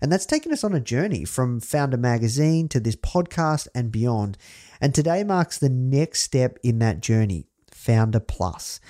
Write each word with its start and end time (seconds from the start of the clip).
and 0.00 0.12
that's 0.12 0.26
taken 0.26 0.52
us 0.52 0.64
on 0.64 0.74
a 0.74 0.80
journey 0.80 1.24
from 1.24 1.60
Foundr 1.60 1.98
Magazine 1.98 2.68
to 2.68 2.80
this 2.80 2.96
podcast 2.96 3.68
and 3.74 3.90
beyond. 3.90 4.36
And 4.80 4.94
today 4.94 5.24
marks 5.24 5.58
the 5.58 5.68
next 5.68 6.22
step 6.22 6.58
in 6.62 6.78
that 6.80 7.00
journey 7.00 7.46
Foundr 7.70 8.26
Plus. 8.26 8.80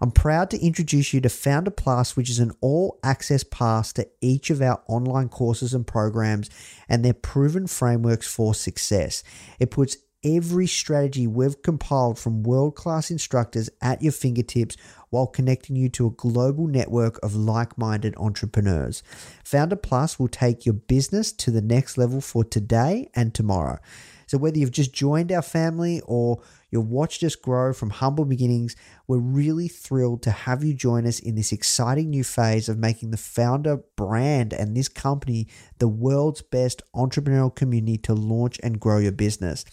I'm 0.00 0.10
proud 0.10 0.50
to 0.50 0.60
introduce 0.60 1.14
you 1.14 1.20
to 1.22 1.28
Foundr 1.28 1.74
Plus, 1.74 2.16
which 2.16 2.28
is 2.28 2.38
an 2.38 2.52
all 2.60 2.98
access 3.02 3.44
pass 3.44 3.92
to 3.94 4.06
each 4.20 4.50
of 4.50 4.60
our 4.60 4.82
online 4.86 5.28
courses 5.28 5.72
and 5.72 5.86
programs 5.86 6.50
and 6.88 7.04
their 7.04 7.14
proven 7.14 7.66
frameworks 7.66 8.26
for 8.26 8.54
success. 8.54 9.22
It 9.58 9.70
puts 9.70 9.96
every 10.24 10.66
strategy 10.66 11.26
we've 11.26 11.62
compiled 11.62 12.18
from 12.18 12.42
world 12.42 12.74
class 12.74 13.10
instructors 13.10 13.68
at 13.80 14.02
your 14.02 14.12
fingertips 14.12 14.76
while 15.10 15.26
connecting 15.26 15.76
you 15.76 15.88
to 15.88 16.06
a 16.06 16.10
global 16.10 16.66
network 16.66 17.22
of 17.22 17.36
like 17.36 17.78
minded 17.78 18.14
entrepreneurs. 18.16 19.02
Foundr 19.44 19.80
Plus 19.80 20.18
will 20.18 20.28
take 20.28 20.66
your 20.66 20.72
business 20.72 21.30
to 21.32 21.50
the 21.50 21.62
next 21.62 21.96
level 21.98 22.20
for 22.20 22.42
today 22.42 23.08
and 23.14 23.34
tomorrow. 23.34 23.78
So, 24.26 24.38
whether 24.38 24.58
you've 24.58 24.70
just 24.70 24.92
joined 24.92 25.32
our 25.32 25.42
family 25.42 26.00
or 26.04 26.42
you've 26.70 26.88
watched 26.88 27.22
us 27.22 27.34
grow 27.34 27.72
from 27.72 27.90
humble 27.90 28.24
beginnings, 28.24 28.76
we're 29.06 29.18
really 29.18 29.68
thrilled 29.68 30.22
to 30.22 30.30
have 30.30 30.64
you 30.64 30.74
join 30.74 31.06
us 31.06 31.18
in 31.18 31.34
this 31.34 31.52
exciting 31.52 32.10
new 32.10 32.24
phase 32.24 32.68
of 32.68 32.78
making 32.78 33.10
the 33.10 33.16
Foundr 33.16 33.82
brand 33.96 34.52
and 34.52 34.76
this 34.76 34.88
company 34.88 35.48
the 35.78 35.88
world's 35.88 36.42
best 36.42 36.82
entrepreneurial 36.94 37.54
community 37.54 37.98
to 37.98 38.14
launch 38.14 38.58
and 38.62 38.80
grow 38.80 38.98
your 38.98 39.12
business. 39.12 39.64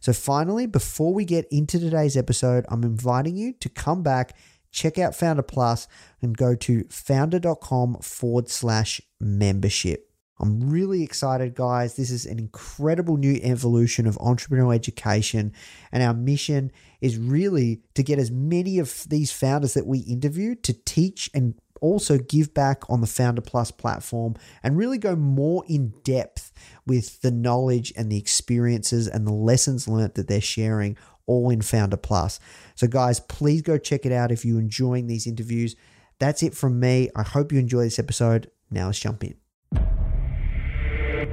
So, 0.00 0.12
finally, 0.12 0.66
before 0.66 1.12
we 1.12 1.24
get 1.24 1.46
into 1.50 1.78
today's 1.78 2.16
episode, 2.16 2.64
I'm 2.68 2.84
inviting 2.84 3.36
you 3.36 3.52
to 3.54 3.68
come 3.68 4.02
back 4.02 4.34
check 4.70 4.98
out 4.98 5.12
Foundr 5.12 5.46
Plus 5.46 5.88
and 6.20 6.36
go 6.36 6.54
to 6.54 6.84
foundr.com 6.84 7.96
forward 8.02 8.48
slash 8.48 9.00
membership. 9.20 10.07
I'm 10.40 10.70
really 10.70 11.02
excited, 11.02 11.54
guys. 11.54 11.96
This 11.96 12.10
is 12.10 12.24
an 12.24 12.38
incredible 12.38 13.16
new 13.16 13.40
evolution 13.42 14.06
of 14.06 14.16
entrepreneurial 14.16 14.74
education. 14.74 15.52
And 15.90 16.02
our 16.02 16.14
mission 16.14 16.70
is 17.00 17.18
really 17.18 17.82
to 17.94 18.02
get 18.02 18.18
as 18.18 18.30
many 18.30 18.78
of 18.78 19.04
these 19.08 19.32
founders 19.32 19.74
that 19.74 19.86
we 19.86 19.98
interview 20.00 20.54
to 20.56 20.72
teach 20.72 21.28
and 21.34 21.54
also 21.80 22.18
give 22.18 22.54
back 22.54 22.88
on 22.88 23.00
the 23.00 23.06
Foundr 23.06 23.44
Plus 23.44 23.70
platform 23.70 24.34
and 24.62 24.76
really 24.76 24.98
go 24.98 25.16
more 25.16 25.64
in 25.68 25.92
depth 26.02 26.52
with 26.86 27.20
the 27.22 27.30
knowledge 27.30 27.92
and 27.96 28.10
the 28.10 28.18
experiences 28.18 29.08
and 29.08 29.26
the 29.26 29.32
lessons 29.32 29.88
learned 29.88 30.14
that 30.14 30.28
they're 30.28 30.40
sharing 30.40 30.96
all 31.26 31.50
in 31.50 31.60
Foundr 31.60 32.00
Plus. 32.00 32.40
So, 32.74 32.86
guys, 32.86 33.20
please 33.20 33.62
go 33.62 33.78
check 33.78 34.06
it 34.06 34.12
out 34.12 34.32
if 34.32 34.44
you're 34.44 34.60
enjoying 34.60 35.06
these 35.06 35.26
interviews. 35.26 35.76
That's 36.18 36.42
it 36.42 36.54
from 36.54 36.80
me. 36.80 37.10
I 37.14 37.22
hope 37.22 37.52
you 37.52 37.58
enjoy 37.58 37.84
this 37.84 37.98
episode. 37.98 38.50
Now 38.70 38.86
let's 38.86 38.98
jump 38.98 39.24
in. 39.24 39.97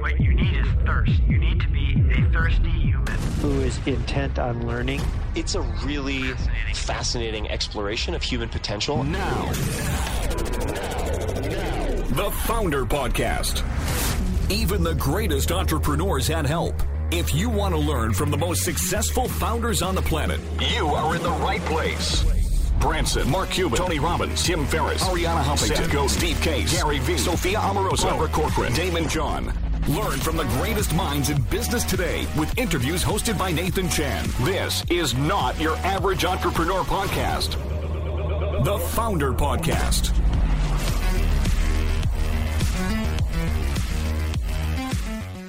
What 0.06 0.20
you 0.20 0.34
need 0.34 0.56
is 0.56 0.68
thirst. 0.84 1.20
You 1.24 1.36
need 1.36 1.58
to 1.58 1.66
be 1.66 2.00
a 2.12 2.30
thirsty 2.30 2.70
human. 2.70 3.12
who 3.42 3.50
is 3.62 3.76
intent 3.88 4.38
on 4.38 4.64
learning. 4.64 5.00
It's 5.34 5.56
a 5.56 5.62
really 5.84 6.30
fascinating 6.74 7.50
exploration 7.50 8.14
of 8.14 8.22
human 8.22 8.48
potential. 8.48 9.02
Now, 9.02 9.46
the 12.12 12.30
Foundr 12.46 12.88
Podcast. 12.88 13.64
Even 14.48 14.84
the 14.84 14.94
greatest 14.94 15.50
entrepreneurs 15.50 16.28
had 16.28 16.46
help. 16.46 16.80
If 17.10 17.34
you 17.34 17.50
want 17.50 17.74
to 17.74 17.80
learn 17.80 18.14
from 18.14 18.30
the 18.30 18.38
most 18.38 18.62
successful 18.62 19.26
founders 19.26 19.82
on 19.82 19.96
the 19.96 20.02
planet, 20.02 20.38
you 20.76 20.86
are 20.86 21.16
in 21.16 21.22
the 21.24 21.30
right 21.30 21.62
place. 21.62 22.24
Branson, 22.78 23.28
Mark 23.28 23.50
Cuban, 23.50 23.76
Tony 23.76 23.98
Robbins, 23.98 24.44
Tim 24.44 24.66
Ferriss, 24.66 25.02
Arianna 25.02 25.42
Huffington, 25.42 25.76
Seth 25.76 25.92
Godin, 25.92 26.08
Steve 26.08 26.40
Case, 26.40 26.72
Gary 26.80 27.00
Vee, 27.00 27.18
Sophia 27.18 27.58
Amoruso, 27.58 28.04
Barbara 28.04 28.28
Corcoran, 28.28 28.72
Daymond 28.72 29.10
John. 29.10 29.52
Learn 29.88 30.18
from 30.18 30.36
the 30.36 30.42
greatest 30.58 30.92
minds 30.96 31.30
in 31.30 31.40
business 31.42 31.84
today 31.84 32.26
with 32.36 32.58
interviews 32.58 33.04
hosted 33.04 33.38
by 33.38 33.52
Nathan 33.52 33.88
Chan. 33.88 34.26
This 34.40 34.82
is 34.90 35.14
not 35.14 35.60
your 35.60 35.76
average 35.76 36.24
entrepreneur 36.24 36.82
podcast. 36.82 37.52
The 38.64 38.78
Foundr 38.78 39.38
Podcast. 39.38 40.12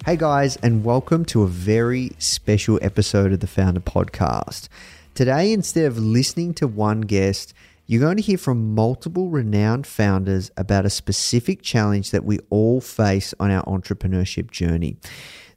Hey 0.05 0.17
guys, 0.17 0.55
and 0.57 0.83
welcome 0.83 1.25
to 1.25 1.41
a 1.41 1.47
very 1.47 2.11
special 2.19 2.77
episode 2.83 3.33
of 3.33 3.39
the 3.39 3.47
Foundr 3.47 3.79
Podcast. 3.79 4.69
Today, 5.15 5.51
instead 5.51 5.85
of 5.85 5.97
listening 5.97 6.53
to 6.53 6.67
one 6.67 7.01
guest, 7.01 7.55
you're 7.87 8.01
going 8.01 8.17
to 8.17 8.23
hear 8.23 8.37
from 8.37 8.75
multiple 8.75 9.29
renowned 9.29 9.87
founders 9.87 10.51
about 10.57 10.85
a 10.85 10.89
specific 10.89 11.61
challenge 11.61 12.11
that 12.11 12.25
we 12.25 12.37
all 12.49 12.81
face 12.81 13.33
on 13.39 13.49
our 13.49 13.63
entrepreneurship 13.63 14.51
journey. 14.51 14.97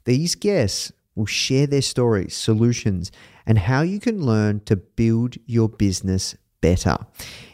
These 0.05 0.35
guests 0.35 0.93
will 1.13 1.25
share 1.25 1.67
their 1.67 1.81
stories, 1.81 2.33
solutions, 2.33 3.11
and 3.45 3.57
how 3.59 3.81
you 3.81 3.99
can 3.99 4.25
learn 4.25 4.61
to 4.61 4.77
build 4.77 5.35
your 5.45 5.67
business 5.67 6.35
better. 6.61 6.95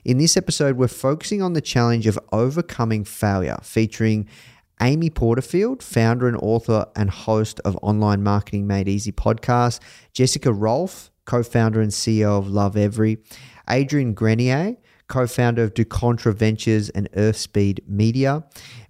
In 0.06 0.20
this 0.20 0.38
episode, 0.38 0.78
we're 0.78 0.88
focusing 0.88 1.42
on 1.42 1.54
the 1.54 1.62
challenge 1.62 2.06
of 2.06 2.20
overcoming 2.32 3.04
failure, 3.04 3.58
featuring 3.64 4.28
Amy 4.80 5.10
Porterfield, 5.10 5.82
founder 5.82 6.28
and 6.28 6.38
author 6.38 6.86
and 6.96 7.10
host 7.10 7.60
of 7.66 7.76
Online 7.82 8.22
Marketing 8.22 8.68
Made 8.68 8.88
Easy 8.88 9.12
podcast, 9.12 9.80
Jessica 10.14 10.54
Rolph, 10.54 11.10
co 11.26 11.42
founder 11.42 11.82
and 11.82 11.92
CEO 11.92 12.38
of 12.38 12.46
Lovevery, 12.46 13.18
Adrian 13.70 14.14
Grenier, 14.14 14.78
co 15.08 15.28
founder 15.28 15.64
of 15.64 15.74
DuContra 15.74 16.34
Ventures 16.34 16.90
and 16.90 17.12
Earthspeed 17.12 17.88
Media, 17.88 18.44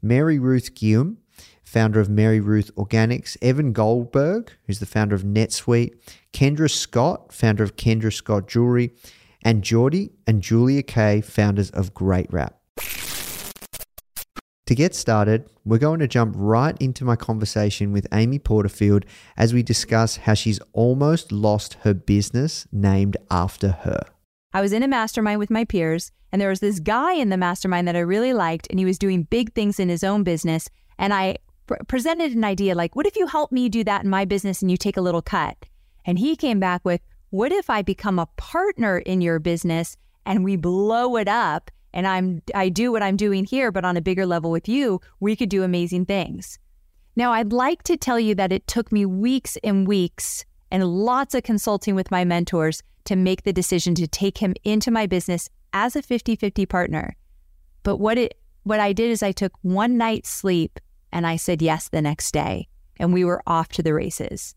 MaryRuth 0.04 0.72
Ghiyam, 0.72 1.18
founder 1.64 2.00
of 2.00 2.08
MaryRuth 2.08 2.72
Organics, 2.72 3.38
Evan 3.42 3.74
Goldberg, 3.74 4.52
who's 4.66 4.80
the 4.80 4.86
founder 4.86 5.16
of 5.16 5.24
NetSuite, 5.24 5.94
Kendra 6.34 6.72
Scott, 6.72 7.34
founder 7.34 7.64
of 7.64 7.76
Kendra 7.76 8.12
Scott 8.12 8.48
Jewelry, 8.48 8.94
and 9.44 9.64
Jordy 9.64 10.12
and 10.26 10.42
Julia 10.42 10.84
Kay, 10.84 11.22
founders 11.22 11.70
of 11.72 11.94
Great 11.94 12.32
Wrap. 12.32 12.56
To 14.68 14.76
get 14.76 14.94
started, 14.94 15.50
we're 15.64 15.78
going 15.78 16.00
to 16.00 16.10
jump 16.10 16.36
right 16.38 16.76
into 16.82 17.06
my 17.06 17.16
conversation 17.16 17.94
with 17.94 18.06
Amy 18.12 18.38
Porterfield 18.38 19.06
as 19.38 19.54
we 19.54 19.64
discuss 19.64 20.18
how 20.18 20.34
she's 20.34 20.60
almost 20.74 21.32
lost 21.32 21.76
her 21.82 21.94
business 21.94 22.68
named 22.72 23.16
after 23.31 23.69
her. 23.69 24.04
I 24.57 24.62
was 24.62 24.74
in 24.74 24.81
a 24.81 24.88
mastermind 24.88 25.38
with 25.38 25.51
my 25.51 25.65
peers, 25.65 26.12
and 26.31 26.42
there 26.42 26.50
was 26.50 26.62
this 26.62 26.80
guy 26.80 27.13
in 27.13 27.30
the 27.30 27.38
mastermind 27.38 27.88
that 27.88 27.95
I 27.95 28.00
really 28.00 28.33
liked, 28.33 28.65
and 28.71 28.80
he 28.80 28.86
was 28.86 28.98
doing 28.98 29.21
big 29.21 29.54
things 29.54 29.80
in 29.80 29.88
his 29.88 30.04
own 30.04 30.24
business. 30.24 30.68
And 30.98 31.13
I 31.13 31.38
pr- 31.68 31.75
presented 31.88 32.31
an 32.31 32.44
idea 32.44 32.74
like, 32.74 32.95
what 32.95 33.06
if 33.06 33.15
you 33.15 33.27
help 33.27 33.51
me 33.51 33.69
do 33.69 33.83
that 33.83 34.04
in 34.04 34.09
my 34.09 34.25
business 34.25 34.63
and 34.63 34.71
you 34.71 34.75
take 34.75 34.98
a 34.98 35.01
little 35.01 35.21
cut? 35.21 35.68
And 36.06 36.18
he 36.18 36.36
came 36.36 36.59
back 36.59 36.83
with, 36.83 37.01
what 37.30 37.51
if 37.51 37.69
I 37.69 37.83
become 37.83 38.18
a 38.18 38.25
partner 38.36 38.98
in 38.98 39.21
your 39.21 39.38
business 39.38 39.95
and 40.25 40.44
we 40.44 40.56
blow 40.56 41.18
it 41.18 41.27
up 41.27 41.69
and 41.94 42.07
I'm 42.07 42.42
I 42.56 42.69
do 42.69 42.92
what 42.92 43.03
I'm 43.03 43.15
doing 43.15 43.45
here 43.45 43.71
but 43.71 43.86
on 43.86 43.95
a 43.95 44.01
bigger 44.01 44.25
level 44.25 44.50
with 44.50 44.68
you, 44.68 45.00
we 45.19 45.36
could 45.36 45.50
do 45.50 45.62
amazing 45.62 46.07
things. 46.07 46.57
Now, 47.15 47.31
I'd 47.31 47.53
like 47.53 47.83
to 47.83 47.95
tell 47.95 48.19
you 48.19 48.33
that 48.33 48.51
it 48.51 48.65
took 48.65 48.92
me 48.92 49.06
weeks 49.06 49.56
and 49.63 49.88
weeks 49.88 50.45
and 50.72 50.84
lots 50.84 51.34
of 51.34 51.44
consulting 51.44 51.96
with 51.96 52.12
my 52.12 52.25
mentors 52.25 52.84
to 53.06 53.16
make 53.16 53.44
the 53.44 53.54
decision 53.54 53.96
to 53.96 54.08
take 54.08 54.38
him 54.38 54.54
into 54.64 54.92
my 54.92 55.06
business 55.08 55.50
as 55.74 55.96
a 55.96 56.02
50-50 56.02 56.68
partner. 56.68 57.16
But 57.84 57.98
what 57.98 58.18
it 58.18 58.38
what 58.64 58.81
I 58.81 58.92
did 58.92 59.12
is 59.12 59.24
I 59.24 59.31
took 59.31 59.54
one 59.62 59.98
night's 59.98 60.30
sleep 60.30 60.80
and 61.14 61.25
I 61.25 61.38
said 61.38 61.62
yes 61.62 61.88
the 61.88 62.02
next 62.02 62.34
day 62.34 62.68
and 63.00 63.14
we 63.14 63.24
were 63.24 63.42
off 63.48 63.69
to 63.69 63.84
the 63.84 63.94
races. 63.94 64.56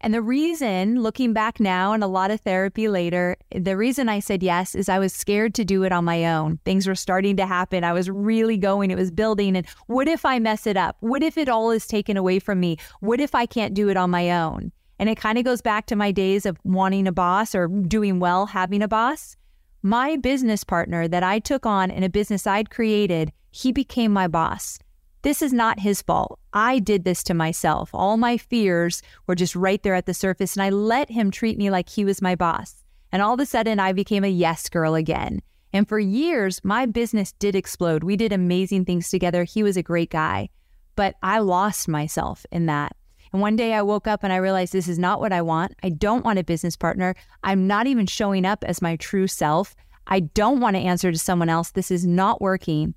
And 0.00 0.14
the 0.14 0.22
reason, 0.22 1.02
looking 1.02 1.32
back 1.32 1.58
now 1.58 1.92
and 1.92 2.04
a 2.04 2.06
lot 2.06 2.30
of 2.30 2.40
therapy 2.40 2.88
later, 2.88 3.36
the 3.52 3.76
reason 3.76 4.08
I 4.08 4.20
said 4.20 4.44
yes 4.44 4.74
is 4.74 4.88
I 4.88 5.00
was 5.00 5.12
scared 5.12 5.54
to 5.56 5.64
do 5.64 5.82
it 5.82 5.90
on 5.90 6.04
my 6.04 6.26
own. 6.26 6.60
Things 6.64 6.86
were 6.86 6.94
starting 6.94 7.36
to 7.36 7.46
happen. 7.46 7.82
I 7.82 7.92
was 7.92 8.08
really 8.08 8.56
going, 8.56 8.92
it 8.92 8.98
was 8.98 9.10
building. 9.10 9.56
And 9.56 9.66
what 9.86 10.06
if 10.06 10.24
I 10.24 10.38
mess 10.38 10.66
it 10.68 10.76
up? 10.76 10.96
What 11.00 11.24
if 11.24 11.36
it 11.36 11.48
all 11.48 11.72
is 11.72 11.86
taken 11.86 12.16
away 12.16 12.38
from 12.38 12.60
me? 12.60 12.76
What 13.00 13.20
if 13.20 13.34
I 13.34 13.46
can't 13.46 13.74
do 13.74 13.88
it 13.88 13.96
on 13.96 14.10
my 14.10 14.30
own? 14.30 14.70
And 14.98 15.08
it 15.08 15.16
kind 15.16 15.38
of 15.38 15.44
goes 15.44 15.62
back 15.62 15.86
to 15.86 15.96
my 15.96 16.10
days 16.10 16.44
of 16.44 16.58
wanting 16.64 17.06
a 17.06 17.12
boss 17.12 17.54
or 17.54 17.68
doing 17.68 18.18
well 18.18 18.46
having 18.46 18.82
a 18.82 18.88
boss. 18.88 19.36
My 19.82 20.16
business 20.16 20.64
partner 20.64 21.06
that 21.06 21.22
I 21.22 21.38
took 21.38 21.64
on 21.64 21.90
in 21.90 22.02
a 22.02 22.08
business 22.08 22.46
I'd 22.46 22.70
created, 22.70 23.32
he 23.50 23.72
became 23.72 24.12
my 24.12 24.26
boss. 24.26 24.78
This 25.22 25.42
is 25.42 25.52
not 25.52 25.80
his 25.80 26.02
fault. 26.02 26.38
I 26.52 26.78
did 26.78 27.04
this 27.04 27.22
to 27.24 27.34
myself. 27.34 27.90
All 27.92 28.16
my 28.16 28.36
fears 28.36 29.02
were 29.26 29.34
just 29.34 29.56
right 29.56 29.82
there 29.82 29.94
at 29.94 30.06
the 30.06 30.14
surface, 30.14 30.56
and 30.56 30.62
I 30.62 30.70
let 30.70 31.10
him 31.10 31.30
treat 31.30 31.58
me 31.58 31.70
like 31.70 31.88
he 31.88 32.04
was 32.04 32.22
my 32.22 32.34
boss. 32.34 32.84
And 33.10 33.22
all 33.22 33.34
of 33.34 33.40
a 33.40 33.46
sudden, 33.46 33.80
I 33.80 33.92
became 33.92 34.24
a 34.24 34.28
yes 34.28 34.68
girl 34.68 34.94
again. 34.94 35.42
And 35.72 35.88
for 35.88 35.98
years, 35.98 36.60
my 36.64 36.86
business 36.86 37.32
did 37.32 37.54
explode. 37.54 38.04
We 38.04 38.16
did 38.16 38.32
amazing 38.32 38.84
things 38.84 39.10
together. 39.10 39.44
He 39.44 39.62
was 39.62 39.76
a 39.76 39.82
great 39.82 40.10
guy, 40.10 40.48
but 40.96 41.14
I 41.22 41.40
lost 41.40 41.88
myself 41.88 42.46
in 42.50 42.66
that. 42.66 42.96
And 43.32 43.42
one 43.42 43.56
day 43.56 43.74
I 43.74 43.82
woke 43.82 44.06
up 44.06 44.22
and 44.22 44.32
I 44.32 44.36
realized 44.36 44.72
this 44.72 44.88
is 44.88 44.98
not 44.98 45.20
what 45.20 45.32
I 45.32 45.42
want. 45.42 45.74
I 45.82 45.90
don't 45.90 46.24
want 46.24 46.38
a 46.38 46.44
business 46.44 46.76
partner. 46.76 47.14
I'm 47.42 47.66
not 47.66 47.86
even 47.86 48.06
showing 48.06 48.44
up 48.44 48.64
as 48.64 48.82
my 48.82 48.96
true 48.96 49.26
self. 49.26 49.74
I 50.06 50.20
don't 50.20 50.60
want 50.60 50.76
to 50.76 50.82
answer 50.82 51.12
to 51.12 51.18
someone 51.18 51.48
else. 51.48 51.70
This 51.70 51.90
is 51.90 52.06
not 52.06 52.40
working. 52.40 52.94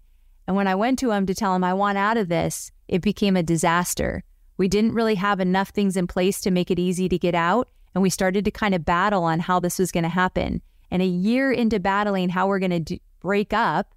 And 0.48 0.56
when 0.56 0.68
I 0.68 0.76
went 0.76 1.00
to 1.00 1.12
him 1.12 1.26
to 1.26 1.36
tell 1.36 1.56
him 1.56 1.64
I 1.64 1.74
want 1.74 1.98
out 1.98 2.18
of 2.18 2.30
this, 2.30 2.72
it 2.88 3.02
became 3.02 3.36
a 3.36 3.44
disaster. 3.44 4.24
We 4.58 4.68
didn't 4.68 4.94
really 4.94 5.16
have 5.16 5.40
enough 5.40 5.70
things 5.70 5.98
in 5.98 6.08
place 6.08 6.40
to 6.42 6.52
make 6.52 6.72
it 6.72 6.80
easy 6.80 7.10
to 7.10 7.18
get 7.18 7.36
out. 7.36 7.70
And 7.94 8.02
we 8.02 8.10
started 8.10 8.46
to 8.46 8.52
kind 8.52 8.74
of 8.74 8.86
battle 8.86 9.24
on 9.24 9.40
how 9.40 9.60
this 9.60 9.80
was 9.80 9.92
going 9.92 10.04
to 10.04 10.10
happen. 10.10 10.62
And 10.90 11.02
a 11.02 11.06
year 11.06 11.52
into 11.52 11.80
battling 11.80 12.30
how 12.30 12.48
we're 12.48 12.60
going 12.60 12.86
to 12.86 13.00
break 13.22 13.54
up, 13.54 13.94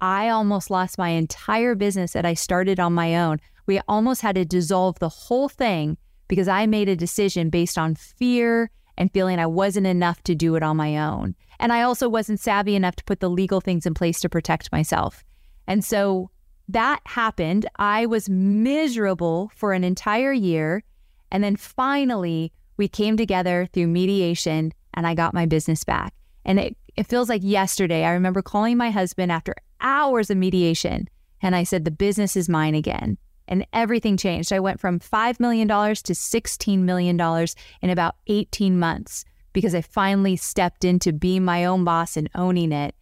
I 0.00 0.28
almost 0.28 0.70
lost 0.70 0.98
my 0.98 1.10
entire 1.10 1.74
business 1.74 2.12
that 2.12 2.26
I 2.26 2.34
started 2.34 2.78
on 2.78 2.92
my 2.92 3.16
own. 3.16 3.40
We 3.66 3.80
almost 3.88 4.20
had 4.20 4.34
to 4.36 4.44
dissolve 4.44 4.98
the 4.98 5.08
whole 5.08 5.48
thing 5.48 5.96
because 6.28 6.48
I 6.48 6.66
made 6.66 6.88
a 6.88 6.96
decision 6.96 7.50
based 7.50 7.78
on 7.78 7.94
fear 7.94 8.70
and 8.96 9.12
feeling 9.12 9.38
I 9.38 9.46
wasn't 9.46 9.86
enough 9.86 10.22
to 10.24 10.34
do 10.34 10.54
it 10.56 10.62
on 10.62 10.76
my 10.76 10.98
own. 10.98 11.34
And 11.58 11.72
I 11.72 11.82
also 11.82 12.08
wasn't 12.08 12.40
savvy 12.40 12.76
enough 12.76 12.96
to 12.96 13.04
put 13.04 13.20
the 13.20 13.30
legal 13.30 13.60
things 13.60 13.86
in 13.86 13.94
place 13.94 14.20
to 14.20 14.28
protect 14.28 14.72
myself. 14.72 15.24
And 15.66 15.84
so 15.84 16.30
that 16.68 17.00
happened. 17.04 17.66
I 17.76 18.06
was 18.06 18.28
miserable 18.28 19.50
for 19.54 19.72
an 19.72 19.84
entire 19.84 20.32
year. 20.32 20.82
And 21.30 21.42
then 21.42 21.56
finally, 21.56 22.52
we 22.76 22.88
came 22.88 23.16
together 23.16 23.68
through 23.72 23.88
mediation 23.88 24.72
and 24.94 25.06
I 25.06 25.14
got 25.14 25.34
my 25.34 25.46
business 25.46 25.84
back. 25.84 26.14
And 26.44 26.58
it, 26.58 26.76
it 26.96 27.06
feels 27.06 27.28
like 27.28 27.42
yesterday. 27.42 28.04
I 28.04 28.12
remember 28.12 28.42
calling 28.42 28.76
my 28.76 28.90
husband 28.90 29.32
after 29.32 29.54
hours 29.80 30.30
of 30.30 30.36
mediation 30.36 31.08
and 31.42 31.54
I 31.56 31.64
said, 31.64 31.84
The 31.84 31.90
business 31.90 32.36
is 32.36 32.48
mine 32.48 32.74
again. 32.74 33.18
And 33.46 33.66
everything 33.72 34.16
changed. 34.16 34.52
I 34.52 34.60
went 34.60 34.80
from 34.80 35.00
$5 35.00 35.38
million 35.38 35.68
to 35.68 35.74
$16 35.74 36.78
million 36.78 37.46
in 37.82 37.90
about 37.90 38.16
18 38.26 38.78
months 38.78 39.24
because 39.52 39.74
I 39.74 39.82
finally 39.82 40.36
stepped 40.36 40.84
into 40.84 41.12
being 41.12 41.44
my 41.44 41.64
own 41.64 41.84
boss 41.84 42.16
and 42.16 42.30
owning 42.34 42.72
it 42.72 42.94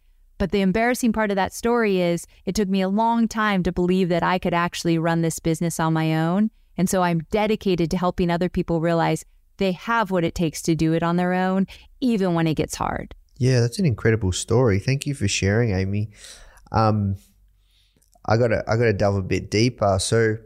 but 0.43 0.51
the 0.51 0.59
embarrassing 0.59 1.13
part 1.13 1.31
of 1.31 1.35
that 1.35 1.53
story 1.53 2.01
is 2.01 2.27
it 2.45 2.53
took 2.53 2.67
me 2.67 2.81
a 2.81 2.89
long 2.89 3.29
time 3.29 3.63
to 3.63 3.71
believe 3.71 4.09
that 4.09 4.23
I 4.23 4.39
could 4.39 4.53
actually 4.53 4.97
run 4.97 5.21
this 5.21 5.39
business 5.39 5.79
on 5.79 5.93
my 5.93 6.15
own. 6.15 6.51
And 6.75 6.89
so 6.89 7.01
I'm 7.01 7.21
dedicated 7.31 7.89
to 7.91 7.97
helping 7.97 8.29
other 8.29 8.49
people 8.49 8.81
realize 8.81 9.23
they 9.55 9.71
have 9.71 10.11
what 10.11 10.25
it 10.25 10.35
takes 10.35 10.61
to 10.63 10.75
do 10.75 10.91
it 10.91 11.01
on 11.01 11.15
their 11.15 11.33
own, 11.33 11.65
even 12.01 12.33
when 12.33 12.45
it 12.45 12.55
gets 12.55 12.75
hard. 12.75 13.15
Yeah, 13.37 13.61
that's 13.61 13.79
an 13.79 13.85
incredible 13.85 14.33
story. 14.33 14.79
Thank 14.79 15.05
you 15.05 15.13
for 15.13 15.29
sharing, 15.29 15.71
Amy. 15.71 16.09
Um, 16.73 17.15
I 18.25 18.37
gotta 18.37 18.63
I 18.67 18.77
gotta 18.77 18.93
delve 18.93 19.17
a 19.17 19.21
bit 19.21 19.49
deeper. 19.51 19.97
So, 19.99 20.37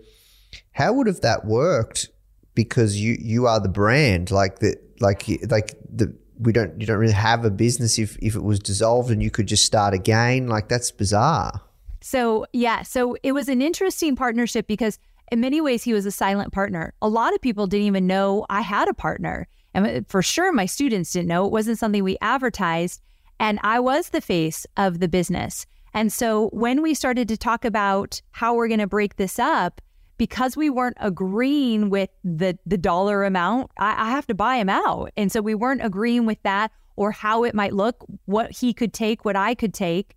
how 0.71 0.93
would 0.93 1.07
have 1.07 1.21
that 1.21 1.45
worked? 1.45 2.09
Because 2.55 2.99
you 2.99 3.17
you 3.19 3.47
are 3.47 3.59
the 3.59 3.69
brand, 3.69 4.31
like 4.31 4.59
the 4.59 4.75
like 4.99 5.27
like 5.49 5.75
the 5.89 6.15
we 6.39 6.51
don't 6.51 6.79
you 6.79 6.87
don't 6.87 6.97
really 6.97 7.13
have 7.13 7.45
a 7.45 7.51
business 7.51 7.99
if 7.99 8.17
if 8.17 8.35
it 8.35 8.43
was 8.43 8.59
dissolved 8.59 9.11
and 9.11 9.21
you 9.21 9.29
could 9.29 9.47
just 9.47 9.65
start 9.65 9.93
again. 9.93 10.47
Like 10.47 10.67
that's 10.67 10.91
bizarre. 10.91 11.61
So 12.01 12.45
yeah. 12.53 12.83
So 12.83 13.17
it 13.23 13.33
was 13.33 13.49
an 13.49 13.61
interesting 13.61 14.15
partnership 14.15 14.67
because 14.67 14.99
in 15.31 15.39
many 15.39 15.61
ways 15.61 15.83
he 15.83 15.93
was 15.93 16.05
a 16.05 16.11
silent 16.11 16.53
partner. 16.53 16.93
A 17.01 17.09
lot 17.09 17.33
of 17.33 17.41
people 17.41 17.67
didn't 17.67 17.87
even 17.87 18.07
know 18.07 18.45
i 18.49 18.61
had 18.61 18.87
a 18.87 18.93
partner. 18.93 19.47
And 19.73 19.87
uh, 19.87 20.01
for 20.07 20.21
sure 20.21 20.51
my 20.51 20.65
students 20.65 21.11
didn't 21.11 21.27
know. 21.27 21.45
It 21.45 21.51
wasn't 21.51 21.79
something 21.79 22.03
we 22.03 22.17
advertised. 22.21 23.01
And 23.39 23.59
i 23.61 23.79
was 23.79 24.09
the 24.09 24.21
face 24.21 24.65
of 24.77 24.99
the 24.99 25.07
business 25.07 25.67
and 25.97 26.13
so 26.13 26.49
when 26.49 26.83
we 26.83 26.93
started 26.93 27.27
to 27.29 27.37
talk 27.37 27.65
about 27.65 28.21
how 28.29 28.53
we're 28.53 28.67
going 28.67 28.81
to 28.81 28.85
break 28.85 29.15
this 29.15 29.39
up 29.39 29.81
because 30.19 30.55
we 30.55 30.69
weren't 30.69 30.97
agreeing 30.99 31.89
with 31.89 32.11
the 32.23 32.55
the 32.67 32.77
dollar 32.77 33.23
amount, 33.23 33.71
I, 33.79 34.09
I 34.09 34.11
have 34.11 34.27
to 34.27 34.35
buy 34.35 34.57
him 34.57 34.69
out. 34.69 35.09
And 35.17 35.31
so 35.31 35.41
we 35.41 35.55
weren't 35.55 35.83
agreeing 35.83 36.27
with 36.27 36.37
that 36.43 36.71
or 36.97 37.11
how 37.11 37.43
it 37.45 37.55
might 37.55 37.73
look, 37.73 38.05
what 38.25 38.51
he 38.51 38.73
could 38.73 38.93
take, 38.93 39.25
what 39.25 39.35
I 39.35 39.55
could 39.55 39.73
take. 39.73 40.15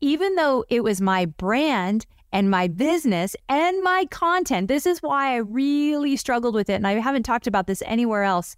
Even 0.00 0.34
though 0.34 0.64
it 0.68 0.82
was 0.82 1.00
my 1.00 1.26
brand 1.26 2.06
and 2.32 2.50
my 2.50 2.66
business 2.66 3.36
and 3.48 3.80
my 3.84 4.06
content, 4.10 4.66
this 4.66 4.84
is 4.84 5.00
why 5.00 5.34
I 5.34 5.36
really 5.36 6.16
struggled 6.16 6.56
with 6.56 6.68
it. 6.68 6.74
And 6.74 6.88
I 6.88 6.94
haven't 6.94 7.22
talked 7.22 7.46
about 7.46 7.68
this 7.68 7.84
anywhere 7.86 8.24
else. 8.24 8.56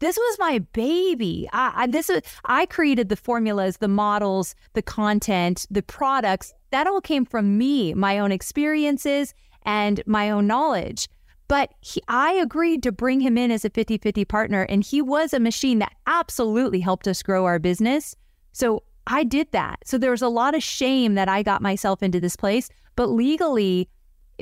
This 0.00 0.16
was 0.16 0.36
my 0.38 0.58
baby. 0.72 1.48
I, 1.52 1.72
I 1.74 1.86
this 1.86 2.10
is, 2.10 2.22
I 2.44 2.66
created 2.66 3.08
the 3.08 3.16
formulas, 3.16 3.78
the 3.78 3.88
models, 3.88 4.54
the 4.72 4.82
content, 4.82 5.66
the 5.70 5.82
products. 5.82 6.52
That 6.70 6.86
all 6.86 7.00
came 7.00 7.24
from 7.24 7.56
me, 7.56 7.94
my 7.94 8.18
own 8.18 8.32
experiences 8.32 9.34
and 9.64 10.02
my 10.06 10.30
own 10.30 10.46
knowledge. 10.46 11.08
But 11.46 11.72
he, 11.80 12.02
I 12.08 12.32
agreed 12.32 12.82
to 12.82 12.92
bring 12.92 13.20
him 13.20 13.36
in 13.36 13.50
as 13.50 13.64
a 13.64 13.70
50 13.70 13.98
50 13.98 14.24
partner, 14.24 14.62
and 14.62 14.82
he 14.82 15.02
was 15.02 15.32
a 15.32 15.40
machine 15.40 15.78
that 15.78 15.94
absolutely 16.06 16.80
helped 16.80 17.06
us 17.06 17.22
grow 17.22 17.44
our 17.44 17.58
business. 17.58 18.16
So 18.52 18.82
I 19.06 19.24
did 19.24 19.52
that. 19.52 19.80
So 19.84 19.98
there 19.98 20.10
was 20.10 20.22
a 20.22 20.28
lot 20.28 20.54
of 20.54 20.62
shame 20.62 21.14
that 21.14 21.28
I 21.28 21.42
got 21.42 21.62
myself 21.62 22.02
into 22.02 22.20
this 22.20 22.36
place. 22.36 22.70
But 22.96 23.08
legally, 23.08 23.88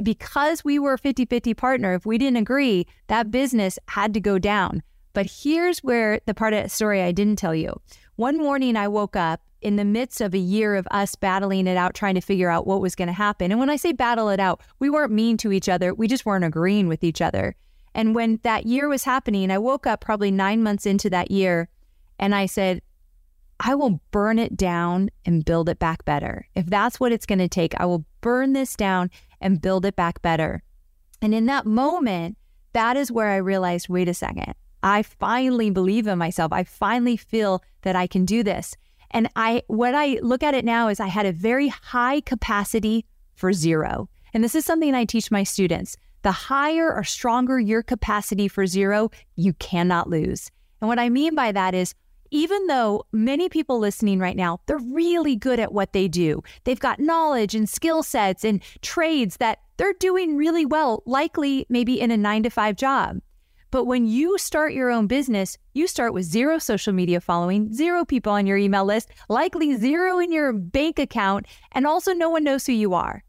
because 0.02 0.64
we 0.64 0.78
were 0.78 0.94
a 0.94 0.98
50 0.98 1.26
50 1.26 1.54
partner, 1.54 1.94
if 1.94 2.06
we 2.06 2.18
didn't 2.18 2.36
agree, 2.36 2.86
that 3.08 3.30
business 3.30 3.78
had 3.88 4.14
to 4.14 4.20
go 4.20 4.38
down. 4.38 4.82
But 5.12 5.30
here's 5.30 5.80
where 5.80 6.20
the 6.26 6.34
part 6.34 6.54
of 6.54 6.62
the 6.62 6.68
story 6.68 7.02
I 7.02 7.12
didn't 7.12 7.36
tell 7.36 7.54
you. 7.54 7.80
One 8.16 8.38
morning 8.38 8.76
I 8.76 8.88
woke 8.88 9.16
up 9.16 9.40
in 9.60 9.76
the 9.76 9.84
midst 9.84 10.20
of 10.20 10.34
a 10.34 10.38
year 10.38 10.74
of 10.74 10.88
us 10.90 11.14
battling 11.14 11.66
it 11.66 11.76
out, 11.76 11.94
trying 11.94 12.14
to 12.14 12.20
figure 12.20 12.50
out 12.50 12.66
what 12.66 12.80
was 12.80 12.94
going 12.94 13.08
to 13.08 13.12
happen. 13.12 13.50
And 13.50 13.60
when 13.60 13.70
I 13.70 13.76
say 13.76 13.92
battle 13.92 14.28
it 14.28 14.40
out, 14.40 14.60
we 14.80 14.90
weren't 14.90 15.12
mean 15.12 15.36
to 15.38 15.52
each 15.52 15.68
other. 15.68 15.94
We 15.94 16.08
just 16.08 16.26
weren't 16.26 16.44
agreeing 16.44 16.88
with 16.88 17.04
each 17.04 17.20
other. 17.20 17.54
And 17.94 18.14
when 18.14 18.40
that 18.42 18.66
year 18.66 18.88
was 18.88 19.04
happening, 19.04 19.50
I 19.50 19.58
woke 19.58 19.86
up 19.86 20.00
probably 20.00 20.30
nine 20.30 20.62
months 20.62 20.86
into 20.86 21.10
that 21.10 21.30
year 21.30 21.68
and 22.18 22.34
I 22.34 22.46
said, 22.46 22.82
I 23.60 23.74
will 23.74 24.00
burn 24.10 24.38
it 24.38 24.56
down 24.56 25.10
and 25.24 25.44
build 25.44 25.68
it 25.68 25.78
back 25.78 26.04
better. 26.04 26.48
If 26.54 26.66
that's 26.66 26.98
what 26.98 27.12
it's 27.12 27.26
going 27.26 27.38
to 27.38 27.48
take, 27.48 27.78
I 27.78 27.84
will 27.84 28.04
burn 28.20 28.54
this 28.54 28.74
down 28.74 29.10
and 29.40 29.60
build 29.60 29.84
it 29.86 29.94
back 29.94 30.22
better. 30.22 30.62
And 31.20 31.34
in 31.34 31.46
that 31.46 31.66
moment, 31.66 32.36
that 32.72 32.96
is 32.96 33.12
where 33.12 33.28
I 33.28 33.36
realized 33.36 33.88
wait 33.88 34.08
a 34.08 34.14
second. 34.14 34.54
I 34.82 35.02
finally 35.02 35.70
believe 35.70 36.06
in 36.06 36.18
myself. 36.18 36.52
I 36.52 36.64
finally 36.64 37.16
feel 37.16 37.62
that 37.82 37.96
I 37.96 38.06
can 38.06 38.24
do 38.24 38.42
this. 38.42 38.76
And 39.10 39.28
I 39.36 39.62
what 39.66 39.94
I 39.94 40.18
look 40.22 40.42
at 40.42 40.54
it 40.54 40.64
now 40.64 40.88
is 40.88 41.00
I 41.00 41.06
had 41.06 41.26
a 41.26 41.32
very 41.32 41.68
high 41.68 42.20
capacity 42.22 43.04
for 43.34 43.52
zero. 43.52 44.08
And 44.34 44.42
this 44.42 44.54
is 44.54 44.64
something 44.64 44.94
I 44.94 45.04
teach 45.04 45.30
my 45.30 45.44
students. 45.44 45.96
The 46.22 46.32
higher 46.32 46.92
or 46.92 47.04
stronger 47.04 47.60
your 47.60 47.82
capacity 47.82 48.48
for 48.48 48.66
zero, 48.66 49.10
you 49.36 49.52
cannot 49.54 50.08
lose. 50.08 50.50
And 50.80 50.88
what 50.88 50.98
I 50.98 51.08
mean 51.08 51.34
by 51.34 51.52
that 51.52 51.74
is 51.74 51.94
even 52.30 52.66
though 52.66 53.04
many 53.12 53.50
people 53.50 53.78
listening 53.78 54.18
right 54.18 54.36
now, 54.36 54.60
they're 54.66 54.78
really 54.78 55.36
good 55.36 55.60
at 55.60 55.72
what 55.72 55.92
they 55.92 56.08
do. 56.08 56.42
They've 56.64 56.80
got 56.80 56.98
knowledge 56.98 57.54
and 57.54 57.68
skill 57.68 58.02
sets 58.02 58.42
and 58.42 58.62
trades 58.80 59.36
that 59.36 59.58
they're 59.76 59.92
doing 59.92 60.36
really 60.36 60.64
well, 60.64 61.02
likely 61.04 61.66
maybe 61.68 62.00
in 62.00 62.10
a 62.10 62.16
9 62.16 62.44
to 62.44 62.50
5 62.50 62.76
job. 62.76 63.18
But 63.72 63.86
when 63.86 64.06
you 64.06 64.36
start 64.36 64.74
your 64.74 64.90
own 64.90 65.06
business, 65.06 65.56
you 65.72 65.86
start 65.86 66.12
with 66.12 66.26
zero 66.26 66.58
social 66.58 66.92
media 66.92 67.22
following, 67.22 67.72
zero 67.72 68.04
people 68.04 68.30
on 68.30 68.46
your 68.46 68.58
email 68.58 68.84
list, 68.84 69.08
likely 69.30 69.76
zero 69.76 70.18
in 70.18 70.30
your 70.30 70.52
bank 70.52 70.98
account, 70.98 71.46
and 71.72 71.86
also 71.86 72.12
no 72.12 72.28
one 72.28 72.44
knows 72.44 72.66
who 72.66 72.74
you 72.74 72.92
are. 72.92 73.24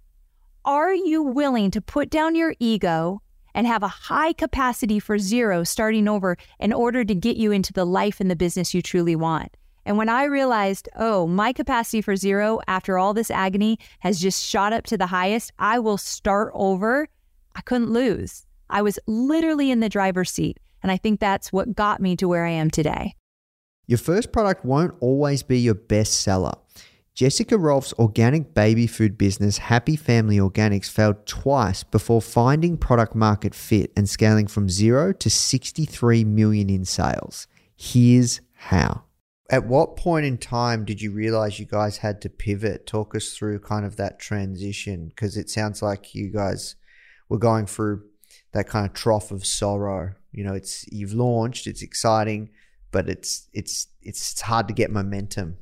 Are 0.65 0.93
you 0.93 1.23
willing 1.23 1.71
to 1.71 1.81
put 1.81 2.09
down 2.09 2.35
your 2.35 2.55
ego 2.59 3.21
and 3.55 3.65
have 3.65 3.83
a 3.83 3.87
high 3.87 4.33
capacity 4.33 4.99
for 4.99 5.17
zero 5.17 5.63
starting 5.63 6.09
over 6.09 6.35
in 6.59 6.73
order 6.73 7.05
to 7.05 7.15
get 7.15 7.37
you 7.37 7.53
into 7.53 7.71
the 7.71 7.85
life 7.85 8.19
and 8.19 8.29
the 8.29 8.35
business 8.35 8.73
you 8.73 8.81
truly 8.81 9.15
want? 9.15 9.55
And 9.85 9.97
when 9.97 10.09
I 10.09 10.25
realized, 10.25 10.89
oh, 10.97 11.25
my 11.25 11.53
capacity 11.53 12.01
for 12.01 12.17
zero 12.17 12.59
after 12.67 12.99
all 12.99 13.13
this 13.13 13.31
agony 13.31 13.79
has 13.99 14.19
just 14.19 14.43
shot 14.43 14.73
up 14.73 14.83
to 14.87 14.97
the 14.97 15.07
highest, 15.07 15.53
I 15.57 15.79
will 15.79 15.97
start 15.97 16.51
over, 16.53 17.07
I 17.55 17.61
couldn't 17.61 17.91
lose. 17.91 18.45
I 18.73 18.81
was 18.81 18.99
literally 19.07 19.71
in 19.71 19.79
the 19.79 19.87
driver's 19.87 20.31
seat. 20.31 20.59
And 20.81 20.91
I 20.91 20.97
think 20.97 21.19
that's 21.19 21.53
what 21.53 21.75
got 21.75 22.01
me 22.01 22.17
to 22.17 22.27
where 22.27 22.45
I 22.45 22.49
am 22.49 22.69
today. 22.69 23.15
Your 23.87 23.99
first 23.99 24.33
product 24.33 24.65
won't 24.65 24.95
always 24.99 25.43
be 25.43 25.59
your 25.59 25.75
best 25.75 26.21
seller. 26.21 26.53
Jessica 27.13 27.57
Rolph's 27.57 27.93
organic 27.93 28.55
baby 28.55 28.87
food 28.87 29.17
business, 29.17 29.59
Happy 29.59 29.95
Family 29.95 30.37
Organics, 30.37 30.89
failed 30.89 31.27
twice 31.27 31.83
before 31.83 32.21
finding 32.21 32.75
product 32.75 33.13
market 33.13 33.53
fit 33.53 33.93
and 33.95 34.09
scaling 34.09 34.47
from 34.47 34.67
zero 34.67 35.13
to 35.13 35.29
63 35.29 36.23
million 36.23 36.69
in 36.69 36.85
sales. 36.85 37.47
Here's 37.75 38.41
how. 38.53 39.03
At 39.51 39.67
what 39.67 39.95
point 39.95 40.25
in 40.25 40.39
time 40.39 40.85
did 40.85 41.01
you 41.01 41.11
realize 41.11 41.59
you 41.59 41.67
guys 41.67 41.97
had 41.97 42.19
to 42.21 42.29
pivot? 42.29 42.87
Talk 42.87 43.13
us 43.15 43.29
through 43.37 43.59
kind 43.59 43.85
of 43.85 43.97
that 43.97 44.19
transition 44.19 45.09
because 45.09 45.37
it 45.37 45.49
sounds 45.49 45.83
like 45.83 46.15
you 46.15 46.31
guys 46.31 46.75
were 47.29 47.37
going 47.37 47.67
through 47.67 48.03
that 48.53 48.67
kind 48.67 48.85
of 48.85 48.93
trough 48.93 49.31
of 49.31 49.45
sorrow. 49.45 50.13
You 50.31 50.43
know, 50.43 50.53
it's 50.53 50.85
you've 50.91 51.13
launched, 51.13 51.67
it's 51.67 51.81
exciting, 51.81 52.49
but 52.91 53.09
it's 53.09 53.47
it's 53.53 53.87
it's 54.01 54.39
hard 54.41 54.67
to 54.67 54.73
get 54.73 54.91
momentum. 54.91 55.57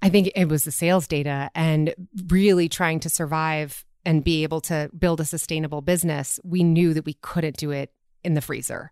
I 0.00 0.10
think 0.10 0.30
it 0.34 0.48
was 0.48 0.64
the 0.64 0.72
sales 0.72 1.06
data 1.06 1.50
and 1.54 1.94
really 2.26 2.68
trying 2.68 3.00
to 3.00 3.10
survive 3.10 3.84
and 4.04 4.22
be 4.22 4.42
able 4.42 4.60
to 4.60 4.90
build 4.96 5.20
a 5.20 5.24
sustainable 5.24 5.80
business. 5.80 6.38
We 6.44 6.62
knew 6.62 6.92
that 6.92 7.06
we 7.06 7.14
couldn't 7.14 7.56
do 7.56 7.70
it 7.70 7.90
in 8.22 8.34
the 8.34 8.42
freezer. 8.42 8.90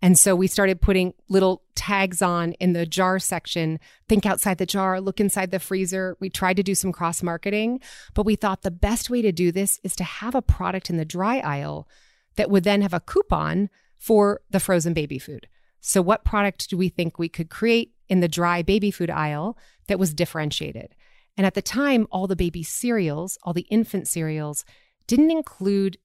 And 0.00 0.18
so 0.18 0.34
we 0.34 0.48
started 0.48 0.80
putting 0.80 1.14
little 1.28 1.62
tags 1.76 2.22
on 2.22 2.52
in 2.54 2.72
the 2.72 2.86
jar 2.86 3.18
section 3.20 3.78
think 4.08 4.26
outside 4.26 4.58
the 4.58 4.66
jar, 4.66 5.00
look 5.00 5.20
inside 5.20 5.52
the 5.52 5.60
freezer. 5.60 6.16
We 6.20 6.28
tried 6.28 6.56
to 6.56 6.64
do 6.64 6.74
some 6.74 6.92
cross 6.92 7.22
marketing, 7.22 7.80
but 8.14 8.26
we 8.26 8.34
thought 8.34 8.62
the 8.62 8.72
best 8.72 9.10
way 9.10 9.22
to 9.22 9.32
do 9.32 9.52
this 9.52 9.78
is 9.84 9.94
to 9.96 10.04
have 10.04 10.34
a 10.34 10.42
product 10.42 10.90
in 10.90 10.96
the 10.96 11.04
dry 11.04 11.38
aisle 11.38 11.88
that 12.36 12.50
would 12.50 12.64
then 12.64 12.82
have 12.82 12.94
a 12.94 13.00
coupon 13.00 13.68
for 13.96 14.40
the 14.50 14.60
frozen 14.60 14.94
baby 14.94 15.18
food. 15.18 15.46
So, 15.80 16.00
what 16.00 16.24
product 16.24 16.70
do 16.70 16.76
we 16.76 16.88
think 16.88 17.18
we 17.18 17.28
could 17.28 17.50
create 17.50 17.92
in 18.08 18.20
the 18.20 18.28
dry 18.28 18.62
baby 18.62 18.90
food 18.90 19.10
aisle 19.10 19.58
that 19.88 19.98
was 19.98 20.14
differentiated? 20.14 20.94
And 21.36 21.46
at 21.46 21.54
the 21.54 21.62
time, 21.62 22.06
all 22.10 22.26
the 22.26 22.36
baby 22.36 22.62
cereals, 22.62 23.38
all 23.42 23.52
the 23.52 23.66
infant 23.70 24.06
cereals, 24.06 24.64
didn't 25.06 25.30
include 25.30 25.98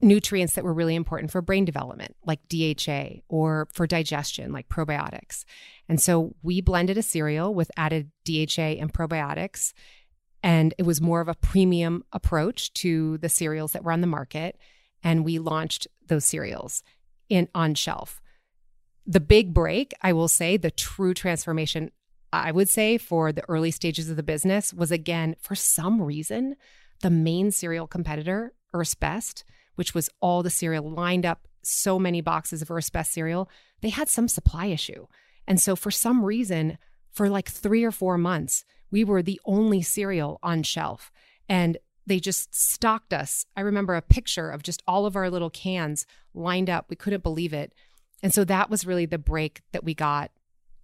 nutrients 0.00 0.54
that 0.54 0.64
were 0.64 0.74
really 0.74 0.96
important 0.96 1.30
for 1.30 1.40
brain 1.40 1.64
development, 1.64 2.16
like 2.26 2.40
DHA, 2.48 3.20
or 3.28 3.68
for 3.72 3.86
digestion, 3.86 4.52
like 4.52 4.68
probiotics. 4.68 5.44
And 5.88 6.00
so 6.00 6.34
we 6.42 6.60
blended 6.60 6.98
a 6.98 7.02
cereal 7.02 7.54
with 7.54 7.70
added 7.76 8.10
DHA 8.24 8.80
and 8.80 8.92
probiotics. 8.92 9.72
And 10.42 10.74
it 10.76 10.82
was 10.82 11.00
more 11.00 11.20
of 11.20 11.28
a 11.28 11.34
premium 11.34 12.02
approach 12.12 12.72
to 12.74 13.18
the 13.18 13.28
cereals 13.28 13.72
that 13.72 13.84
were 13.84 13.92
on 13.92 14.00
the 14.00 14.08
market. 14.08 14.58
And 15.02 15.24
we 15.24 15.38
launched 15.38 15.88
those 16.06 16.24
cereals 16.24 16.82
in 17.28 17.48
on 17.54 17.74
shelf 17.74 18.22
the 19.06 19.20
big 19.20 19.52
break, 19.52 19.92
I 20.02 20.12
will 20.12 20.28
say, 20.28 20.56
the 20.56 20.70
true 20.70 21.14
transformation, 21.14 21.90
I 22.32 22.52
would 22.52 22.68
say, 22.68 22.98
for 22.98 23.32
the 23.32 23.48
early 23.48 23.70
stages 23.70 24.08
of 24.08 24.16
the 24.16 24.22
business 24.22 24.72
was 24.72 24.92
again, 24.92 25.36
for 25.40 25.54
some 25.54 26.00
reason, 26.00 26.56
the 27.00 27.10
main 27.10 27.50
cereal 27.50 27.86
competitor, 27.86 28.52
Earth's 28.72 28.94
Best, 28.94 29.44
which 29.74 29.94
was 29.94 30.08
all 30.20 30.42
the 30.42 30.50
cereal 30.50 30.88
lined 30.88 31.26
up 31.26 31.48
so 31.62 31.98
many 31.98 32.20
boxes 32.20 32.62
of 32.62 32.70
Earth's 32.70 32.90
Best 32.90 33.12
cereal, 33.12 33.48
they 33.80 33.90
had 33.90 34.08
some 34.08 34.28
supply 34.28 34.66
issue. 34.66 35.06
And 35.46 35.60
so, 35.60 35.74
for 35.74 35.90
some 35.90 36.24
reason, 36.24 36.78
for 37.10 37.28
like 37.28 37.48
three 37.48 37.84
or 37.84 37.90
four 37.90 38.16
months, 38.16 38.64
we 38.90 39.04
were 39.04 39.22
the 39.22 39.40
only 39.44 39.82
cereal 39.82 40.38
on 40.42 40.62
shelf. 40.62 41.10
And 41.48 41.78
they 42.06 42.20
just 42.20 42.54
stocked 42.54 43.12
us. 43.12 43.46
I 43.56 43.60
remember 43.60 43.94
a 43.94 44.02
picture 44.02 44.50
of 44.50 44.62
just 44.62 44.82
all 44.86 45.06
of 45.06 45.16
our 45.16 45.30
little 45.30 45.50
cans 45.50 46.06
lined 46.34 46.68
up. 46.68 46.86
We 46.88 46.96
couldn't 46.96 47.22
believe 47.22 47.52
it. 47.52 47.72
And 48.22 48.34
so 48.34 48.44
that 48.44 48.70
was 48.70 48.86
really 48.86 49.06
the 49.06 49.18
break 49.18 49.62
that 49.72 49.84
we 49.84 49.94
got 49.94 50.30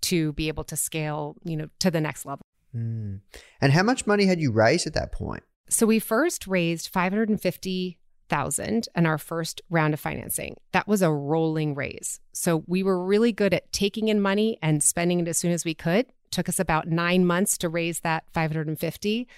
to 0.03 0.33
be 0.35 0.49
able 0.49 0.65
to 0.65 0.77
scale, 0.77 1.37
you 1.45 1.57
know, 1.57 1.69
to 1.81 1.91
the 1.91 2.01
next 2.01 2.25
level. 2.25 2.43
Mm. 2.75 3.21
And 3.61 3.73
how 3.73 3.83
much 3.83 4.07
money 4.07 4.27
had 4.27 4.41
you 4.41 4.53
raised 4.53 4.87
at 4.87 4.95
that 4.95 5.13
point? 5.13 5.43
So 5.69 5.87
we 5.87 5.99
first 5.99 6.47
raised 6.47 6.89
550,000 6.89 8.89
in 8.95 9.07
our 9.07 9.19
first 9.19 9.61
round 9.69 9.95
of 9.95 10.01
financing. 10.01 10.57
That 10.73 10.89
was 10.89 11.03
a 11.03 11.11
rolling 11.11 11.75
raise. 11.75 12.21
So 12.33 12.65
we 12.67 12.83
were 12.83 13.05
really 13.05 13.33
good 13.33 13.55
at 13.55 13.73
taking 13.73 14.09
in 14.09 14.21
money 14.21 14.59
and 14.63 14.83
spending 14.83 15.21
it 15.21 15.29
as 15.29 15.39
soon 15.39 15.53
as 15.53 15.65
we 15.65 15.75
could. 15.75 16.07
It 16.07 16.15
took 16.31 16.49
us 16.49 16.59
about 16.59 16.89
9 16.89 17.27
months 17.27 17.59
to 17.59 17.69
raise 17.69 18.01
that 18.01 18.25
550. 18.33 19.29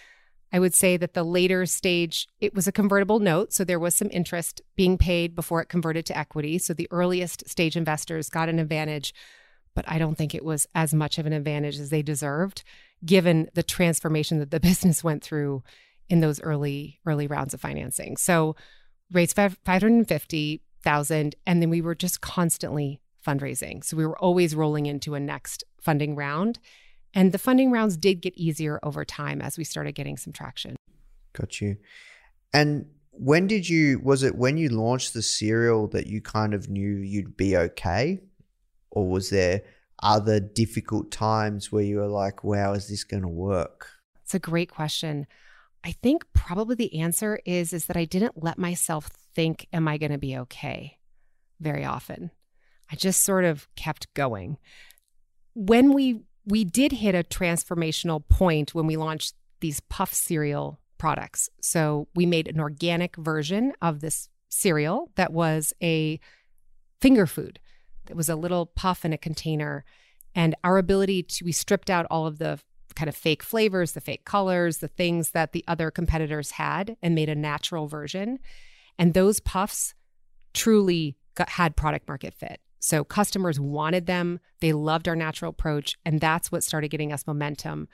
I 0.52 0.58
would 0.58 0.74
say 0.74 0.96
that 0.96 1.14
the 1.14 1.22
later 1.22 1.64
stage, 1.66 2.26
it 2.40 2.52
was 2.54 2.66
a 2.66 2.72
convertible 2.72 3.20
note. 3.20 3.52
So 3.52 3.62
there 3.64 3.78
was 3.78 3.94
some 3.94 4.08
interest 4.10 4.60
being 4.76 4.98
paid 4.98 5.36
before 5.36 5.62
it 5.62 5.68
converted 5.68 6.04
to 6.06 6.18
equity. 6.18 6.58
So 6.58 6.74
the 6.74 6.88
earliest 6.90 7.48
stage 7.48 7.76
investors 7.76 8.28
got 8.28 8.48
an 8.48 8.58
advantage, 8.58 9.14
but 9.74 9.84
I 9.88 9.98
don't 9.98 10.16
think 10.16 10.34
it 10.34 10.44
was 10.44 10.66
as 10.74 10.92
much 10.92 11.18
of 11.18 11.26
an 11.26 11.32
advantage 11.32 11.78
as 11.78 11.90
they 11.90 12.02
deserved, 12.02 12.64
given 13.04 13.48
the 13.54 13.62
transformation 13.62 14.40
that 14.40 14.50
the 14.50 14.58
business 14.60 15.04
went 15.04 15.22
through 15.22 15.62
in 16.08 16.18
those 16.20 16.42
early, 16.42 16.98
early 17.06 17.28
rounds 17.28 17.54
of 17.54 17.60
financing. 17.60 18.16
So 18.16 18.56
raised 19.12 19.36
550,000 19.36 21.36
and 21.46 21.62
then 21.62 21.70
we 21.70 21.80
were 21.80 21.94
just 21.94 22.20
constantly 22.20 23.00
fundraising. 23.24 23.84
So 23.84 23.96
we 23.96 24.06
were 24.06 24.18
always 24.18 24.56
rolling 24.56 24.86
into 24.86 25.14
a 25.14 25.20
next 25.20 25.62
funding 25.80 26.16
round. 26.16 26.58
And 27.14 27.32
the 27.32 27.38
funding 27.38 27.70
rounds 27.70 27.96
did 27.96 28.20
get 28.20 28.36
easier 28.36 28.78
over 28.82 29.04
time 29.04 29.40
as 29.40 29.58
we 29.58 29.64
started 29.64 29.94
getting 29.94 30.16
some 30.16 30.32
traction. 30.32 30.76
Got 31.32 31.60
you. 31.60 31.76
And 32.52 32.86
when 33.10 33.46
did 33.46 33.68
you, 33.68 34.00
was 34.02 34.22
it 34.22 34.36
when 34.36 34.56
you 34.56 34.68
launched 34.68 35.14
the 35.14 35.22
cereal 35.22 35.88
that 35.88 36.06
you 36.06 36.20
kind 36.20 36.54
of 36.54 36.68
knew 36.68 36.96
you'd 36.96 37.36
be 37.36 37.56
okay? 37.56 38.20
Or 38.90 39.08
was 39.08 39.30
there 39.30 39.62
other 40.02 40.40
difficult 40.40 41.10
times 41.10 41.70
where 41.70 41.82
you 41.82 41.98
were 41.98 42.08
like, 42.08 42.42
wow, 42.42 42.72
is 42.72 42.88
this 42.88 43.04
going 43.04 43.22
to 43.22 43.28
work? 43.28 43.88
It's 44.22 44.34
a 44.34 44.38
great 44.38 44.70
question. 44.70 45.26
I 45.82 45.92
think 45.92 46.24
probably 46.32 46.74
the 46.76 47.00
answer 47.00 47.40
is 47.44 47.72
is 47.72 47.86
that 47.86 47.96
I 47.96 48.04
didn't 48.04 48.42
let 48.42 48.58
myself 48.58 49.10
think 49.34 49.66
am 49.72 49.88
I 49.88 49.98
going 49.98 50.12
to 50.12 50.18
be 50.18 50.36
okay 50.36 50.98
very 51.58 51.84
often. 51.84 52.30
I 52.90 52.96
just 52.96 53.22
sort 53.22 53.44
of 53.44 53.68
kept 53.76 54.12
going. 54.14 54.58
When 55.54 55.92
we 55.92 56.22
we 56.50 56.64
did 56.64 56.92
hit 56.92 57.14
a 57.14 57.22
transformational 57.22 58.26
point 58.28 58.74
when 58.74 58.86
we 58.86 58.96
launched 58.96 59.34
these 59.60 59.80
puff 59.80 60.12
cereal 60.12 60.80
products. 60.98 61.48
So 61.62 62.08
we 62.14 62.26
made 62.26 62.48
an 62.48 62.60
organic 62.60 63.16
version 63.16 63.72
of 63.80 64.00
this 64.00 64.28
cereal 64.48 65.10
that 65.14 65.32
was 65.32 65.72
a 65.82 66.20
finger 67.00 67.26
food. 67.26 67.60
That 68.06 68.16
was 68.16 68.28
a 68.28 68.36
little 68.36 68.66
puff 68.66 69.04
in 69.04 69.12
a 69.12 69.18
container. 69.18 69.84
And 70.34 70.54
our 70.64 70.78
ability 70.78 71.22
to, 71.24 71.44
we 71.44 71.52
stripped 71.52 71.88
out 71.88 72.06
all 72.10 72.26
of 72.26 72.38
the 72.38 72.58
kind 72.94 73.08
of 73.08 73.16
fake 73.16 73.42
flavors, 73.42 73.92
the 73.92 74.00
fake 74.00 74.24
colors, 74.24 74.78
the 74.78 74.88
things 74.88 75.30
that 75.30 75.52
the 75.52 75.64
other 75.68 75.90
competitors 75.90 76.52
had 76.52 76.96
and 77.02 77.14
made 77.14 77.28
a 77.28 77.34
natural 77.34 77.86
version. 77.86 78.38
And 78.98 79.14
those 79.14 79.40
puffs 79.40 79.94
truly 80.52 81.16
got, 81.34 81.48
had 81.50 81.76
product 81.76 82.08
market 82.08 82.34
fit. 82.34 82.60
So 82.80 83.04
customers 83.04 83.60
wanted 83.60 84.06
them, 84.06 84.40
they 84.60 84.72
loved 84.72 85.06
our 85.06 85.14
natural 85.14 85.50
approach, 85.50 85.96
and 86.04 86.20
that's 86.20 86.50
what 86.50 86.64
started 86.64 86.88
getting 86.88 87.12
us 87.12 87.26
momentum. 87.26 87.88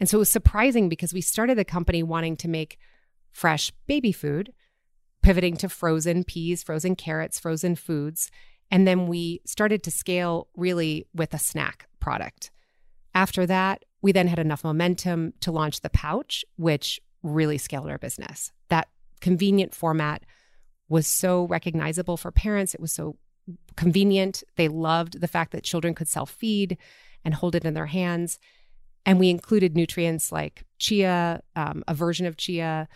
And 0.00 0.08
so 0.08 0.18
it 0.18 0.20
was 0.20 0.30
surprising 0.30 0.88
because 0.88 1.12
we 1.12 1.20
started 1.20 1.58
the 1.58 1.64
company 1.64 2.02
wanting 2.02 2.36
to 2.38 2.48
make 2.48 2.78
fresh 3.32 3.72
baby 3.86 4.12
food, 4.12 4.52
pivoting 5.22 5.56
to 5.58 5.68
frozen 5.68 6.22
peas, 6.22 6.62
frozen 6.62 6.94
carrots, 6.94 7.38
frozen 7.38 7.74
foods. 7.74 8.30
And 8.70 8.86
then 8.86 9.08
we 9.08 9.40
started 9.44 9.82
to 9.82 9.90
scale 9.90 10.48
really 10.56 11.06
with 11.12 11.34
a 11.34 11.38
snack 11.38 11.88
product. 11.98 12.52
After 13.14 13.44
that, 13.46 13.84
we 14.02 14.12
then 14.12 14.28
had 14.28 14.38
enough 14.38 14.62
momentum 14.62 15.32
to 15.40 15.50
launch 15.50 15.80
the 15.80 15.90
pouch, 15.90 16.44
which 16.56 17.00
really 17.24 17.58
scaled 17.58 17.88
our 17.88 17.98
business. 17.98 18.52
That 18.68 18.88
convenient 19.20 19.74
format 19.74 20.22
was 20.88 21.08
so 21.08 21.44
recognizable 21.46 22.16
for 22.16 22.30
parents. 22.30 22.74
It 22.74 22.80
was 22.80 22.92
so 22.92 23.16
convenient. 23.76 24.42
They 24.56 24.68
loved 24.68 25.20
the 25.20 25.28
fact 25.28 25.52
that 25.52 25.64
children 25.64 25.94
could 25.94 26.08
self 26.08 26.30
feed 26.30 26.76
and 27.24 27.34
hold 27.34 27.54
it 27.54 27.64
in 27.64 27.74
their 27.74 27.86
hands. 27.86 28.38
And 29.06 29.18
we 29.18 29.30
included 29.30 29.74
nutrients 29.74 30.30
like 30.32 30.64
chia, 30.78 31.42
um, 31.56 31.82
a 31.88 31.94
version 31.94 32.26
of 32.26 32.36
chia. 32.36 32.88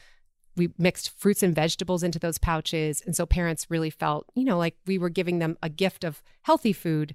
We 0.56 0.68
mixed 0.76 1.18
fruits 1.18 1.42
and 1.42 1.54
vegetables 1.54 2.02
into 2.02 2.18
those 2.18 2.38
pouches. 2.38 3.02
And 3.06 3.16
so 3.16 3.24
parents 3.24 3.70
really 3.70 3.90
felt, 3.90 4.26
you 4.34 4.44
know, 4.44 4.58
like 4.58 4.76
we 4.86 4.98
were 4.98 5.08
giving 5.08 5.38
them 5.38 5.56
a 5.62 5.70
gift 5.70 6.04
of 6.04 6.22
healthy 6.42 6.74
food 6.74 7.14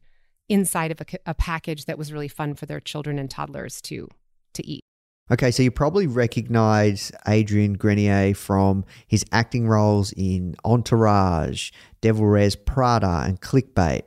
inside 0.49 0.91
of 0.91 1.01
a, 1.01 1.05
a 1.27 1.33
package 1.33 1.85
that 1.85 1.97
was 1.97 2.11
really 2.11 2.27
fun 2.27 2.55
for 2.55 2.65
their 2.65 2.79
children 2.79 3.19
and 3.19 3.29
toddlers 3.29 3.81
to 3.83 4.07
to 4.53 4.65
eat. 4.65 4.86
Okay, 5.29 5.51
so 5.51 5.61
you 5.61 5.71
probably 5.71 6.07
recognize 6.07 7.11
Adrian 7.27 7.73
Grenier 7.73 8.33
from 8.33 8.85
his 9.07 9.25
acting 9.33 9.67
roles 9.67 10.13
in 10.13 10.55
Entourage, 10.63 11.71
Devil 11.99 12.29
Wears 12.29 12.55
Prada, 12.55 13.23
and 13.25 13.41
Clickbait. 13.41 14.03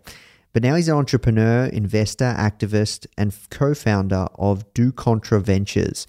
But 0.55 0.63
now 0.63 0.75
he's 0.77 0.89
an 0.89 0.97
entrepreneur, 0.97 1.67
investor, 1.67 2.35
activist, 2.37 3.07
and 3.19 3.37
co 3.51 3.75
founder 3.75 4.29
of 4.37 4.73
DuContra 4.73 5.43
Ventures. 5.43 6.07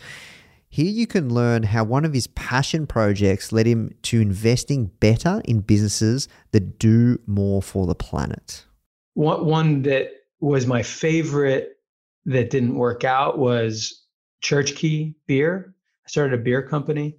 Here 0.69 0.89
you 0.89 1.05
can 1.05 1.33
learn 1.33 1.63
how 1.63 1.83
one 1.83 2.05
of 2.05 2.13
his 2.13 2.27
passion 2.27 2.87
projects 2.87 3.51
led 3.51 3.65
him 3.65 3.93
to 4.03 4.21
investing 4.21 4.85
better 5.01 5.41
in 5.43 5.59
businesses 5.59 6.29
that 6.51 6.79
do 6.79 7.19
more 7.27 7.61
for 7.61 7.85
the 7.85 7.95
planet. 7.95 8.65
one 9.13 9.81
that 9.81 10.07
was 10.39 10.65
my 10.65 10.81
favorite 10.81 11.77
that 12.25 12.49
didn't 12.49 12.75
work 12.75 13.03
out 13.03 13.37
was 13.37 14.01
Churchkey 14.41 15.15
Beer. 15.27 15.73
I 16.05 16.09
started 16.09 16.39
a 16.39 16.43
beer 16.43 16.61
company, 16.61 17.17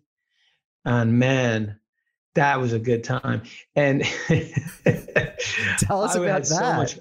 and 0.84 1.18
man, 1.18 1.78
that 2.34 2.60
was 2.60 2.72
a 2.72 2.78
good 2.78 3.04
time. 3.04 3.42
And 3.76 4.02
Tell 5.78 6.02
us 6.02 6.16
I 6.16 6.20
about 6.20 6.28
had 6.28 6.46
so 6.46 6.56
that. 6.58 6.76
much- 6.76 6.98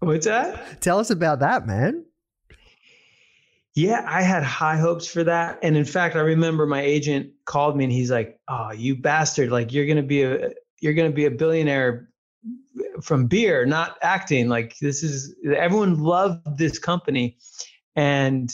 what's 0.00 0.26
that? 0.26 0.80
Tell 0.80 0.98
us 0.98 1.10
about 1.10 1.40
that, 1.40 1.66
man. 1.66 2.04
Yeah, 3.74 4.04
I 4.08 4.22
had 4.22 4.42
high 4.42 4.76
hopes 4.76 5.06
for 5.06 5.22
that. 5.24 5.58
And 5.62 5.76
in 5.76 5.84
fact, 5.84 6.16
I 6.16 6.20
remember 6.20 6.66
my 6.66 6.80
agent 6.80 7.30
called 7.44 7.76
me 7.76 7.84
and 7.84 7.92
he's 7.92 8.10
like, 8.10 8.40
"Oh, 8.48 8.72
you 8.72 8.96
bastard, 8.96 9.50
like 9.50 9.72
you're 9.72 9.86
to 9.94 10.02
be 10.02 10.22
a 10.22 10.50
you're 10.80 10.94
going 10.94 11.10
to 11.10 11.14
be 11.14 11.26
a 11.26 11.30
billionaire 11.30 12.08
from 13.02 13.26
beer, 13.26 13.66
not 13.66 13.96
acting. 14.02 14.48
Like 14.48 14.76
this 14.80 15.02
is 15.04 15.34
everyone 15.44 15.98
loved 16.00 16.58
this 16.58 16.78
company." 16.78 17.36
And 17.94 18.52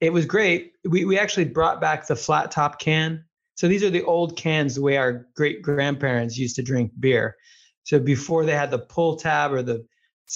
it 0.00 0.12
was 0.12 0.26
great. 0.26 0.72
We 0.84 1.04
we 1.04 1.18
actually 1.18 1.46
brought 1.46 1.80
back 1.80 2.06
the 2.06 2.16
flat 2.16 2.50
top 2.50 2.78
can. 2.78 3.24
So 3.56 3.68
these 3.68 3.82
are 3.82 3.90
the 3.90 4.02
old 4.02 4.36
cans 4.36 4.74
the 4.74 4.82
way 4.82 4.96
our 4.96 5.26
great 5.36 5.62
grandparents 5.62 6.36
used 6.36 6.56
to 6.56 6.62
drink 6.62 6.92
beer. 6.98 7.36
So 7.84 7.98
before 8.00 8.44
they 8.44 8.56
had 8.56 8.70
the 8.70 8.78
pull 8.78 9.16
tab 9.16 9.52
or 9.52 9.62
the 9.62 9.86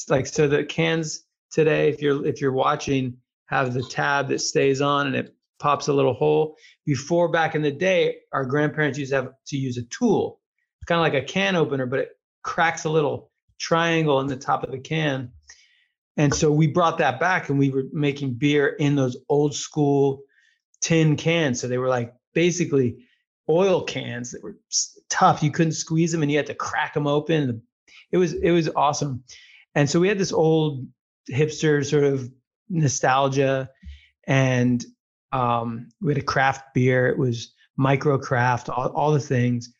like 0.08 0.26
so 0.26 0.46
the 0.46 0.64
cans 0.64 1.24
today 1.50 1.88
if 1.88 2.00
you're 2.00 2.24
if 2.26 2.40
you're 2.40 2.52
watching 2.52 3.16
have 3.46 3.74
the 3.74 3.82
tab 3.82 4.28
that 4.28 4.40
stays 4.40 4.80
on 4.80 5.06
and 5.08 5.16
it 5.16 5.34
pops 5.58 5.88
a 5.88 5.92
little 5.92 6.14
hole. 6.14 6.56
Before 6.86 7.28
back 7.28 7.54
in 7.54 7.62
the 7.62 7.72
day, 7.72 8.18
our 8.32 8.44
grandparents 8.44 8.98
used 8.98 9.10
to 9.10 9.16
have 9.16 9.32
to 9.48 9.56
use 9.56 9.76
a 9.76 9.82
tool. 9.84 10.40
It's 10.80 10.86
kind 10.86 10.98
of 10.98 11.02
like 11.02 11.22
a 11.22 11.26
can 11.26 11.56
opener, 11.56 11.86
but 11.86 12.00
it 12.00 12.10
cracks 12.42 12.84
a 12.84 12.90
little 12.90 13.30
triangle 13.58 14.20
in 14.20 14.26
the 14.26 14.36
top 14.36 14.62
of 14.62 14.70
the 14.70 14.78
can. 14.78 15.32
And 16.18 16.34
so 16.34 16.50
we 16.50 16.66
brought 16.66 16.98
that 16.98 17.20
back 17.20 17.48
and 17.48 17.58
we 17.58 17.70
were 17.70 17.84
making 17.92 18.34
beer 18.34 18.66
in 18.66 18.96
those 18.96 19.16
old 19.28 19.54
school 19.54 20.22
tin 20.80 21.16
cans. 21.16 21.60
So 21.60 21.68
they 21.68 21.78
were 21.78 21.88
like 21.88 22.12
basically 22.34 23.06
oil 23.48 23.82
cans 23.84 24.32
that 24.32 24.42
were 24.42 24.58
tough. 25.08 25.44
You 25.44 25.52
couldn't 25.52 25.72
squeeze 25.72 26.10
them 26.10 26.22
and 26.22 26.30
you 26.30 26.36
had 26.36 26.46
to 26.46 26.54
crack 26.54 26.92
them 26.94 27.06
open. 27.06 27.62
It 28.10 28.18
was 28.18 28.32
it 28.32 28.50
was 28.50 28.68
awesome. 28.74 29.22
And 29.76 29.88
so 29.88 30.00
we 30.00 30.08
had 30.08 30.18
this 30.18 30.32
old 30.32 30.86
hipster 31.30 31.86
sort 31.88 32.04
of 32.04 32.28
nostalgia 32.68 33.70
and 34.26 34.84
um, 35.30 35.88
we 36.00 36.12
had 36.12 36.22
a 36.22 36.26
craft 36.26 36.74
beer. 36.74 37.06
It 37.06 37.18
was 37.18 37.54
micro 37.76 38.18
craft, 38.18 38.68
all, 38.68 38.88
all 38.88 39.12
the 39.12 39.20
things. 39.20 39.72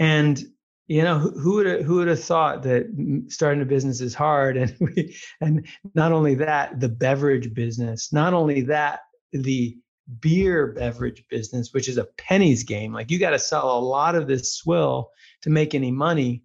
And 0.00 0.42
you 0.88 1.02
know, 1.02 1.18
who, 1.18 1.54
would 1.54 1.66
have, 1.66 1.80
who 1.82 1.96
would 1.96 2.08
have 2.08 2.22
thought 2.22 2.62
that 2.64 3.24
starting 3.28 3.62
a 3.62 3.66
business 3.66 4.00
is 4.00 4.14
hard? 4.14 4.56
And 4.62 4.76
we, 4.80 5.16
and 5.40 5.66
not 5.94 6.12
only 6.12 6.34
that, 6.36 6.80
the 6.80 6.88
beverage 6.88 7.54
business. 7.54 8.12
Not 8.12 8.34
only 8.34 8.62
that, 8.62 9.00
the 9.32 9.76
beer 10.20 10.68
beverage 10.68 11.24
business, 11.30 11.72
which 11.72 11.88
is 11.88 11.98
a 11.98 12.08
pennies 12.18 12.64
game. 12.64 12.92
Like 12.92 13.10
you 13.10 13.18
got 13.18 13.30
to 13.30 13.38
sell 13.38 13.78
a 13.78 13.80
lot 13.80 14.14
of 14.14 14.26
this 14.26 14.56
swill 14.56 15.10
to 15.42 15.50
make 15.50 15.74
any 15.74 15.90
money. 15.90 16.42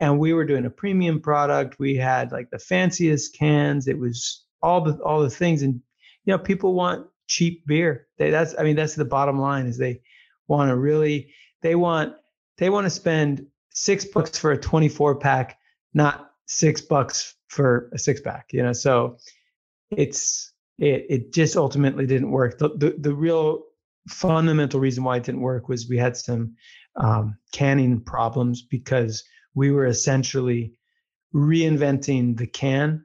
And 0.00 0.18
we 0.18 0.32
were 0.32 0.44
doing 0.44 0.66
a 0.66 0.70
premium 0.70 1.20
product. 1.20 1.78
We 1.78 1.96
had 1.96 2.32
like 2.32 2.50
the 2.50 2.58
fanciest 2.58 3.36
cans. 3.36 3.88
It 3.88 3.98
was 3.98 4.44
all 4.62 4.80
the 4.80 5.02
all 5.02 5.22
the 5.22 5.30
things. 5.30 5.62
And 5.62 5.80
you 6.24 6.32
know, 6.32 6.38
people 6.38 6.74
want 6.74 7.06
cheap 7.26 7.66
beer. 7.66 8.08
They, 8.18 8.30
that's 8.30 8.54
I 8.58 8.64
mean, 8.64 8.76
that's 8.76 8.94
the 8.94 9.04
bottom 9.04 9.40
line. 9.40 9.66
Is 9.66 9.78
they 9.78 10.00
want 10.48 10.68
to 10.68 10.76
really 10.76 11.32
they 11.62 11.74
want 11.74 12.14
they 12.58 12.70
want 12.70 12.84
to 12.84 12.90
spend 12.90 13.46
six 13.74 14.06
bucks 14.06 14.38
for 14.38 14.52
a 14.52 14.58
24 14.58 15.16
pack, 15.16 15.58
not 15.92 16.30
six 16.46 16.80
bucks 16.80 17.34
for 17.48 17.90
a 17.92 17.98
six 17.98 18.20
pack. 18.20 18.46
You 18.52 18.62
know, 18.62 18.72
so 18.72 19.18
it's 19.90 20.52
it 20.78 21.06
it 21.10 21.32
just 21.32 21.56
ultimately 21.56 22.06
didn't 22.06 22.30
work. 22.30 22.58
The 22.58 22.70
the, 22.70 22.94
the 22.98 23.14
real 23.14 23.64
fundamental 24.08 24.80
reason 24.80 25.04
why 25.04 25.16
it 25.16 25.24
didn't 25.24 25.40
work 25.40 25.68
was 25.68 25.88
we 25.88 25.98
had 25.98 26.16
some 26.16 26.54
um, 26.96 27.36
canning 27.52 28.00
problems 28.00 28.62
because 28.62 29.24
we 29.54 29.70
were 29.70 29.86
essentially 29.86 30.72
reinventing 31.34 32.36
the 32.36 32.46
can 32.46 33.04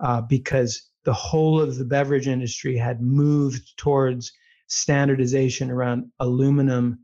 uh, 0.00 0.20
because 0.20 0.90
the 1.04 1.12
whole 1.12 1.60
of 1.60 1.76
the 1.76 1.84
beverage 1.84 2.28
industry 2.28 2.76
had 2.76 3.00
moved 3.00 3.76
towards 3.76 4.32
standardization 4.66 5.70
around 5.70 6.10
aluminum 6.18 6.98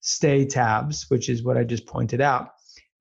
stay 0.00 0.46
tabs, 0.46 1.06
which 1.08 1.28
is 1.28 1.42
what 1.42 1.56
I 1.56 1.64
just 1.64 1.86
pointed 1.86 2.20
out. 2.20 2.50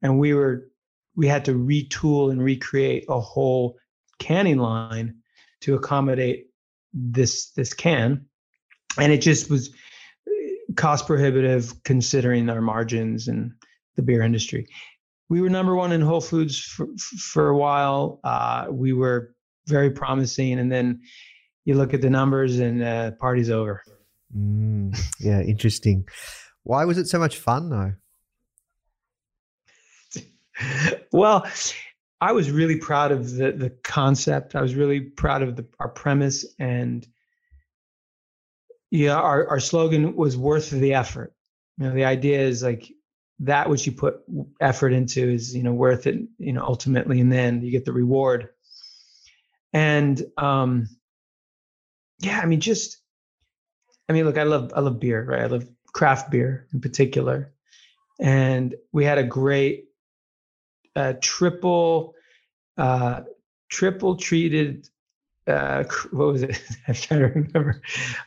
And 0.01 0.19
we 0.19 0.33
were 0.33 0.69
we 1.15 1.27
had 1.27 1.45
to 1.45 1.53
retool 1.53 2.31
and 2.31 2.41
recreate 2.41 3.05
a 3.09 3.19
whole 3.19 3.77
canning 4.19 4.57
line 4.57 5.15
to 5.61 5.75
accommodate 5.75 6.47
this 6.93 7.51
this 7.51 7.73
can. 7.73 8.25
And 8.99 9.11
it 9.11 9.21
just 9.21 9.49
was 9.49 9.71
cost 10.75 11.07
prohibitive 11.07 11.83
considering 11.83 12.49
our 12.49 12.61
margins 12.61 13.27
and 13.27 13.51
the 13.95 14.01
beer 14.01 14.21
industry. 14.21 14.67
We 15.29 15.41
were 15.41 15.49
number 15.49 15.75
one 15.75 15.91
in 15.91 16.01
Whole 16.01 16.21
Foods 16.21 16.59
for, 16.59 16.87
for 16.97 17.49
a 17.49 17.57
while. 17.57 18.19
Uh, 18.23 18.67
we 18.69 18.93
were 18.93 19.35
very 19.67 19.91
promising, 19.91 20.57
and 20.57 20.71
then 20.71 21.01
you 21.65 21.75
look 21.75 21.93
at 21.93 22.01
the 22.01 22.09
numbers, 22.09 22.59
and 22.59 22.81
uh, 22.81 23.11
party's 23.11 23.49
over. 23.49 23.83
Mm, 24.35 24.97
yeah, 25.19 25.41
interesting. 25.41 26.07
Why 26.67 26.83
was 26.83 26.97
it 26.97 27.07
so 27.07 27.17
much 27.17 27.37
fun 27.37 27.69
though? 27.69 27.93
well, 31.13 31.47
I 32.19 32.33
was 32.33 32.51
really 32.51 32.75
proud 32.75 33.13
of 33.13 33.31
the 33.31 33.53
the 33.53 33.69
concept. 33.69 34.53
I 34.53 34.61
was 34.61 34.75
really 34.75 34.99
proud 34.99 35.43
of 35.43 35.55
the, 35.55 35.65
our 35.79 35.87
premise, 35.87 36.45
and 36.59 37.07
yeah, 38.91 39.15
our 39.15 39.47
our 39.47 39.61
slogan 39.61 40.17
was 40.17 40.35
worth 40.35 40.69
the 40.69 40.93
effort. 40.93 41.33
You 41.77 41.85
know, 41.85 41.93
the 41.93 42.03
idea 42.03 42.41
is 42.41 42.63
like 42.63 42.91
that 43.39 43.69
which 43.69 43.85
you 43.85 43.93
put 43.93 44.17
effort 44.59 44.91
into 44.91 45.29
is 45.29 45.55
you 45.55 45.63
know 45.63 45.73
worth 45.73 46.05
it. 46.05 46.19
You 46.37 46.51
know, 46.51 46.65
ultimately, 46.65 47.21
and 47.21 47.31
then 47.31 47.61
you 47.61 47.71
get 47.71 47.85
the 47.85 47.93
reward. 47.93 48.49
And 49.71 50.21
um, 50.37 50.89
yeah, 52.19 52.41
I 52.41 52.45
mean, 52.45 52.59
just 52.59 53.01
I 54.09 54.13
mean, 54.13 54.25
look, 54.25 54.37
I 54.37 54.43
love 54.43 54.73
I 54.75 54.81
love 54.81 54.99
beer, 54.99 55.23
right? 55.23 55.43
I 55.43 55.47
love 55.47 55.65
craft 55.93 56.31
beer 56.31 56.67
in 56.73 56.81
particular, 56.81 57.53
and 58.19 58.75
we 58.91 59.05
had 59.05 59.17
a 59.17 59.23
great 59.23 59.85
uh, 60.95 61.13
triple 61.21 62.15
uh, 62.77 63.21
triple 63.69 64.15
treated 64.15 64.87
uh, 65.47 65.83
what 66.11 66.27
was 66.27 66.43
it? 66.43 66.61
I'm 66.87 66.93
trying 66.93 67.19
to 67.21 67.27
remember. 67.27 67.81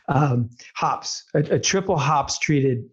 Um, 0.07 0.49
hops, 0.75 1.23
a, 1.33 1.39
a 1.39 1.59
triple 1.59 1.97
hops 1.97 2.39
treated 2.39 2.89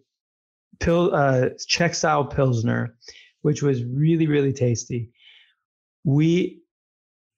pill 0.79 1.13
uh, 1.13 1.49
Czech 1.67 1.95
style 1.95 2.25
pilsner, 2.25 2.95
which 3.41 3.61
was 3.61 3.83
really 3.83 4.27
really 4.27 4.53
tasty. 4.53 5.11
We, 6.03 6.61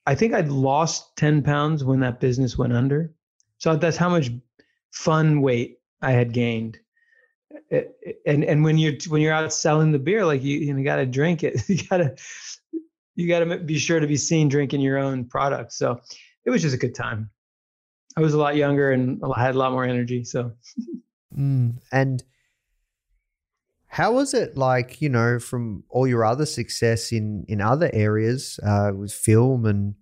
I 0.06 0.15
think 0.15 0.34
I'd 0.34 0.50
lost 0.50 1.15
ten 1.15 1.41
pounds 1.41 1.84
when 1.84 2.02
that 2.02 2.20
business 2.20 2.58
went 2.58 2.74
under. 2.74 3.13
So 3.58 3.76
that's 3.76 3.98
how 3.98 4.10
much 4.10 4.30
fun 4.91 5.41
weight 5.41 5.80
I 6.02 6.12
had 6.12 6.34
gained. 6.34 6.80
And 8.26 8.44
and 8.44 8.64
when 8.64 8.78
you're 8.78 8.94
when 9.08 9.22
you're 9.22 9.34
out 9.34 9.52
selling 9.54 9.92
the 9.92 10.00
beer, 10.00 10.26
like 10.26 10.44
you 10.44 10.58
you 10.60 10.84
got 10.84 10.98
to 10.98 11.06
drink 11.06 11.44
it. 11.44 11.62
You 11.70 11.88
got 11.88 11.98
to 11.98 12.16
you 13.16 13.28
got 13.28 13.40
to 13.40 13.58
be 13.58 13.78
sure 13.78 14.00
to 14.00 14.08
be 14.08 14.18
seen 14.18 14.50
drinking 14.50 14.82
your 14.82 14.98
own 14.98 15.26
product. 15.26 15.74
So 15.74 16.00
it 16.46 16.50
was 16.50 16.62
just 16.62 16.76
a 16.76 16.78
good 16.78 16.96
time. 16.96 17.30
I 18.18 18.22
was 18.22 18.34
a 18.34 18.38
lot 18.38 18.56
younger 18.56 18.92
and 18.92 19.22
I 19.24 19.42
had 19.42 19.56
a 19.56 19.58
lot 19.58 19.72
more 19.72 19.86
energy. 19.86 20.24
So 20.24 20.52
Mm, 21.38 21.78
and 21.92 22.24
how 23.88 24.14
was 24.14 24.34
it 24.34 24.58
like, 24.58 25.02
you 25.02 25.10
know, 25.10 25.40
from 25.40 25.84
all 25.90 26.08
your 26.08 26.26
other 26.26 26.46
success 26.46 27.12
in 27.12 27.46
in 27.48 27.62
other 27.62 27.90
areas 27.94 28.60
uh, 28.64 28.92
with 28.96 29.14
film 29.14 29.66
and 29.66 29.96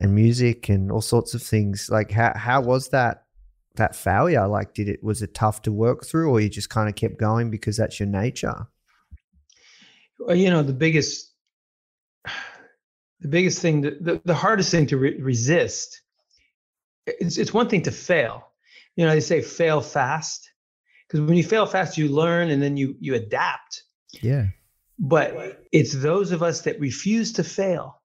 and 0.00 0.14
music 0.14 0.68
and 0.68 0.90
all 0.90 1.00
sorts 1.00 1.34
of 1.34 1.42
things? 1.42 1.88
Like, 1.90 2.10
how 2.12 2.32
how 2.36 2.60
was 2.60 2.88
that 2.90 3.23
that 3.76 3.96
failure? 3.96 4.46
Like, 4.46 4.74
did 4.74 4.88
it 4.88 5.02
was 5.02 5.22
it 5.22 5.34
tough 5.34 5.62
to 5.62 5.72
work 5.72 6.04
through, 6.04 6.30
or 6.30 6.40
you 6.40 6.48
just 6.48 6.70
kind 6.70 6.88
of 6.88 6.94
kept 6.94 7.18
going 7.18 7.50
because 7.50 7.76
that's 7.76 7.98
your 7.98 8.08
nature? 8.08 8.66
Well, 10.18 10.36
you 10.36 10.50
know 10.50 10.62
the 10.62 10.72
biggest 10.72 11.34
the 13.24 13.28
biggest 13.28 13.60
thing 13.60 13.80
the, 13.80 14.20
the, 14.24 14.34
hardest 14.34 14.70
thing 14.70 14.86
to 14.86 14.98
re- 14.98 15.20
resist 15.20 16.02
it's, 17.06 17.38
it's 17.38 17.52
one 17.52 17.68
thing 17.68 17.82
to 17.82 17.90
fail 17.90 18.52
you 18.96 19.04
know 19.04 19.10
they 19.10 19.20
say 19.20 19.40
fail 19.42 19.80
fast 19.80 20.50
because 21.08 21.20
when 21.20 21.36
you 21.36 21.42
fail 21.42 21.66
fast 21.66 21.98
you 21.98 22.08
learn 22.08 22.50
and 22.50 22.62
then 22.62 22.76
you 22.76 22.94
you 23.00 23.14
adapt 23.14 23.82
Yeah. 24.22 24.46
but 24.98 25.64
it's 25.72 25.92
those 25.92 26.32
of 26.32 26.42
us 26.42 26.62
that 26.62 26.78
refuse 26.78 27.32
to 27.32 27.44
fail 27.44 28.00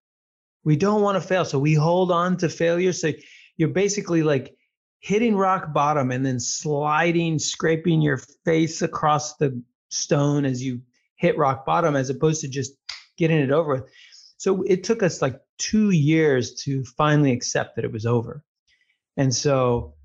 we 0.64 0.76
don't 0.76 1.02
want 1.02 1.22
to 1.22 1.28
fail 1.28 1.46
so 1.46 1.60
we 1.60 1.74
hold 1.74 2.12
on 2.12 2.38
to 2.38 2.50
failure 2.50 2.94
so 2.94 3.12
you're 3.58 3.70
basically 3.70 4.24
like 4.24 4.56
hitting 5.00 5.36
rock 5.36 5.74
bottom 5.74 6.12
and 6.12 6.26
then 6.26 6.40
sliding 6.40 7.40
scraping 7.40 8.02
your 8.02 8.18
face 8.46 8.82
across 8.82 9.38
the 9.38 9.62
stone 9.90 10.46
as 10.46 10.62
you 10.62 10.82
hit 11.16 11.38
rock 11.38 11.66
bottom 11.66 11.96
as 11.96 12.10
opposed 12.10 12.42
to 12.42 12.48
just 12.48 12.74
getting 13.18 13.40
it 13.40 13.52
over 13.52 13.76
with 13.76 13.90
So 14.38 14.64
it 14.64 14.84
took 14.84 15.04
us 15.04 15.22
like 15.22 15.40
two 15.58 15.90
years 15.90 16.56
to 16.64 16.84
finally 16.84 17.32
accept 17.32 17.76
that 17.76 17.86
it 17.86 17.92
was 17.92 18.06
over. 18.06 18.44
And 19.18 19.34
so 19.34 19.96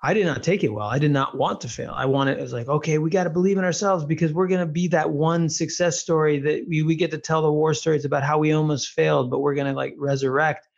I 0.00 0.14
did 0.14 0.26
not 0.26 0.42
take 0.42 0.62
it 0.62 0.72
well. 0.72 0.86
I 0.86 0.98
did 0.98 1.10
not 1.10 1.36
want 1.36 1.62
to 1.62 1.68
fail. 1.68 1.92
I 1.94 2.04
wanted, 2.04 2.38
it 2.38 2.42
was 2.42 2.52
like, 2.52 2.68
okay, 2.68 2.98
we 2.98 3.10
got 3.10 3.24
to 3.24 3.30
believe 3.30 3.58
in 3.58 3.64
ourselves 3.64 4.04
because 4.04 4.32
we're 4.32 4.46
going 4.46 4.60
to 4.60 4.72
be 4.72 4.88
that 4.88 5.10
one 5.10 5.48
success 5.48 5.98
story 5.98 6.38
that 6.38 6.66
we, 6.68 6.82
we 6.82 6.94
get 6.94 7.10
to 7.10 7.18
tell 7.18 7.42
the 7.42 7.52
war 7.52 7.74
stories 7.74 8.04
about 8.04 8.22
how 8.22 8.38
we 8.38 8.52
almost 8.52 8.90
failed, 8.90 9.30
but 9.30 9.40
we're 9.40 9.54
going 9.54 9.66
to 9.66 9.72
like 9.72 9.94
resurrect. 9.98 10.68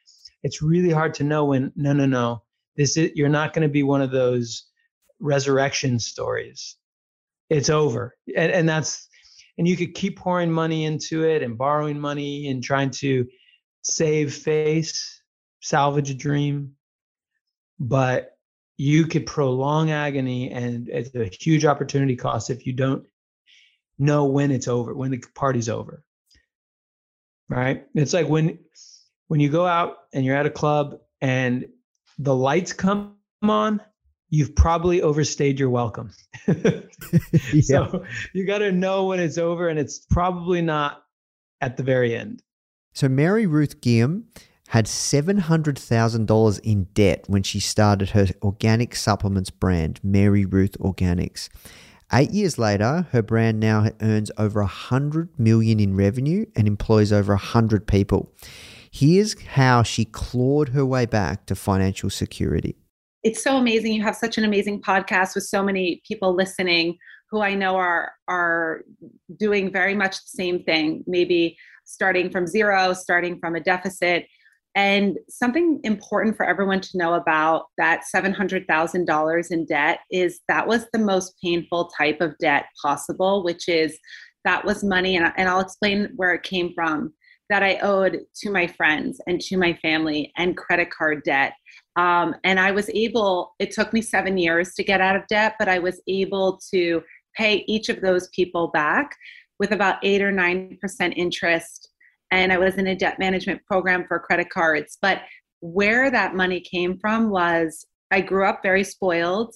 It's 0.43 0.63
really 0.63 0.91
hard 0.91 1.15
to 1.15 1.25
know 1.25 1.45
when, 1.45 1.71
no, 1.77 1.93
no, 1.93 2.07
no, 2.07 2.43
this 2.77 2.97
is, 2.97 3.13
you're 3.15 3.29
not 3.29 3.53
going 3.53 3.63
to 3.67 3.73
be 3.73 3.83
one 3.83 4.03
of 4.03 4.11
those 4.11 4.65
resurrection 5.19 5.99
stories. 5.99 6.77
It's 7.49 7.71
over. 7.71 8.17
And, 8.37 8.53
and 8.53 8.69
that's, 8.69 9.09
and 9.59 9.67
you 9.67 9.77
could 9.77 9.95
keep 9.95 10.19
pouring 10.19 10.51
money 10.51 10.85
into 10.85 11.25
it 11.25 11.43
and 11.43 11.59
borrowing 11.59 11.99
money 12.01 12.49
and 12.49 12.63
trying 12.63 12.91
to 12.91 13.27
save 13.83 14.35
face, 14.35 15.23
salvage 15.61 16.11
a 16.11 16.15
dream. 16.15 16.73
But 17.79 18.31
you 18.81 19.07
could 19.07 19.27
prolong 19.27 19.91
agony 19.91 20.51
and 20.51 20.89
it's 20.89 21.15
a 21.15 21.27
huge 21.27 21.67
opportunity 21.67 22.17
cost 22.17 22.49
if 22.49 22.67
you 22.67 22.73
don't 22.73 23.05
know 23.99 24.25
when 24.25 24.51
it's 24.51 24.69
over 24.69 24.95
when 24.95 25.11
the 25.11 25.23
party's 25.35 25.69
over 25.69 26.03
right 27.51 27.85
it's 27.95 28.15
like 28.15 28.27
when 28.27 28.59
when 29.29 29.39
you 29.39 29.51
go 29.51 29.67
out 29.67 29.99
and 30.15 30.25
you're 30.25 30.35
at 30.35 30.47
a 30.47 30.51
club 30.51 30.97
and 31.21 31.67
the 32.21 32.35
lights 32.35 32.73
come 32.73 33.15
on 33.43 33.81
you've 34.29 34.55
probably 34.55 35.03
overstayed 35.03 35.59
your 35.59 35.71
welcome 35.71 36.13
yeah. 36.47 37.61
so 37.63 38.05
you 38.33 38.47
got 38.47 38.59
to 38.59 38.71
know 38.71 39.07
when 39.07 39.19
it's 39.19 39.39
over 39.39 39.69
and 39.69 39.79
it's 39.79 39.99
probably 40.11 40.63
not 40.63 41.03
at 41.61 41.77
the 41.77 41.83
very 41.83 42.15
end 42.15 42.43
so 42.93 43.09
MaryRuth 43.09 43.77
Ghiyam 43.77 44.25
had 44.69 44.87
$700,000 44.87 46.61
in 46.63 46.85
debt 46.95 47.25
when 47.27 47.43
she 47.43 47.59
started 47.59 48.11
her 48.11 48.29
organic 48.43 48.95
supplements 48.95 49.51
brand, 49.51 50.01
MaryRuth 50.07 50.77
Organics. 50.79 51.49
Eight 52.13 52.31
years 52.31 52.59
later, 52.59 53.07
her 53.11 53.23
brand 53.23 53.59
now 53.59 53.89
earns 54.01 54.31
over 54.37 54.61
100 54.61 55.39
million 55.39 55.81
in 55.81 55.97
revenue 55.97 56.45
and 56.55 56.69
employs 56.69 57.13
over 57.13 57.33
100 57.33 57.87
people. 57.87 58.33
Here's 58.91 59.41
how 59.41 59.83
she 59.83 60.05
clawed 60.05 60.71
her 60.71 60.85
way 60.85 61.07
back 61.07 61.47
to 61.47 61.55
financial 61.55 62.11
security. 62.11 62.77
It's 63.23 63.43
so 63.43 63.57
amazing. 63.57 63.93
You 63.93 64.03
have 64.03 64.17
such 64.17 64.39
an 64.39 64.45
amazing 64.45 64.83
podcast 64.83 65.35
with 65.35 65.45
so 65.45 65.63
many 65.63 66.03
people 66.07 66.35
listening 66.35 66.97
who 67.31 67.41
I 67.41 67.55
know 67.55 67.77
are 67.77 68.13
are 68.29 68.83
doing 69.39 69.71
very 69.71 69.95
much 69.95 70.17
the 70.17 70.29
same 70.29 70.65
thing, 70.65 71.05
maybe 71.07 71.57
starting 71.85 72.31
from 72.31 72.47
zero, 72.47 72.93
starting 72.93 73.39
from 73.39 73.55
a 73.55 73.61
deficit 73.61 74.27
and 74.75 75.19
something 75.29 75.81
important 75.83 76.37
for 76.37 76.47
everyone 76.47 76.81
to 76.81 76.99
know 76.99 77.15
about 77.15 77.67
that 77.77 78.03
$700,000 78.15 79.51
in 79.51 79.67
debt 79.67 79.99
is 80.11 80.41
that 80.47 80.67
was 80.67 80.87
the 80.93 80.99
most 80.99 81.35
painful 81.43 81.91
type 81.97 82.21
of 82.21 82.39
debt 82.39 82.67
possible, 82.81 83.43
which 83.43 83.69
is 83.69 83.99
that 84.45 84.65
was 84.65 84.85
money, 84.85 85.17
and, 85.17 85.33
and 85.37 85.49
I'll 85.49 85.61
explain 85.61 86.11
where 86.17 86.35
it 86.35 86.45
came 86.45 86.73
from, 86.75 87.13
that 87.51 87.63
I 87.63 87.79
owed 87.83 88.21
to 88.37 88.51
my 88.51 88.67
friends 88.67 89.21
and 89.27 89.41
to 89.43 89.57
my 89.57 89.75
family 89.83 90.33
and 90.37 90.57
credit 90.57 90.91
card 90.91 91.23
debt. 91.25 91.53
Um, 91.97 92.35
and 92.45 92.59
I 92.59 92.71
was 92.71 92.89
able, 92.91 93.55
it 93.59 93.73
took 93.73 93.93
me 93.93 94.01
seven 94.01 94.39
years 94.39 94.75
to 94.75 94.85
get 94.85 95.01
out 95.01 95.17
of 95.17 95.27
debt, 95.29 95.57
but 95.59 95.69
I 95.69 95.79
was 95.79 96.01
able 96.09 96.59
to 96.73 97.03
pay 97.37 97.65
each 97.67 97.89
of 97.89 98.01
those 98.01 98.29
people 98.29 98.69
back 98.69 99.15
with 99.59 99.73
about 99.73 99.99
eight 100.03 100.23
or 100.23 100.33
9% 100.33 100.79
interest 101.17 101.91
and 102.31 102.53
I 102.53 102.59
was 102.59 102.77
in 102.77 102.87
a 102.87 102.95
debt 102.95 103.19
management 103.19 103.65
program 103.67 104.05
for 104.07 104.19
credit 104.19 104.51
cards. 104.51 104.99
But 105.01 105.23
where 105.61 106.11
that 106.11 106.35
money 106.35 106.61
came 106.61 106.99
from 106.99 107.31
was 107.31 107.87
I 108.11 108.21
grew 108.21 108.47
up 108.47 108.61
very 108.63 108.85
spoiled. 108.85 109.55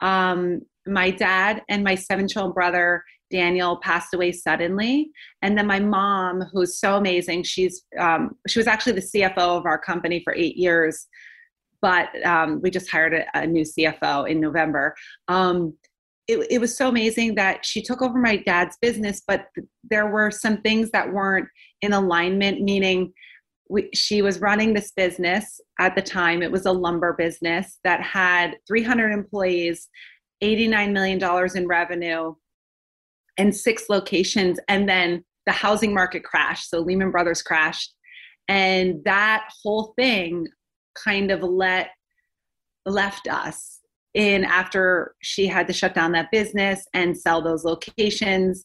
Um, 0.00 0.60
my 0.86 1.10
dad 1.10 1.62
and 1.68 1.82
my 1.82 1.94
seven 1.94 2.28
child 2.28 2.54
brother 2.54 3.02
Daniel 3.30 3.78
passed 3.78 4.14
away 4.14 4.32
suddenly, 4.32 5.10
and 5.42 5.56
then 5.56 5.66
my 5.66 5.80
mom, 5.80 6.42
who's 6.52 6.78
so 6.78 6.96
amazing, 6.96 7.42
she's 7.42 7.84
um, 7.98 8.36
she 8.46 8.58
was 8.58 8.66
actually 8.66 8.92
the 8.92 9.00
CFO 9.00 9.58
of 9.58 9.66
our 9.66 9.78
company 9.78 10.20
for 10.22 10.34
eight 10.34 10.56
years, 10.56 11.06
but 11.82 12.08
um, 12.24 12.60
we 12.62 12.70
just 12.70 12.90
hired 12.90 13.14
a, 13.14 13.24
a, 13.34 13.46
new 13.46 13.64
CFO 13.64 14.28
in 14.28 14.40
November. 14.40 14.94
Um, 15.28 15.74
it, 16.28 16.46
it 16.50 16.60
was 16.60 16.76
so 16.76 16.88
amazing 16.88 17.34
that 17.36 17.64
she 17.64 17.82
took 17.82 18.02
over 18.02 18.18
my 18.18 18.36
dad's 18.36 18.76
business, 18.80 19.22
but 19.26 19.46
th- 19.54 19.66
there 19.84 20.08
were 20.08 20.30
some 20.30 20.60
things 20.62 20.90
that 20.90 21.12
weren't 21.12 21.48
in 21.82 21.92
alignment, 21.92 22.60
meaning 22.62 23.12
we, 23.68 23.88
she 23.94 24.22
was 24.22 24.40
running 24.40 24.74
this 24.74 24.92
business 24.92 25.60
at 25.78 25.94
the 25.94 26.02
time. 26.02 26.42
It 26.42 26.52
was 26.52 26.66
a 26.66 26.72
lumber 26.72 27.12
business 27.12 27.78
that 27.84 28.02
had 28.02 28.56
300 28.66 29.12
employees, 29.12 29.88
$89 30.42 30.92
million 30.92 31.50
in 31.56 31.66
revenue, 31.66 32.34
and 33.38 33.54
six 33.54 33.84
locations. 33.88 34.58
And 34.68 34.88
then 34.88 35.24
the 35.46 35.52
housing 35.52 35.94
market 35.94 36.24
crashed. 36.24 36.70
So 36.70 36.80
Lehman 36.80 37.10
Brothers 37.10 37.42
crashed. 37.42 37.94
And 38.48 39.02
that 39.04 39.48
whole 39.62 39.94
thing 39.98 40.46
kind 41.04 41.30
of 41.30 41.42
let 41.42 41.90
left 42.84 43.28
us 43.28 43.80
in 44.14 44.44
after 44.44 45.14
she 45.20 45.46
had 45.46 45.66
to 45.66 45.72
shut 45.72 45.94
down 45.94 46.12
that 46.12 46.30
business 46.30 46.86
and 46.94 47.16
sell 47.16 47.42
those 47.42 47.64
locations 47.64 48.64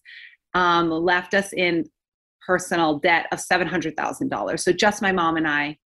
um, 0.53 0.89
left 0.89 1.33
us 1.33 1.53
in 1.53 1.85
personal 2.45 2.99
debt 2.99 3.27
of 3.31 3.39
$700,000. 3.39 4.59
So 4.59 4.71
just 4.71 5.01
my 5.01 5.11
mom 5.11 5.37
and 5.37 5.47
I. 5.47 5.77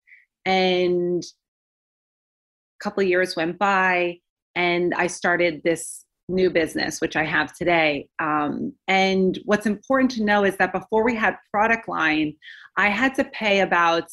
And 0.44 1.22
a 1.22 2.82
couple 2.82 3.02
years 3.02 3.36
went 3.36 3.58
by, 3.58 4.18
and 4.54 4.94
I 4.94 5.06
started 5.06 5.62
this 5.64 6.03
new 6.28 6.50
business, 6.50 7.00
which 7.00 7.16
I 7.16 7.24
have 7.24 7.54
today. 7.54 8.08
Um, 8.18 8.72
and 8.88 9.38
what's 9.44 9.66
important 9.66 10.10
to 10.12 10.24
know 10.24 10.44
is 10.44 10.56
that 10.56 10.72
before 10.72 11.04
we 11.04 11.14
had 11.14 11.36
product 11.50 11.88
line, 11.88 12.34
I 12.76 12.88
had 12.88 13.14
to 13.16 13.24
pay 13.24 13.60
about 13.60 14.04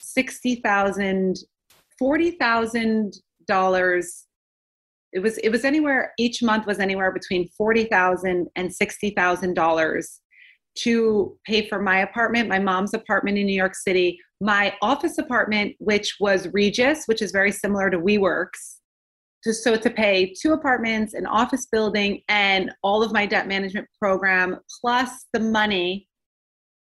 sixty 0.00 0.56
thousand, 0.56 1.36
forty 1.98 2.32
thousand 2.32 3.14
dollars. 3.46 4.26
It 5.12 5.20
was 5.20 5.38
it 5.38 5.48
was 5.48 5.64
anywhere 5.64 6.12
each 6.18 6.42
month 6.42 6.66
was 6.66 6.80
anywhere 6.80 7.12
between 7.12 7.48
forty 7.56 7.84
thousand 7.84 8.48
and 8.56 8.72
sixty 8.72 9.10
thousand 9.10 9.54
dollars 9.54 10.20
to 10.80 11.36
pay 11.44 11.68
for 11.68 11.80
my 11.80 12.00
apartment, 12.00 12.48
my 12.48 12.58
mom's 12.58 12.94
apartment 12.94 13.36
in 13.36 13.46
New 13.46 13.56
York 13.56 13.74
City, 13.74 14.18
my 14.40 14.72
office 14.80 15.18
apartment, 15.18 15.74
which 15.80 16.16
was 16.20 16.46
Regus, 16.52 17.06
which 17.06 17.20
is 17.20 17.32
very 17.32 17.50
similar 17.50 17.90
to 17.90 17.98
WeWorks. 17.98 18.76
To, 19.44 19.54
so 19.54 19.76
to 19.76 19.90
pay 19.90 20.34
two 20.40 20.52
apartments, 20.52 21.14
an 21.14 21.24
office 21.24 21.66
building, 21.70 22.22
and 22.28 22.72
all 22.82 23.04
of 23.04 23.12
my 23.12 23.24
debt 23.24 23.46
management 23.46 23.86
program, 24.00 24.58
plus 24.80 25.26
the 25.32 25.40
money 25.40 26.08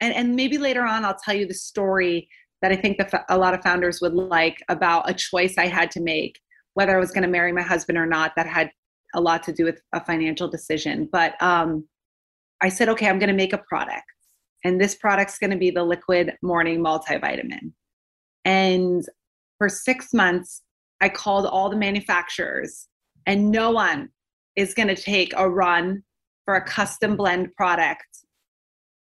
and, 0.00 0.14
and 0.14 0.36
maybe 0.36 0.58
later 0.58 0.84
on 0.84 1.04
I'll 1.04 1.18
tell 1.24 1.34
you 1.34 1.46
the 1.46 1.54
story 1.54 2.28
that 2.62 2.72
I 2.72 2.76
think 2.76 2.98
that 2.98 3.24
a 3.28 3.38
lot 3.38 3.54
of 3.54 3.62
founders 3.62 4.00
would 4.00 4.14
like 4.14 4.62
about 4.68 5.10
a 5.10 5.14
choice 5.14 5.58
I 5.58 5.66
had 5.66 5.90
to 5.92 6.00
make 6.00 6.38
whether 6.78 6.94
I 6.94 7.00
was 7.00 7.10
going 7.10 7.22
to 7.22 7.28
marry 7.28 7.50
my 7.50 7.62
husband 7.62 7.98
or 7.98 8.06
not, 8.06 8.36
that 8.36 8.46
had 8.46 8.70
a 9.12 9.20
lot 9.20 9.42
to 9.42 9.52
do 9.52 9.64
with 9.64 9.80
a 9.92 10.04
financial 10.04 10.46
decision. 10.46 11.08
But 11.10 11.34
um, 11.42 11.88
I 12.62 12.68
said, 12.68 12.88
okay, 12.90 13.08
I'm 13.08 13.18
going 13.18 13.30
to 13.30 13.34
make 13.34 13.52
a 13.52 13.58
product. 13.58 14.04
And 14.64 14.80
this 14.80 14.94
product's 14.94 15.38
going 15.38 15.50
to 15.50 15.56
be 15.56 15.70
the 15.70 15.84
liquid 15.84 16.34
morning 16.42 16.80
multivitamin. 16.80 17.72
And 18.44 19.04
for 19.58 19.68
six 19.68 20.12
months, 20.12 20.62
I 21.00 21.08
called 21.08 21.46
all 21.46 21.70
the 21.70 21.76
manufacturers, 21.76 22.88
and 23.26 23.50
no 23.50 23.70
one 23.70 24.08
is 24.56 24.74
going 24.74 24.88
to 24.88 24.96
take 24.96 25.32
a 25.36 25.48
run 25.48 26.02
for 26.44 26.56
a 26.56 26.64
custom 26.64 27.16
blend 27.16 27.54
product 27.54 28.06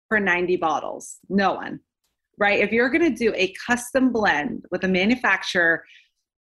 for 0.10 0.20
90 0.20 0.58
bottles. 0.58 1.18
No 1.30 1.54
one, 1.54 1.80
right? 2.38 2.60
If 2.60 2.72
you're 2.72 2.90
going 2.90 3.10
to 3.10 3.18
do 3.18 3.34
a 3.36 3.54
custom 3.66 4.12
blend 4.12 4.66
with 4.72 4.84
a 4.84 4.88
manufacturer, 4.88 5.84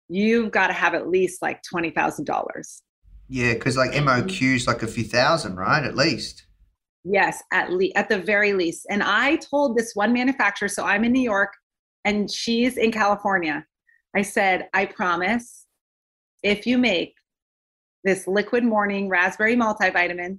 you've 0.09 0.51
got 0.51 0.67
to 0.67 0.73
have 0.73 0.95
at 0.95 1.09
least 1.09 1.41
like 1.41 1.61
$20,000. 1.73 2.83
Yeah, 3.29 3.55
because 3.55 3.77
like 3.77 3.93
MOQ's 3.93 4.67
like 4.67 4.83
a 4.83 4.89
few 4.89 5.05
thousand, 5.05 5.57
right? 5.57 5.85
At 5.85 5.97
least. 5.97 6.45
Yes, 7.05 7.43
at 7.53 7.73
least 7.73 7.97
at 7.97 8.09
the 8.09 8.19
very 8.19 8.53
least. 8.53 8.87
And 8.91 9.03
I 9.03 9.37
told 9.37 9.77
this 9.77 9.93
one 9.95 10.13
manufacturer, 10.13 10.69
so 10.69 10.85
I'm 10.85 11.05
in 11.05 11.13
New 11.13 11.23
York 11.23 11.53
and 12.05 12.31
she's 12.31 12.77
in 12.77 12.93
California. 12.93 13.65
I 14.15 14.23
said, 14.23 14.69
I 14.75 14.87
promise 14.87 15.67
if 16.43 16.67
you 16.67 16.79
make 16.79 17.15
this 18.05 18.27
liquid 18.27 18.65
morning 18.65 19.09
raspberry 19.09 19.57
multivitamin, 19.57 20.39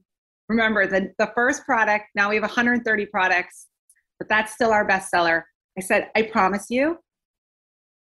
remember 0.49 0.87
the, 0.87 1.11
the 1.17 1.31
first 1.33 1.65
product, 1.65 2.05
now 2.15 2.29
we 2.29 2.35
have 2.35 2.43
130 2.43 3.05
products, 3.07 3.67
but 4.19 4.27
that's 4.27 4.53
still 4.53 4.71
our 4.71 4.87
bestseller. 4.87 5.43
I 5.77 5.81
said, 5.81 6.09
I 6.15 6.23
promise 6.23 6.67
you, 6.69 6.97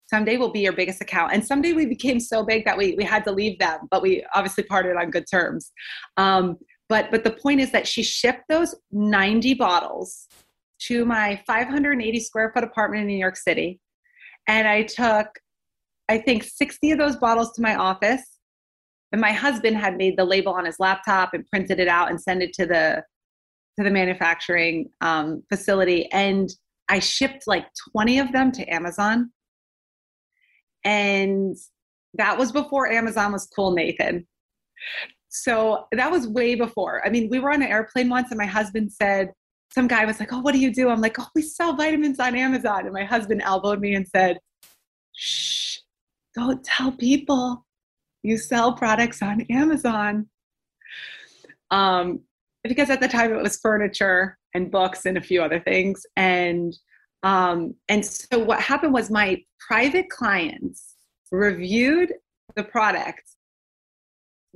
someday 0.09 0.37
we'll 0.37 0.53
be 0.53 0.61
your 0.61 0.73
biggest 0.73 1.01
account. 1.01 1.33
And 1.33 1.45
someday 1.45 1.73
we 1.73 1.87
became 1.87 2.21
so 2.21 2.45
big 2.45 2.65
that 2.65 2.77
we, 2.77 2.95
we 2.97 3.05
had 3.05 3.25
to 3.25 3.33
leave 3.33 3.59
them, 3.59 3.89
but 3.91 4.03
we 4.03 4.25
obviously 4.35 4.65
parted 4.65 4.97
on 4.97 5.11
good 5.11 5.25
terms. 5.31 5.73
Um, 6.17 6.59
but 6.89 7.11
but 7.11 7.25
the 7.25 7.33
point 7.33 7.61
is 7.61 7.73
that 7.73 7.87
she 7.87 8.03
shipped 8.03 8.45
those 8.49 8.75
90 8.93 9.55
bottles 9.55 10.29
to 10.79 11.05
my 11.05 11.41
580 11.47 12.21
square 12.21 12.53
foot 12.53 12.65
apartment 12.65 13.03
in 13.03 13.09
New 13.09 13.19
York 13.19 13.37
City. 13.37 13.81
And 14.47 14.69
I 14.69 14.83
took, 14.83 15.27
I 16.09 16.19
think, 16.19 16.45
60 16.45 16.93
of 16.93 16.99
those 16.99 17.17
bottles 17.17 17.53
to 17.53 17.63
my 17.63 17.75
office. 17.75 18.23
And 19.13 19.21
my 19.21 19.33
husband 19.33 19.77
had 19.77 19.97
made 19.97 20.17
the 20.17 20.25
label 20.25 20.53
on 20.53 20.67
his 20.67 20.77
laptop 20.79 21.31
and 21.33 21.47
printed 21.47 21.81
it 21.81 21.89
out 21.89 22.11
and 22.11 22.21
sent 22.21 22.43
it 22.43 22.53
to 22.55 22.67
the 22.67 23.05
to 23.79 23.85
the 23.85 23.91
manufacturing 23.91 24.89
um, 25.01 25.43
facility. 25.51 26.11
And 26.13 26.49
I 26.89 26.99
shipped 26.99 27.47
like 27.47 27.67
20 27.93 28.19
of 28.21 28.33
them 28.33 28.53
to 28.53 28.65
Amazon. 28.67 29.31
And 30.85 31.57
that 32.15 32.39
was 32.39 32.53
before 32.53 32.91
Amazon 32.91 33.33
was 33.33 33.47
cool, 33.55 33.73
Nathan. 33.73 34.27
So 35.43 35.87
that 35.93 36.11
was 36.11 36.27
way 36.29 36.55
before. 36.55 37.05
I 37.07 37.11
mean, 37.11 37.29
we 37.31 37.39
were 37.39 37.53
on 37.53 37.63
an 37.63 37.69
airplane 37.69 38.09
once, 38.09 38.31
and 38.31 38.39
my 38.39 38.47
husband 38.47 38.93
said, 38.93 39.33
some 39.73 39.89
guy 39.89 40.05
was 40.05 40.21
like, 40.21 40.33
Oh, 40.33 40.41
what 40.41 40.53
do 40.53 40.59
you 40.59 40.73
do? 40.73 40.89
I'm 40.89 41.01
like, 41.01 41.19
Oh, 41.19 41.29
we 41.35 41.43
sell 41.43 41.75
vitamins 41.75 42.21
on 42.21 42.35
Amazon. 42.35 42.85
And 42.85 42.93
my 42.93 43.05
husband 43.05 43.43
elbowed 43.43 43.81
me 43.81 43.95
and 43.95 44.07
said, 44.07 44.39
Shh, 45.15 45.79
don't 46.35 46.63
tell 46.65 46.93
people 46.93 47.67
you 48.23 48.39
sell 48.39 48.75
products 48.75 49.23
on 49.23 49.43
Amazon. 49.51 50.29
Um, 51.71 52.21
because 52.65 52.91
at 52.91 53.01
the 53.01 53.09
time 53.09 53.33
it 53.33 53.43
was 53.43 53.59
furniture 53.59 54.39
and 54.55 54.71
books 54.71 55.07
and 55.07 55.17
a 55.17 55.21
few 55.21 55.43
other 55.43 55.61
things. 55.61 56.05
And 56.17 56.77
um, 57.23 57.75
and 57.89 58.05
so 58.05 58.39
what 58.39 58.61
happened 58.61 58.93
was 58.93 59.11
my 59.11 59.43
private 59.59 60.09
clients 60.11 60.95
reviewed 61.33 62.13
the 62.55 62.63
product 62.63 63.23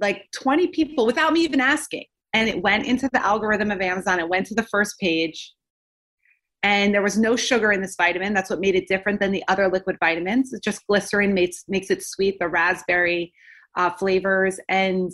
like 0.00 0.26
20 0.32 0.68
people 0.68 1.06
without 1.06 1.32
me 1.32 1.40
even 1.40 1.60
asking. 1.60 2.04
And 2.32 2.48
it 2.48 2.62
went 2.62 2.86
into 2.86 3.08
the 3.12 3.24
algorithm 3.24 3.70
of 3.70 3.80
Amazon. 3.80 4.20
It 4.20 4.28
went 4.28 4.46
to 4.46 4.54
the 4.54 4.62
first 4.64 4.98
page. 5.00 5.52
And 6.62 6.94
there 6.94 7.02
was 7.02 7.18
no 7.18 7.36
sugar 7.36 7.72
in 7.72 7.80
this 7.80 7.96
vitamin. 7.96 8.34
That's 8.34 8.50
what 8.50 8.60
made 8.60 8.74
it 8.74 8.86
different 8.86 9.18
than 9.18 9.32
the 9.32 9.42
other 9.48 9.68
liquid 9.68 9.96
vitamins. 9.98 10.52
It's 10.52 10.62
just 10.62 10.86
glycerin 10.86 11.32
makes, 11.32 11.64
makes 11.68 11.90
it 11.90 12.02
sweet, 12.04 12.38
the 12.38 12.48
raspberry 12.48 13.32
uh, 13.76 13.90
flavors. 13.90 14.60
And 14.68 15.10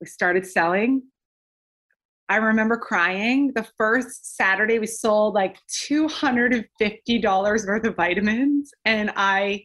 we 0.00 0.06
started 0.06 0.46
selling. 0.46 1.02
I 2.28 2.36
remember 2.36 2.76
crying. 2.76 3.52
The 3.54 3.66
first 3.76 4.36
Saturday, 4.36 4.78
we 4.78 4.86
sold 4.86 5.34
like 5.34 5.56
$250 5.90 7.66
worth 7.66 7.84
of 7.84 7.96
vitamins. 7.96 8.70
And 8.84 9.10
I 9.16 9.64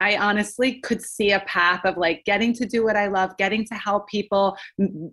I 0.00 0.16
honestly 0.16 0.80
could 0.80 1.02
see 1.02 1.32
a 1.32 1.40
path 1.40 1.84
of 1.84 1.96
like 1.96 2.24
getting 2.24 2.52
to 2.54 2.66
do 2.66 2.84
what 2.84 2.96
I 2.96 3.08
love, 3.08 3.36
getting 3.36 3.64
to 3.66 3.74
help 3.74 4.08
people 4.08 4.56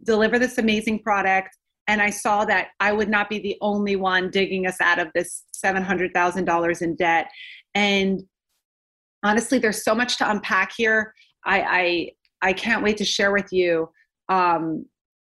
deliver 0.03 0.37
this 0.37 0.57
amazing 0.57 1.01
product. 1.01 1.57
And 1.87 2.01
I 2.01 2.09
saw 2.09 2.45
that 2.45 2.69
I 2.79 2.91
would 2.91 3.09
not 3.09 3.29
be 3.29 3.39
the 3.39 3.57
only 3.61 3.95
one 3.95 4.29
digging 4.29 4.67
us 4.67 4.79
out 4.81 4.99
of 4.99 5.09
this 5.15 5.43
$700,000 5.63 6.81
in 6.81 6.95
debt. 6.95 7.29
And 7.73 8.21
honestly, 9.23 9.59
there's 9.59 9.83
so 9.83 9.95
much 9.95 10.17
to 10.17 10.29
unpack 10.29 10.71
here. 10.75 11.13
I, 11.45 11.61
I, 11.61 12.49
I 12.49 12.53
can't 12.53 12.83
wait 12.83 12.97
to 12.97 13.05
share 13.05 13.31
with 13.31 13.51
you 13.51 13.89
um, 14.29 14.85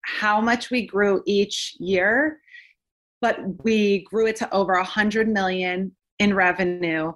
how 0.04 0.42
much 0.42 0.72
we 0.72 0.86
grew 0.86 1.22
each 1.26 1.76
year, 1.80 2.40
but 3.22 3.40
we 3.64 4.04
grew 4.06 4.28
it 4.28 4.36
to 4.38 4.54
over 4.54 4.74
100 4.74 5.28
million 5.28 5.92
in 6.20 6.34
revenue 6.34 7.14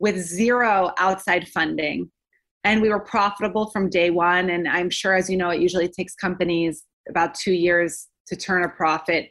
with 0.00 0.18
zero 0.18 0.92
outside 0.98 1.46
funding. 1.48 2.10
And 2.64 2.82
we 2.82 2.88
were 2.88 3.00
profitable 3.00 3.70
from 3.70 3.88
day 3.88 4.10
one. 4.10 4.50
And 4.50 4.66
I'm 4.66 4.90
sure, 4.90 5.14
as 5.14 5.30
you 5.30 5.36
know, 5.36 5.50
it 5.50 5.60
usually 5.60 5.88
takes 5.88 6.14
companies 6.14 6.84
about 7.08 7.34
two 7.34 7.52
years 7.52 8.08
to 8.26 8.36
turn 8.36 8.64
a 8.64 8.68
profit. 8.68 9.30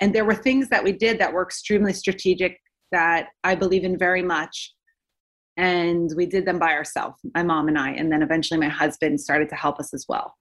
And 0.00 0.14
there 0.14 0.24
were 0.24 0.34
things 0.34 0.68
that 0.68 0.84
we 0.84 0.92
did 0.92 1.18
that 1.18 1.32
were 1.32 1.42
extremely 1.42 1.92
strategic 1.92 2.58
that 2.92 3.28
I 3.44 3.54
believe 3.54 3.84
in 3.84 3.98
very 3.98 4.22
much. 4.22 4.74
And 5.56 6.10
we 6.16 6.26
did 6.26 6.46
them 6.46 6.58
by 6.58 6.72
ourselves, 6.72 7.18
my 7.34 7.42
mom 7.42 7.68
and 7.68 7.78
I. 7.78 7.90
And 7.90 8.10
then 8.10 8.22
eventually 8.22 8.58
my 8.58 8.68
husband 8.68 9.20
started 9.20 9.48
to 9.50 9.56
help 9.56 9.78
us 9.78 9.92
as 9.92 10.06
well. 10.08 10.34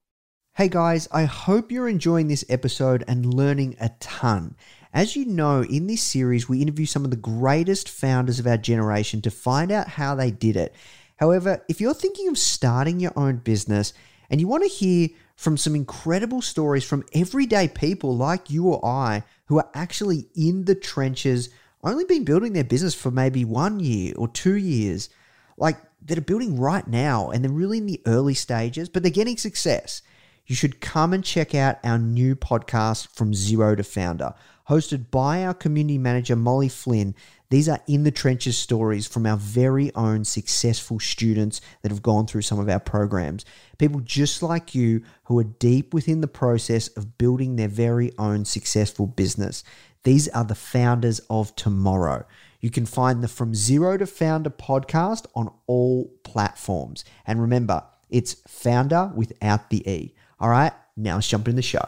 Hey 0.56 0.68
guys, 0.68 1.08
I 1.12 1.24
hope 1.26 1.72
you're 1.72 1.88
enjoying 1.88 2.28
this 2.28 2.44
episode 2.50 3.04
and 3.08 3.34
learning 3.34 3.76
a 3.80 3.90
ton. 4.00 4.56
As 4.94 5.16
you 5.16 5.26
know, 5.26 5.62
in 5.64 5.86
this 5.86 6.02
series, 6.02 6.50
we 6.50 6.62
interview 6.62 6.86
some 6.86 7.06
of 7.06 7.12
the 7.12 7.18
greatest 7.18 7.90
founders 7.90 8.40
of 8.40 8.48
our 8.48 8.58
generation 8.58 9.22
to 9.22 9.32
find 9.32 9.72
out 9.72 9.88
how 9.88 10.16
they 10.16 10.32
did 10.32 10.56
it. 10.56 10.74
However, 11.18 11.64
if 11.70 11.80
you're 11.80 11.94
thinking 11.94 12.28
of 12.28 12.38
starting 12.38 13.00
your 13.00 13.14
own 13.16 13.38
business 13.38 13.94
and 14.30 14.42
you 14.42 14.48
want 14.48 14.64
to 14.64 14.70
hear 14.70 15.10
from 15.36 15.58
some 15.58 15.76
incredible 15.76 16.42
stories 16.42 16.84
from 16.84 17.06
everyday 17.14 17.68
people 17.68 18.18
like 18.18 18.50
you 18.50 18.68
or 18.68 18.84
I 18.84 19.24
who 19.46 19.60
are 19.60 19.70
actually 19.74 20.28
in 20.36 20.66
the 20.66 20.76
trenches, 20.76 21.50
only 21.84 22.04
been 22.06 22.26
building 22.26 22.54
their 22.54 22.64
business 22.64 22.96
for 22.96 23.12
maybe 23.12 23.46
one 23.46 23.80
year 23.80 24.14
or 24.18 24.28
two 24.28 24.56
years, 24.56 25.10
like 25.58 25.78
that 26.06 26.18
are 26.18 26.22
building 26.22 26.60
right 26.60 26.88
now 26.88 27.30
and 27.30 27.44
they're 27.44 27.52
really 27.52 27.78
in 27.78 27.86
the 27.86 28.02
early 28.08 28.34
stages, 28.34 28.90
but 28.90 29.04
they're 29.04 29.12
getting 29.12 29.38
success, 29.38 30.02
you 30.50 30.56
should 30.56 30.82
come 30.82 31.14
and 31.14 31.24
check 31.24 31.54
out 31.54 31.78
our 31.84 32.00
new 32.00 32.36
podcast, 32.36 33.08
From 33.16 33.34
Zero 33.34 33.76
to 33.76 33.84
Foundr 33.84 34.34
hosted 34.70 35.10
by 35.10 35.44
our 35.44 35.54
community 35.54 35.98
manager, 35.98 36.36
Molly 36.36 36.70
Flynn. 36.70 37.16
These 37.50 37.68
are 37.68 37.82
in 37.88 38.04
the 38.04 38.12
trenches 38.12 38.56
stories 38.56 39.08
from 39.08 39.26
our 39.26 39.36
very 39.36 39.94
own 39.96 40.24
successful 40.24 41.00
students 41.00 41.60
that 41.82 41.92
have 41.92 42.04
gone 42.04 42.28
through 42.28 42.44
some 42.44 42.60
of 42.60 42.70
our 42.70 42.80
programs. 42.80 43.44
People 43.80 44.00
just 44.02 44.44
like 44.44 44.76
you 44.76 45.02
who 45.24 45.40
are 45.40 45.44
deep 45.44 45.92
within 45.92 46.22
the 46.22 46.28
process 46.28 46.88
of 46.90 47.18
building 47.18 47.56
their 47.56 47.68
very 47.68 48.12
own 48.20 48.46
successful 48.46 49.08
business. 49.08 49.64
These 50.04 50.30
are 50.30 50.46
the 50.46 50.56
founders 50.56 51.20
of 51.32 51.56
tomorrow. 51.56 52.26
You 52.62 52.70
can 52.70 52.86
find 52.86 53.24
the 53.24 53.28
From 53.28 53.56
Zero 53.56 53.98
to 53.98 54.06
Foundr 54.06 54.54
podcast 54.54 55.26
on 55.34 55.52
all 55.66 56.14
platforms. 56.24 57.04
And 57.26 57.42
remember, 57.42 57.84
it's 58.12 58.36
founder 58.48 59.12
without 59.16 59.72
the 59.72 59.90
E. 59.90 60.14
All 60.40 60.50
right, 60.50 60.74
now 60.96 61.16
let's 61.16 61.28
jump 61.28 61.48
in 61.48 61.56
the 61.56 61.62
show. 61.62 61.86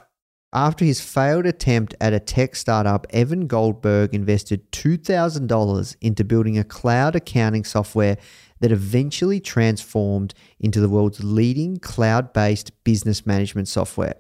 After 0.54 0.84
his 0.84 1.00
failed 1.00 1.46
attempt 1.46 1.96
at 2.02 2.12
a 2.12 2.20
tech 2.20 2.58
startup, 2.58 3.08
Evan 3.12 3.48
Goldberg 3.48 4.14
invested 4.14 4.70
$2,000 4.74 5.96
into 6.02 6.24
building 6.26 6.58
a 6.58 6.66
cloud 6.66 7.16
accounting 7.16 7.64
software 7.64 8.18
that 8.60 8.72
eventually 8.72 9.40
transformed 9.40 10.34
into 10.60 10.82
the 10.82 10.90
world's 10.90 11.24
leading 11.24 11.78
cloud 11.78 12.34
based 12.34 12.84
business 12.84 13.26
management 13.26 13.70
software. 13.70 14.16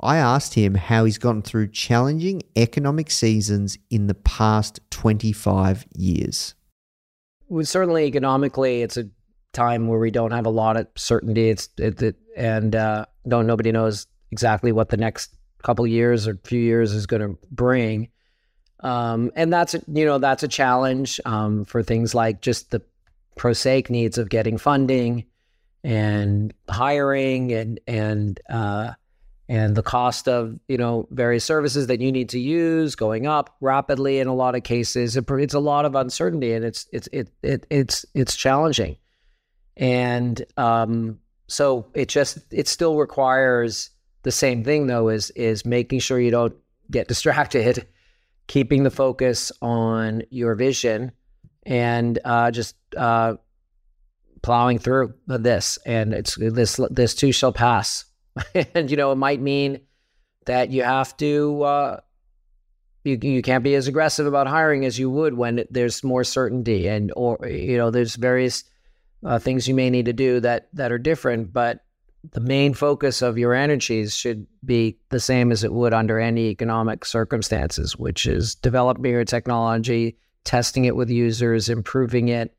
I 0.00 0.18
asked 0.18 0.54
him 0.54 0.74
how 0.74 1.06
he's 1.06 1.16
gotten 1.16 1.40
through 1.40 1.68
challenging 1.68 2.42
economic 2.56 3.10
seasons 3.10 3.78
in 3.88 4.08
the 4.08 4.14
past 4.14 4.80
25 4.90 5.86
years. 5.94 6.54
Well, 7.48 7.64
certainly 7.64 8.04
economically, 8.04 8.82
it's 8.82 8.98
a 8.98 9.08
time 9.52 9.86
where 9.86 9.98
we 9.98 10.10
don't 10.10 10.32
have 10.32 10.46
a 10.46 10.50
lot 10.50 10.76
of 10.76 10.88
certainty. 10.96 11.50
It's 11.50 11.68
it, 11.78 12.02
it 12.02 12.16
and 12.36 12.74
uh, 12.74 13.06
don't 13.26 13.46
nobody 13.46 13.72
knows 13.72 14.06
exactly 14.30 14.72
what 14.72 14.88
the 14.88 14.96
next 14.96 15.34
couple 15.62 15.86
years 15.86 16.26
or 16.26 16.38
few 16.44 16.60
years 16.60 16.92
is 16.92 17.06
going 17.06 17.22
to 17.22 17.38
bring. 17.50 18.08
Um, 18.80 19.30
and 19.36 19.52
that's 19.52 19.74
you 19.74 20.04
know 20.04 20.18
that's 20.18 20.42
a 20.42 20.48
challenge 20.48 21.20
um, 21.24 21.64
for 21.64 21.82
things 21.82 22.14
like 22.14 22.40
just 22.40 22.70
the 22.70 22.82
prosaic 23.36 23.90
needs 23.90 24.18
of 24.18 24.28
getting 24.28 24.58
funding 24.58 25.24
and 25.84 26.52
hiring 26.68 27.52
and 27.52 27.80
and 27.86 28.40
uh, 28.50 28.92
and 29.48 29.76
the 29.76 29.82
cost 29.82 30.28
of 30.28 30.58
you 30.66 30.76
know 30.76 31.06
various 31.10 31.44
services 31.44 31.86
that 31.86 32.00
you 32.00 32.10
need 32.10 32.30
to 32.30 32.40
use 32.40 32.96
going 32.96 33.26
up 33.26 33.54
rapidly 33.60 34.18
in 34.18 34.26
a 34.26 34.34
lot 34.34 34.56
of 34.56 34.64
cases 34.64 35.16
It, 35.16 35.30
it's 35.30 35.54
a 35.54 35.60
lot 35.60 35.84
of 35.84 35.94
uncertainty 35.94 36.52
and 36.52 36.64
it's 36.64 36.88
it's 36.92 37.08
it, 37.12 37.28
it 37.42 37.66
it's 37.70 38.04
it's 38.14 38.34
challenging 38.34 38.96
and 39.76 40.44
um, 40.56 41.18
so 41.52 41.86
it 41.94 42.08
just 42.08 42.38
it 42.50 42.66
still 42.66 42.96
requires 42.96 43.90
the 44.22 44.32
same 44.32 44.64
thing 44.64 44.86
though 44.86 45.08
is 45.08 45.30
is 45.30 45.64
making 45.64 46.00
sure 46.00 46.18
you 46.18 46.30
don't 46.30 46.54
get 46.90 47.08
distracted 47.14 47.86
keeping 48.46 48.82
the 48.82 48.90
focus 48.90 49.52
on 49.62 50.22
your 50.30 50.54
vision 50.54 51.12
and 51.64 52.18
uh, 52.24 52.50
just 52.50 52.76
uh, 52.96 53.34
plowing 54.42 54.78
through 54.78 55.14
this. 55.26 55.78
And 55.86 56.12
it's 56.12 56.36
this 56.36 56.78
this 56.90 57.14
too 57.14 57.32
shall 57.32 57.52
pass. 57.52 58.04
And 58.74 58.90
you 58.90 58.96
know 58.96 59.12
it 59.12 59.16
might 59.16 59.40
mean 59.40 59.80
that 60.46 60.70
you 60.70 60.82
have 60.82 61.16
to 61.18 61.62
uh, 61.62 62.00
you 63.04 63.18
you 63.22 63.42
can't 63.42 63.64
be 63.64 63.74
as 63.74 63.88
aggressive 63.88 64.26
about 64.26 64.46
hiring 64.46 64.84
as 64.84 64.98
you 64.98 65.10
would 65.10 65.34
when 65.34 65.64
there's 65.70 66.02
more 66.02 66.24
certainty 66.24 66.88
and 66.88 67.12
or 67.14 67.38
you 67.46 67.76
know 67.76 67.90
there's 67.90 68.16
various 68.16 68.64
uh, 69.24 69.38
things 69.38 69.68
you 69.68 69.74
may 69.74 69.90
need 69.90 70.06
to 70.06 70.12
do 70.12 70.40
that 70.40 70.68
that 70.72 70.92
are 70.92 70.98
different 70.98 71.52
but 71.52 71.84
the 72.30 72.40
main 72.40 72.72
focus 72.72 73.20
of 73.20 73.36
your 73.36 73.52
energies 73.52 74.14
should 74.14 74.46
be 74.64 74.96
the 75.08 75.18
same 75.18 75.50
as 75.50 75.64
it 75.64 75.72
would 75.72 75.92
under 75.92 76.20
any 76.20 76.48
economic 76.50 77.04
circumstances 77.04 77.96
which 77.96 78.26
is 78.26 78.54
developing 78.54 79.10
your 79.10 79.24
technology 79.24 80.16
testing 80.44 80.84
it 80.84 80.96
with 80.96 81.10
users 81.10 81.68
improving 81.68 82.28
it 82.28 82.54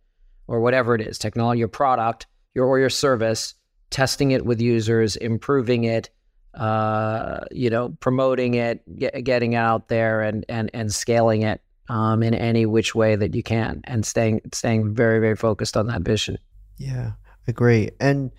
or 0.48 0.60
whatever 0.60 0.96
it 0.96 1.02
is 1.02 1.18
technology 1.18 1.60
your 1.60 1.68
product 1.68 2.28
your 2.54 2.66
or 2.66 2.80
your 2.80 2.90
service 2.90 3.56
testing 3.94 4.32
it 4.32 4.44
with 4.44 4.60
users, 4.60 5.16
improving 5.16 5.84
it, 5.86 6.10
uh, 6.56 7.42
you 7.52 7.70
know, 7.70 7.90
promoting 8.00 8.56
it, 8.56 8.82
get, 8.98 9.24
getting 9.24 9.56
out 9.56 9.88
there, 9.88 10.22
and 10.22 10.46
and 10.50 10.70
and 10.74 10.94
scaling 10.94 11.44
it 11.44 11.62
um, 11.88 12.22
in 12.22 12.34
any 12.34 12.66
which 12.66 12.94
way 12.94 13.16
that 13.16 13.34
you 13.34 13.44
can, 13.44 13.82
and 13.86 14.06
staying 14.06 14.42
staying 14.52 14.94
very 14.94 15.20
very 15.20 15.36
focused 15.36 15.78
on 15.78 15.88
that 15.88 16.02
vision. 16.02 16.38
Yeah, 16.78 17.14
agree. 17.48 17.92
And 18.00 18.32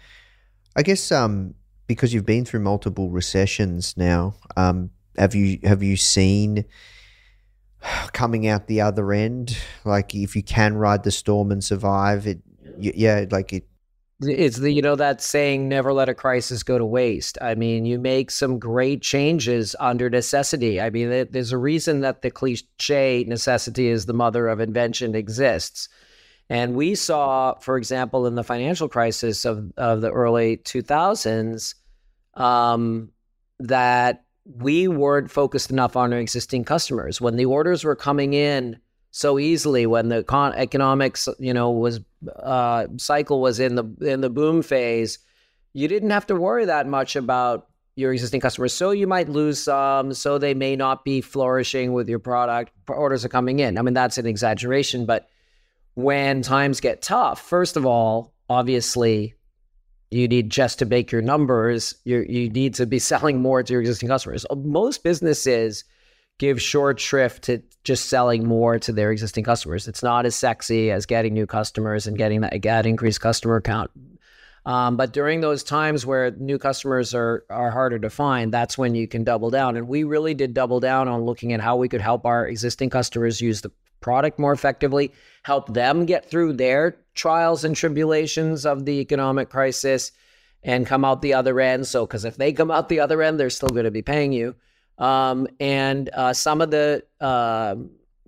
I 0.76 0.82
guess 0.82 1.12
um, 1.12 1.54
because 1.86 2.12
you've 2.12 2.26
been 2.26 2.44
through 2.44 2.60
multiple 2.60 3.10
recessions 3.10 3.96
now, 3.96 4.34
um, 4.56 4.90
have 5.16 5.34
you 5.34 5.58
have 5.64 5.82
you 5.82 5.96
seen? 5.96 6.64
coming 8.12 8.46
out 8.46 8.66
the 8.66 8.80
other 8.80 9.12
end 9.12 9.56
like 9.84 10.14
if 10.14 10.34
you 10.34 10.42
can 10.42 10.74
ride 10.74 11.02
the 11.04 11.10
storm 11.10 11.52
and 11.52 11.62
survive 11.62 12.26
it 12.26 12.40
yeah 12.78 13.24
like 13.30 13.52
it 13.52 13.66
it's 14.20 14.58
the 14.58 14.70
you 14.70 14.80
know 14.80 14.96
that 14.96 15.20
saying 15.20 15.68
never 15.68 15.92
let 15.92 16.08
a 16.08 16.14
crisis 16.14 16.62
go 16.62 16.78
to 16.78 16.86
waste 16.86 17.36
i 17.42 17.54
mean 17.54 17.84
you 17.84 17.98
make 17.98 18.30
some 18.30 18.58
great 18.58 19.02
changes 19.02 19.74
under 19.80 20.08
necessity 20.08 20.80
i 20.80 20.88
mean 20.88 21.26
there's 21.30 21.52
a 21.52 21.58
reason 21.58 22.00
that 22.00 22.22
the 22.22 22.30
cliche 22.30 23.24
necessity 23.26 23.88
is 23.88 24.06
the 24.06 24.12
mother 24.12 24.48
of 24.48 24.60
invention 24.60 25.14
exists 25.14 25.88
and 26.50 26.74
we 26.74 26.94
saw 26.94 27.54
for 27.54 27.76
example 27.76 28.26
in 28.26 28.34
the 28.34 28.44
financial 28.44 28.88
crisis 28.88 29.44
of, 29.44 29.72
of 29.76 30.00
the 30.00 30.10
early 30.10 30.58
2000s 30.58 31.74
um, 32.34 33.10
that 33.58 34.24
we 34.44 34.88
weren't 34.88 35.30
focused 35.30 35.70
enough 35.70 35.96
on 35.96 36.12
our 36.12 36.18
existing 36.18 36.64
customers 36.64 37.20
when 37.20 37.36
the 37.36 37.46
orders 37.46 37.84
were 37.84 37.96
coming 37.96 38.34
in 38.34 38.78
so 39.16 39.38
easily 39.38 39.86
when 39.86 40.08
the 40.08 40.24
con- 40.24 40.54
economics, 40.54 41.28
you 41.38 41.54
know, 41.54 41.70
was 41.70 42.00
uh, 42.34 42.88
cycle 42.96 43.40
was 43.40 43.60
in 43.60 43.76
the 43.76 43.84
in 44.00 44.22
the 44.22 44.28
boom 44.28 44.60
phase. 44.60 45.20
You 45.72 45.86
didn't 45.86 46.10
have 46.10 46.26
to 46.26 46.34
worry 46.34 46.64
that 46.64 46.88
much 46.88 47.14
about 47.14 47.68
your 47.94 48.12
existing 48.12 48.40
customers. 48.40 48.72
So 48.72 48.90
you 48.90 49.06
might 49.06 49.28
lose 49.28 49.62
some. 49.62 50.14
So 50.14 50.38
they 50.38 50.52
may 50.52 50.74
not 50.74 51.04
be 51.04 51.20
flourishing 51.20 51.92
with 51.92 52.08
your 52.08 52.18
product. 52.18 52.72
Orders 52.88 53.24
are 53.24 53.28
coming 53.28 53.60
in. 53.60 53.78
I 53.78 53.82
mean, 53.82 53.94
that's 53.94 54.18
an 54.18 54.26
exaggeration, 54.26 55.06
but 55.06 55.28
when 55.94 56.42
times 56.42 56.80
get 56.80 57.02
tough, 57.02 57.40
first 57.40 57.76
of 57.76 57.86
all, 57.86 58.34
obviously, 58.48 59.34
you 60.10 60.28
need 60.28 60.50
just 60.50 60.78
to 60.80 60.86
make 60.86 61.10
your 61.10 61.22
numbers. 61.22 61.94
You 62.04 62.24
you 62.28 62.50
need 62.50 62.74
to 62.74 62.86
be 62.86 62.98
selling 63.10 63.40
more 63.40 63.62
to 63.62 63.72
your 63.72 63.80
existing 63.80 64.08
customers. 64.08 64.46
Most 64.54 65.02
businesses 65.02 65.84
give 66.38 66.60
short 66.60 66.98
shrift 66.98 67.44
to 67.44 67.62
just 67.84 68.08
selling 68.08 68.46
more 68.46 68.78
to 68.78 68.92
their 68.92 69.12
existing 69.12 69.44
customers. 69.44 69.86
It's 69.86 70.02
not 70.02 70.26
as 70.26 70.34
sexy 70.34 70.90
as 70.90 71.06
getting 71.06 71.32
new 71.32 71.46
customers 71.46 72.06
and 72.06 72.18
getting 72.18 72.40
that, 72.40 72.60
that 72.62 72.86
increased 72.86 73.20
customer 73.20 73.60
count. 73.60 73.90
Um, 74.66 74.96
but 74.96 75.12
during 75.12 75.42
those 75.42 75.62
times 75.62 76.06
where 76.06 76.30
new 76.32 76.58
customers 76.58 77.14
are 77.14 77.44
are 77.50 77.70
harder 77.70 77.98
to 77.98 78.10
find, 78.10 78.52
that's 78.52 78.78
when 78.78 78.94
you 78.94 79.06
can 79.06 79.22
double 79.22 79.50
down. 79.50 79.76
And 79.76 79.86
we 79.86 80.04
really 80.04 80.34
did 80.34 80.54
double 80.54 80.80
down 80.80 81.06
on 81.06 81.22
looking 81.22 81.52
at 81.52 81.60
how 81.60 81.76
we 81.76 81.88
could 81.88 82.00
help 82.00 82.24
our 82.24 82.46
existing 82.46 82.90
customers 82.90 83.40
use 83.40 83.60
the 83.60 83.70
product 84.04 84.38
more 84.38 84.52
effectively, 84.52 85.10
help 85.44 85.72
them 85.72 86.04
get 86.04 86.28
through 86.28 86.52
their 86.52 86.94
trials 87.14 87.64
and 87.64 87.74
tribulations 87.74 88.66
of 88.66 88.84
the 88.84 89.00
economic 89.00 89.48
crisis, 89.48 90.12
and 90.62 90.86
come 90.86 91.06
out 91.06 91.22
the 91.22 91.32
other 91.32 91.58
end. 91.58 91.86
So, 91.86 92.06
because 92.06 92.26
if 92.26 92.36
they 92.36 92.52
come 92.52 92.70
out 92.70 92.90
the 92.90 93.00
other 93.00 93.22
end, 93.22 93.40
they're 93.40 93.48
still 93.48 93.70
going 93.70 93.86
to 93.86 93.90
be 93.90 94.02
paying 94.02 94.32
you. 94.32 94.54
Um, 94.98 95.48
and 95.58 96.10
uh, 96.12 96.34
some 96.34 96.60
of 96.60 96.70
the 96.70 97.02
uh, 97.18 97.76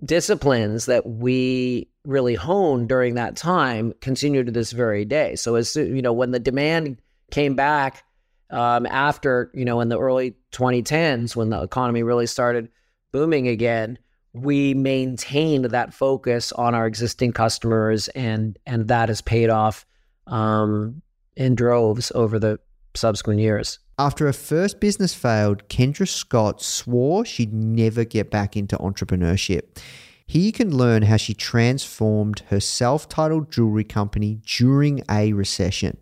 disciplines 0.03 0.87
that 0.87 1.07
we 1.07 1.87
really 2.05 2.35
honed 2.35 2.89
during 2.89 3.15
that 3.15 3.35
time 3.35 3.93
continue 4.01 4.43
to 4.43 4.51
this 4.51 4.71
very 4.71 5.05
day. 5.05 5.35
So 5.35 5.55
as 5.55 5.75
you 5.75 6.01
know, 6.01 6.13
when 6.13 6.31
the 6.31 6.39
demand 6.39 6.97
came 7.29 7.55
back 7.55 8.03
um, 8.49 8.87
after 8.87 9.51
you 9.53 9.65
know 9.65 9.79
in 9.81 9.89
the 9.89 9.99
early 9.99 10.35
2010s, 10.53 11.35
when 11.35 11.49
the 11.49 11.61
economy 11.61 12.01
really 12.01 12.27
started 12.27 12.69
booming 13.11 13.47
again, 13.47 13.99
we 14.33 14.73
maintained 14.73 15.65
that 15.65 15.93
focus 15.93 16.51
on 16.51 16.75
our 16.75 16.85
existing 16.87 17.33
customers, 17.33 18.07
and 18.09 18.57
and 18.65 18.87
that 18.87 19.09
has 19.09 19.21
paid 19.21 19.49
off 19.49 19.85
um, 20.27 21.01
in 21.35 21.55
droves 21.55 22.11
over 22.15 22.39
the 22.39 22.59
subsequent 22.95 23.39
years. 23.39 23.79
After 23.99 24.25
her 24.25 24.33
first 24.33 24.79
business 24.79 25.13
failed, 25.13 25.67
Kendra 25.69 26.07
Scott 26.07 26.61
swore 26.61 27.25
she'd 27.25 27.53
never 27.53 28.03
get 28.03 28.29
back 28.29 28.55
into 28.55 28.77
entrepreneurship. 28.77 29.79
Here 30.27 30.41
you 30.41 30.51
can 30.51 30.75
learn 30.75 31.03
how 31.03 31.17
she 31.17 31.33
transformed 31.33 32.43
her 32.49 32.59
self 32.59 33.07
titled 33.07 33.51
jewelry 33.51 33.85
company 33.85 34.41
during 34.45 35.01
a 35.09 35.33
recession. 35.33 35.97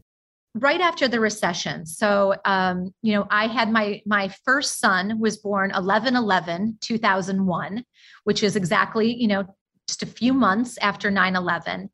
Right 0.58 0.80
after 0.80 1.10
the 1.10 1.20
recession. 1.20 1.86
So, 1.86 2.34
um, 2.46 2.94
you 3.02 3.14
know, 3.14 3.28
I 3.30 3.48
had 3.48 3.70
my 3.72 4.02
my 4.06 4.30
first 4.46 4.80
son 4.80 5.20
was 5.20 5.36
born 5.36 5.72
11 5.76 6.16
11 6.16 6.78
2001, 6.80 7.84
which 8.24 8.42
is 8.42 8.56
exactly, 8.56 9.14
you 9.14 9.28
know, 9.28 9.44
just 9.88 10.02
a 10.02 10.06
few 10.06 10.34
months 10.34 10.78
after 10.82 11.12
9 11.12 11.36
11. 11.36 11.90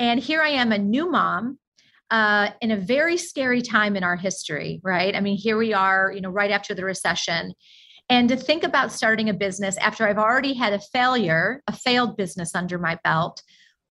And 0.00 0.18
here 0.18 0.42
I 0.42 0.48
am, 0.48 0.72
a 0.72 0.78
new 0.78 1.08
mom 1.08 1.58
uh, 2.10 2.50
in 2.60 2.72
a 2.72 2.76
very 2.76 3.16
scary 3.16 3.62
time 3.62 3.94
in 3.94 4.02
our 4.02 4.16
history, 4.16 4.80
right? 4.82 5.14
I 5.14 5.20
mean, 5.20 5.36
here 5.36 5.56
we 5.56 5.72
are, 5.72 6.10
you 6.12 6.20
know, 6.20 6.30
right 6.30 6.50
after 6.50 6.74
the 6.74 6.84
recession. 6.84 7.54
And 8.08 8.28
to 8.28 8.36
think 8.36 8.64
about 8.64 8.90
starting 8.90 9.28
a 9.28 9.34
business 9.34 9.76
after 9.76 10.08
I've 10.08 10.18
already 10.18 10.54
had 10.54 10.72
a 10.72 10.80
failure, 10.80 11.62
a 11.68 11.72
failed 11.72 12.16
business 12.16 12.56
under 12.56 12.76
my 12.76 12.98
belt, 13.04 13.40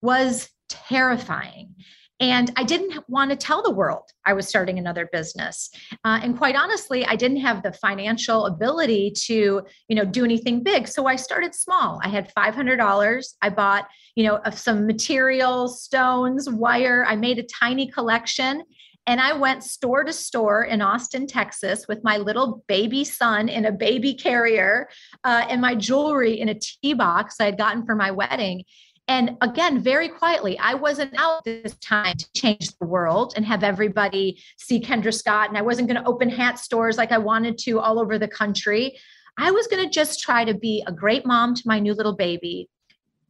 was 0.03 0.51
terrifying. 0.69 1.77
And 2.21 2.51
I 2.57 2.65
didn't 2.65 3.09
want 3.09 3.31
to 3.31 3.37
tell 3.37 3.63
the 3.63 3.71
world 3.71 4.11
I 4.27 4.33
was 4.33 4.49
starting 4.49 4.79
another 4.79 5.09
business. 5.13 5.71
Uh, 6.05 6.19
and 6.23 6.37
quite 6.37 6.57
honestly, 6.57 7.07
I 7.07 7.15
didn't 7.15 7.39
have 7.39 7.63
the 7.63 7.73
financial 7.73 8.47
ability 8.47 9.13
to, 9.27 9.63
you 9.89 9.97
know, 9.97 10.05
do 10.05 10.25
anything 10.25 10.63
big. 10.63 10.89
So 10.89 11.07
I 11.07 11.15
started 11.15 11.55
small. 11.55 12.01
I 12.03 12.09
had 12.09 12.33
$500. 12.35 13.35
I 13.41 13.51
bought, 13.51 13.89
you 14.17 14.25
know, 14.25 14.41
some 14.53 14.87
materials, 14.87 15.83
stones, 15.83 16.51
wire. 16.51 17.05
I 17.07 17.15
made 17.15 17.39
a 17.39 17.45
tiny 17.45 17.89
collection. 17.89 18.63
And 19.09 19.23
I 19.23 19.33
went 19.33 19.65
store 19.65 20.05
to 20.05 20.13
store 20.13 20.65
in 20.65 20.83
Austin, 20.83 21.27
Texas, 21.27 21.89
with 21.89 22.05
my 22.05 22.19
little 22.19 22.63
baby 22.69 23.05
son 23.05 23.49
in 23.49 23.65
a 23.65 23.73
baby 23.73 24.13
carrier 24.13 24.87
uh, 25.25 25.47
and 25.49 25.63
my 25.63 25.75
jewelry 25.75 26.39
in 26.39 26.51
a 26.51 26.55
tea 26.61 26.93
box 26.93 27.37
I 27.41 27.47
had 27.47 27.57
gotten 27.57 27.87
for 27.87 27.95
my 27.95 28.11
wedding. 28.11 28.65
And 29.09 29.39
again, 29.41 29.81
very 29.81 30.11
quietly, 30.11 30.59
I 30.59 30.75
wasn't 30.75 31.19
out 31.19 31.43
this 31.45 31.75
time 31.77 32.15
to 32.17 32.33
change 32.37 32.77
the 32.77 32.87
world 32.87 33.33
and 33.37 33.45
have 33.47 33.65
everybody 33.65 34.43
see 34.59 34.81
Kendra 34.81 35.15
Scott. 35.15 35.49
And 35.49 35.57
I 35.57 35.63
wasn't 35.63 35.89
going 35.89 36.01
to 36.01 36.09
open 36.09 36.29
hat 36.29 36.59
stores 36.59 36.99
like 36.99 37.11
I 37.11 37.19
wanted 37.19 37.57
to 37.61 37.81
all 37.81 37.99
over 37.99 38.19
the 38.19 38.29
country. 38.29 38.99
I 39.39 39.51
was 39.51 39.67
going 39.67 39.83
to 39.83 39.91
just 39.91 40.21
try 40.21 40.45
to 40.45 40.53
be 40.53 40.85
a 40.87 40.93
great 40.93 41.25
mom 41.25 41.55
to 41.55 41.63
my 41.65 41.79
new 41.79 41.95
little 41.95 42.15
baby, 42.15 42.69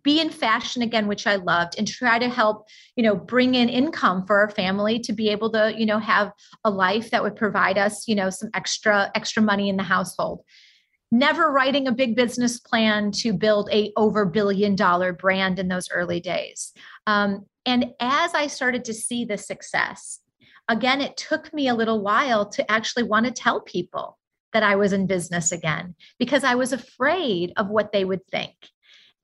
be 0.02 0.20
in 0.20 0.30
fashion 0.30 0.82
again, 0.82 1.06
which 1.06 1.28
I 1.28 1.36
loved, 1.36 1.74
and 1.78 1.86
try 1.86 2.18
to 2.18 2.28
help, 2.28 2.66
you 2.96 3.04
know, 3.04 3.14
bring 3.14 3.54
in 3.54 3.68
income 3.68 4.26
for 4.26 4.40
our 4.40 4.50
family 4.50 4.98
to 5.00 5.12
be 5.12 5.28
able 5.28 5.50
to, 5.52 5.72
you 5.76 5.86
know, 5.86 6.00
have 6.00 6.32
a 6.64 6.70
life 6.70 7.10
that 7.12 7.22
would 7.22 7.36
provide 7.36 7.78
us, 7.78 8.08
you 8.08 8.16
know, 8.16 8.30
some 8.30 8.50
extra 8.52 9.12
extra 9.14 9.42
money 9.42 9.68
in 9.68 9.76
the 9.76 9.84
household 9.84 10.40
never 11.10 11.50
writing 11.50 11.86
a 11.86 11.92
big 11.92 12.14
business 12.14 12.60
plan 12.60 13.10
to 13.10 13.32
build 13.32 13.68
a 13.72 13.92
over 13.96 14.24
billion 14.24 14.74
dollar 14.74 15.12
brand 15.12 15.58
in 15.58 15.68
those 15.68 15.88
early 15.90 16.20
days 16.20 16.72
um, 17.06 17.44
and 17.66 17.86
as 18.00 18.34
i 18.34 18.46
started 18.46 18.84
to 18.84 18.94
see 18.94 19.24
the 19.24 19.38
success 19.38 20.20
again 20.68 21.00
it 21.00 21.16
took 21.16 21.52
me 21.52 21.68
a 21.68 21.74
little 21.74 22.02
while 22.02 22.48
to 22.48 22.70
actually 22.70 23.02
want 23.02 23.26
to 23.26 23.32
tell 23.32 23.60
people 23.60 24.18
that 24.52 24.62
I 24.62 24.76
was 24.76 24.92
in 24.92 25.06
business 25.06 25.52
again 25.52 25.94
because 26.18 26.44
I 26.44 26.54
was 26.54 26.72
afraid 26.72 27.52
of 27.56 27.68
what 27.68 27.92
they 27.92 28.04
would 28.04 28.26
think. 28.26 28.54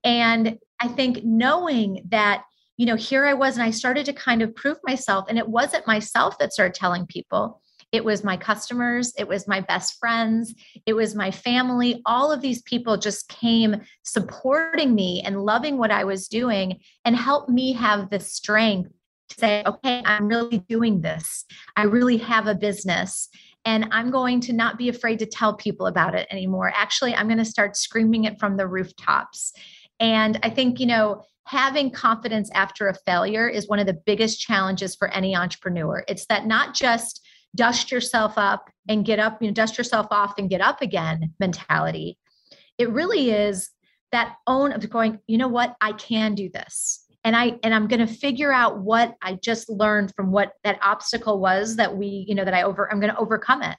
And 0.03 0.59
I 0.79 0.87
think 0.87 1.23
knowing 1.23 2.05
that, 2.09 2.43
you 2.77 2.85
know, 2.85 2.95
here 2.95 3.25
I 3.25 3.33
was 3.33 3.55
and 3.55 3.63
I 3.63 3.71
started 3.71 4.05
to 4.05 4.13
kind 4.13 4.41
of 4.41 4.53
prove 4.55 4.77
myself, 4.83 5.25
and 5.29 5.37
it 5.37 5.47
wasn't 5.47 5.87
myself 5.87 6.37
that 6.39 6.53
started 6.53 6.75
telling 6.75 7.07
people. 7.07 7.61
It 7.95 8.03
was 8.03 8.25
my 8.25 8.35
customers, 8.35 9.13
it 9.17 9.27
was 9.27 9.47
my 9.47 9.61
best 9.61 9.97
friends, 9.99 10.53
it 10.85 10.93
was 10.93 11.15
my 11.15 11.31
family. 11.31 12.01
All 12.05 12.29
of 12.29 12.41
these 12.41 12.61
people 12.63 12.97
just 12.97 13.29
came 13.29 13.81
supporting 14.03 14.93
me 14.93 15.21
and 15.25 15.43
loving 15.43 15.77
what 15.77 15.91
I 15.91 16.03
was 16.03 16.27
doing 16.27 16.79
and 17.05 17.15
helped 17.15 17.49
me 17.49 17.71
have 17.71 18.09
the 18.09 18.19
strength 18.19 18.91
to 19.29 19.35
say, 19.35 19.63
okay, 19.65 20.03
I'm 20.05 20.27
really 20.27 20.59
doing 20.67 21.01
this. 21.01 21.45
I 21.77 21.83
really 21.83 22.17
have 22.17 22.47
a 22.47 22.55
business 22.55 23.29
and 23.63 23.87
I'm 23.91 24.11
going 24.11 24.41
to 24.41 24.53
not 24.53 24.77
be 24.77 24.89
afraid 24.89 25.19
to 25.19 25.25
tell 25.25 25.55
people 25.55 25.87
about 25.87 26.15
it 26.15 26.27
anymore. 26.29 26.71
Actually, 26.75 27.15
I'm 27.15 27.27
going 27.27 27.39
to 27.39 27.45
start 27.45 27.77
screaming 27.77 28.25
it 28.25 28.39
from 28.39 28.57
the 28.57 28.67
rooftops. 28.67 29.53
And 29.99 30.37
I 30.43 30.49
think, 30.49 30.79
you 30.79 30.85
know, 30.85 31.23
having 31.45 31.91
confidence 31.91 32.49
after 32.53 32.87
a 32.87 32.93
failure 33.05 33.47
is 33.47 33.67
one 33.67 33.79
of 33.79 33.87
the 33.87 34.01
biggest 34.05 34.39
challenges 34.39 34.95
for 34.95 35.07
any 35.09 35.35
entrepreneur. 35.35 36.03
It's 36.07 36.25
that 36.27 36.45
not 36.45 36.73
just 36.73 37.24
dust 37.55 37.91
yourself 37.91 38.33
up 38.37 38.69
and 38.87 39.05
get 39.05 39.19
up, 39.19 39.41
you 39.41 39.47
know, 39.47 39.53
dust 39.53 39.77
yourself 39.77 40.07
off 40.11 40.37
and 40.37 40.49
get 40.49 40.61
up 40.61 40.81
again 40.81 41.33
mentality. 41.39 42.17
It 42.77 42.91
really 42.91 43.31
is 43.31 43.69
that 44.11 44.35
own 44.47 44.71
of 44.71 44.89
going, 44.89 45.19
you 45.27 45.37
know 45.37 45.47
what, 45.47 45.75
I 45.81 45.93
can 45.93 46.35
do 46.35 46.49
this. 46.49 47.05
And 47.23 47.35
I 47.35 47.57
and 47.63 47.73
I'm 47.73 47.87
going 47.87 48.05
to 48.05 48.13
figure 48.13 48.51
out 48.51 48.79
what 48.79 49.15
I 49.21 49.33
just 49.33 49.67
learned 49.69 50.13
from 50.15 50.31
what 50.31 50.53
that 50.63 50.77
obstacle 50.83 51.39
was 51.39 51.75
that 51.77 51.97
we, 51.97 52.25
you 52.27 52.35
know, 52.35 52.45
that 52.45 52.53
I 52.53 52.61
over 52.61 52.91
I'm 52.91 52.99
going 52.99 53.11
to 53.11 53.19
overcome 53.19 53.63
it. 53.63 53.77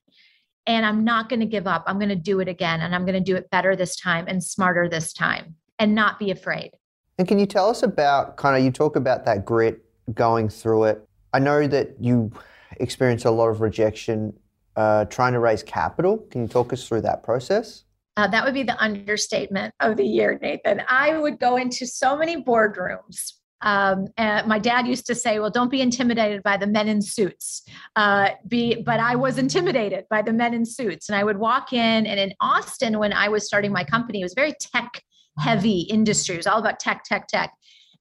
And 0.67 0.85
I'm 0.85 1.05
not 1.05 1.29
going 1.29 1.39
to 1.41 1.47
give 1.47 1.69
up. 1.69 1.85
I'm 1.87 1.99
going 2.01 2.09
to 2.09 2.17
do 2.17 2.41
it 2.41 2.49
again 2.49 2.81
and 2.81 2.93
I'm 2.93 3.05
going 3.05 3.15
to 3.15 3.21
do 3.21 3.37
it 3.37 3.49
better 3.51 3.77
this 3.77 3.95
time 3.95 4.25
and 4.27 4.43
smarter 4.43 4.89
this 4.89 5.13
time 5.13 5.55
and 5.79 5.95
not 5.95 6.19
be 6.19 6.33
afraid. 6.33 6.73
And 7.19 7.29
can 7.29 7.39
you 7.39 7.47
tell 7.47 7.71
us 7.71 7.85
about 7.85 8.37
kind 8.37 8.57
of 8.57 8.65
you 8.65 8.73
talk 8.73 8.97
about 8.97 9.25
that 9.27 9.45
grit 9.45 9.85
going 10.13 10.49
through 10.49 10.85
it? 10.85 11.09
I 11.33 11.39
know 11.39 11.69
that 11.69 11.95
you 12.01 12.33
experienced 12.81 13.25
a 13.25 13.31
lot 13.31 13.49
of 13.49 13.61
rejection 13.61 14.33
uh, 14.77 15.05
trying 15.07 15.33
to 15.33 15.39
raise 15.39 15.63
capital. 15.63 16.19
Can 16.31 16.43
you 16.43 16.49
talk 16.49 16.73
us 16.73 16.87
through 16.87 17.03
that 17.03 17.23
process? 17.23 17.85
Uh, 18.17 18.27
that 18.29 18.45
would 18.45 18.55
be 18.55 18.63
the 18.63 18.79
understatement 18.83 19.75
of 19.81 19.97
the 19.97 20.05
year, 20.05 20.39
Nathan. 20.41 20.83
I 20.89 21.19
would 21.19 21.39
go 21.39 21.57
into 21.57 21.87
so 21.87 22.17
many 22.17 22.43
boardrooms. 22.43 23.33
Um, 23.63 24.09
and 24.17 24.47
my 24.47 24.59
dad 24.59 24.87
used 24.87 25.07
to 25.07 25.15
say, 25.15 25.39
"Well, 25.39 25.51
don't 25.51 25.71
be 25.71 25.81
intimidated 25.81 26.43
by 26.43 26.57
the 26.57 26.67
men 26.67 26.89
in 26.89 27.01
suits." 27.01 27.63
Uh, 27.95 28.31
be, 28.47 28.83
but 28.83 29.01
I 29.01 29.17
was 29.17 29.39
intimidated 29.39 30.05
by 30.11 30.23
the 30.23 30.33
men 30.33 30.53
in 30.53 30.67
suits, 30.67 31.09
and 31.09 31.17
I 31.17 31.25
would 31.25 31.39
walk 31.39 31.73
in. 31.73 32.07
And 32.07 32.21
in 32.21 32.35
Austin, 32.41 32.99
when 32.99 33.13
I 33.13 33.29
was 33.29 33.47
starting 33.47 33.73
my 33.73 33.85
company, 33.85 34.21
it 34.21 34.25
was 34.25 34.35
very 34.35 34.53
tech 34.61 35.03
heavy 35.39 35.81
industry. 35.81 36.35
It 36.35 36.39
was 36.39 36.47
all 36.47 36.59
about 36.59 36.81
tech, 36.81 37.05
tech, 37.05 37.29
tech. 37.29 37.53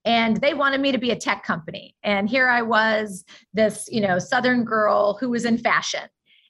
And 0.06 0.36
they 0.38 0.54
wanted 0.54 0.80
me 0.80 0.92
to 0.92 0.98
be 0.98 1.10
a 1.10 1.16
tech 1.16 1.42
company. 1.42 1.96
And 2.04 2.30
here 2.30 2.48
I 2.48 2.62
was, 2.62 3.24
this, 3.52 3.88
you 3.90 4.00
know, 4.00 4.18
Southern 4.18 4.64
girl 4.64 5.18
who 5.20 5.28
was 5.28 5.44
in 5.44 5.58
fashion 5.58 6.08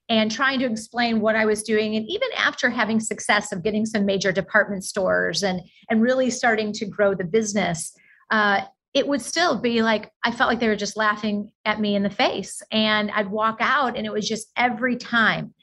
and 0.09 0.31
trying 0.31 0.61
to 0.61 0.67
explain 0.67 1.21
what 1.21 1.35
I 1.35 1.47
was 1.47 1.63
doing. 1.63 1.97
And 1.97 2.07
even 2.07 2.29
after 2.37 2.71
having 2.71 3.01
success 3.01 3.53
of 3.53 3.65
getting 3.65 3.87
some 3.87 4.05
major 4.05 4.31
department 4.31 4.85
stores 4.85 5.43
and 5.43 5.63
and 5.91 6.03
really 6.03 6.31
starting 6.31 6.73
to 6.75 6.87
grow 6.87 7.15
the 7.15 7.25
business, 7.25 7.93
uh, 8.31 8.61
it 8.95 9.09
would 9.09 9.23
still 9.23 9.59
be 9.59 9.83
like 9.83 10.13
I 10.23 10.31
felt 10.31 10.49
like 10.49 10.61
they 10.61 10.69
were 10.69 10.77
just 10.77 10.97
laughing 10.97 11.51
at 11.65 11.81
me 11.81 11.97
in 11.97 12.03
the 12.03 12.11
face. 12.11 12.63
And 12.71 13.11
I'd 13.11 13.31
walk 13.31 13.59
out, 13.61 13.97
and 13.97 14.07
it 14.07 14.13
was 14.13 14.29
just 14.29 14.49
every 14.57 14.97
time 14.97 15.55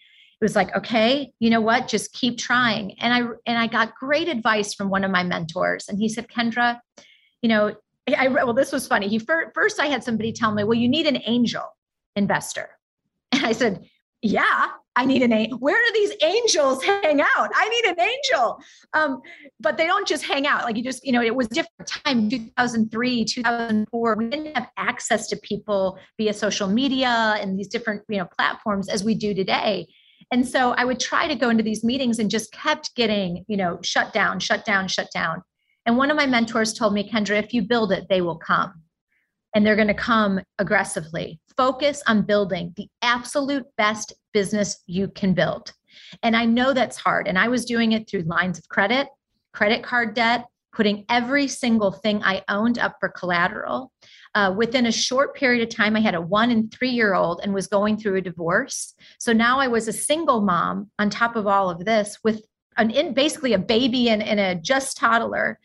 it 0.41 0.44
was 0.44 0.58
like 0.58 0.76
okay 0.76 1.32
you 1.39 1.50
know 1.50 1.62
what 1.62 1.88
just 1.88 2.12
keep 2.12 2.38
trying 2.38 3.00
and 3.00 3.14
i 3.14 3.20
and 3.46 3.58
i 3.58 3.66
got 3.66 3.96
great 3.96 4.28
advice 4.28 4.74
from 4.74 4.89
one 4.89 5.06
of 5.06 5.12
my 5.12 5.24
mentors 5.24 5.88
and 5.88 5.98
he 5.98 6.10
said 6.10 6.28
kendra 6.28 6.82
you 7.41 7.48
know 7.48 7.74
i 8.18 8.28
well 8.28 8.54
this 8.54 8.72
was 8.72 8.88
funny. 8.88 9.08
He 9.08 9.20
first 9.20 9.80
i 9.80 9.88
had 9.88 10.04
somebody 10.04 10.32
tell 10.32 10.54
me 10.54 10.64
well 10.64 10.78
you 10.78 10.89
need 10.89 11.08
an 11.08 11.22
angel 11.26 11.64
investor. 12.16 12.70
And 13.34 13.45
i 13.45 13.51
said 13.51 13.84
yeah 14.22 14.68
i 14.95 15.06
need 15.06 15.24
an 15.24 15.34
angel 15.34 15.58
where 15.58 15.78
do 15.86 15.91
these 15.93 16.14
angels 16.24 16.84
hang 16.84 17.20
out? 17.22 17.49
I 17.56 17.70
need 17.70 17.86
an 17.86 17.99
angel. 17.99 18.60
Um, 18.93 19.22
but 19.60 19.78
they 19.78 19.88
don't 19.88 20.08
just 20.08 20.24
hang 20.24 20.45
out. 20.45 20.64
Like 20.64 20.78
you 20.78 20.84
just 20.84 21.06
you 21.06 21.12
know 21.12 21.22
it 21.22 21.36
was 21.36 21.47
different 21.47 21.88
time 21.88 22.30
2003 22.30 23.26
2004 23.26 24.16
we 24.16 24.30
didn't 24.30 24.56
have 24.56 24.70
access 24.78 25.28
to 25.30 25.36
people 25.38 25.97
via 26.18 26.34
social 26.34 26.68
media 26.68 27.36
and 27.39 27.58
these 27.58 27.68
different 27.68 28.04
you 28.08 28.18
know 28.20 28.28
platforms 28.38 28.88
as 28.88 29.04
we 29.04 29.16
do 29.16 29.34
today. 29.34 29.88
And 30.32 30.47
so 30.47 30.72
I 30.72 30.86
would 30.86 30.99
try 30.99 31.28
to 31.28 31.36
go 31.36 31.49
into 31.49 31.64
these 31.64 31.84
meetings 31.84 32.18
and 32.18 32.30
just 32.30 32.51
kept 32.51 32.95
getting, 32.95 33.45
you 33.47 33.58
know, 33.58 33.80
shut 33.84 34.14
down, 34.14 34.39
shut 34.39 34.66
down, 34.66 34.88
shut 34.88 35.10
down. 35.14 35.43
And 35.86 35.97
one 35.97 36.09
of 36.09 36.17
my 36.17 36.25
mentors 36.25 36.73
told 36.73 36.93
me, 36.93 37.09
Kendra, 37.09 37.41
if 37.43 37.53
you 37.53 37.61
build 37.61 37.91
it, 37.91 38.07
they 38.09 38.21
will 38.21 38.38
come. 38.38 38.73
And 39.55 39.65
they're 39.65 39.75
going 39.75 39.88
to 39.88 39.93
come 39.93 40.39
aggressively. 40.59 41.39
Focus 41.55 42.01
on 42.07 42.23
building 42.23 42.73
the 42.75 42.88
absolute 43.01 43.65
best 43.77 44.13
business 44.34 44.81
you 44.88 45.09
can 45.09 45.34
build. 45.34 45.73
And 46.23 46.36
I 46.36 46.45
know 46.45 46.73
that's 46.73 46.97
hard. 46.97 47.27
And 47.27 47.38
I 47.38 47.47
was 47.47 47.65
doing 47.65 47.91
it 47.91 48.09
through 48.09 48.23
lines 48.23 48.57
of 48.57 48.67
credit, 48.67 49.07
credit 49.53 49.84
card 49.84 50.15
debt, 50.15 50.45
putting 50.73 51.05
every 51.07 51.47
single 51.47 51.91
thing 51.91 52.23
I 52.23 52.43
owned 52.49 52.79
up 52.79 52.97
for 52.99 53.09
collateral. 53.09 53.91
Uh, 54.36 54.51
within 54.57 54.88
a 54.88 54.91
short 54.91 55.36
period 55.36 55.61
of 55.61 55.73
time, 55.73 55.95
I 55.95 55.99
had 55.99 56.15
a 56.15 56.21
one 56.21 56.49
and 56.49 56.73
three 56.73 56.89
year 56.89 57.13
old 57.13 57.41
and 57.43 57.53
was 57.53 57.67
going 57.67 57.97
through 57.97 58.15
a 58.15 58.21
divorce. 58.21 58.95
So 59.19 59.31
now 59.31 59.59
I 59.59 59.67
was 59.67 59.88
a 59.88 59.93
single 59.93 60.41
mom 60.41 60.89
on 60.97 61.11
top 61.11 61.36
of 61.36 61.45
all 61.45 61.69
of 61.69 61.86
this 61.86 62.17
with 62.23 62.43
an 62.78 62.91
in 62.91 63.13
basically 63.13 63.53
a 63.53 63.59
baby 63.59 64.09
and, 64.09 64.24
and 64.24 64.39
a 64.39 64.55
just 64.55 64.97
toddler. 64.97 65.59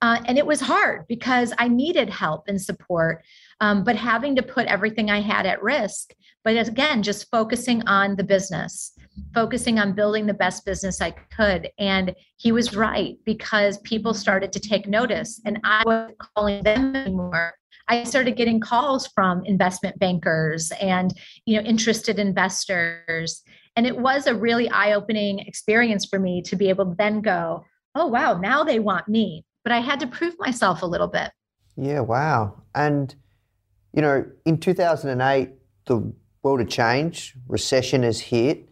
Uh, 0.00 0.20
and 0.26 0.36
it 0.36 0.46
was 0.46 0.60
hard 0.60 1.06
because 1.06 1.52
I 1.58 1.68
needed 1.68 2.10
help 2.10 2.44
and 2.48 2.60
support, 2.60 3.22
um, 3.60 3.84
but 3.84 3.94
having 3.94 4.34
to 4.36 4.42
put 4.42 4.66
everything 4.66 5.10
I 5.10 5.20
had 5.20 5.46
at 5.46 5.62
risk. 5.62 6.12
But 6.44 6.56
again, 6.56 7.02
just 7.02 7.30
focusing 7.30 7.86
on 7.86 8.16
the 8.16 8.24
business, 8.24 8.92
focusing 9.32 9.78
on 9.78 9.92
building 9.92 10.26
the 10.26 10.34
best 10.34 10.64
business 10.64 11.00
I 11.00 11.10
could. 11.10 11.70
And 11.78 12.14
he 12.36 12.50
was 12.50 12.74
right 12.74 13.16
because 13.24 13.78
people 13.78 14.12
started 14.12 14.52
to 14.52 14.60
take 14.60 14.88
notice, 14.88 15.40
and 15.44 15.60
I 15.62 15.82
wasn't 15.86 16.18
calling 16.18 16.64
them 16.64 16.96
anymore. 16.96 17.54
I 17.88 18.04
started 18.04 18.36
getting 18.36 18.58
calls 18.58 19.06
from 19.08 19.44
investment 19.44 19.98
bankers 19.98 20.72
and 20.80 21.12
you 21.46 21.56
know 21.56 21.66
interested 21.66 22.18
investors 22.18 23.42
and 23.76 23.86
it 23.86 23.96
was 23.96 24.26
a 24.26 24.34
really 24.34 24.68
eye-opening 24.70 25.38
experience 25.40 26.04
for 26.04 26.18
me 26.18 26.42
to 26.42 26.56
be 26.56 26.68
able 26.68 26.86
to 26.86 26.94
then 26.96 27.20
go 27.20 27.64
oh 27.94 28.06
wow 28.06 28.38
now 28.38 28.64
they 28.64 28.78
want 28.78 29.08
me 29.08 29.44
but 29.64 29.72
I 29.72 29.80
had 29.80 30.00
to 30.00 30.06
prove 30.06 30.34
myself 30.38 30.82
a 30.82 30.86
little 30.86 31.08
bit 31.08 31.30
yeah 31.76 32.00
wow 32.00 32.62
and 32.74 33.14
you 33.92 34.02
know 34.02 34.24
in 34.44 34.58
2008 34.58 35.50
the 35.86 36.12
world 36.42 36.60
had 36.60 36.70
changed 36.70 37.34
recession 37.48 38.02
has 38.02 38.20
hit 38.20 38.68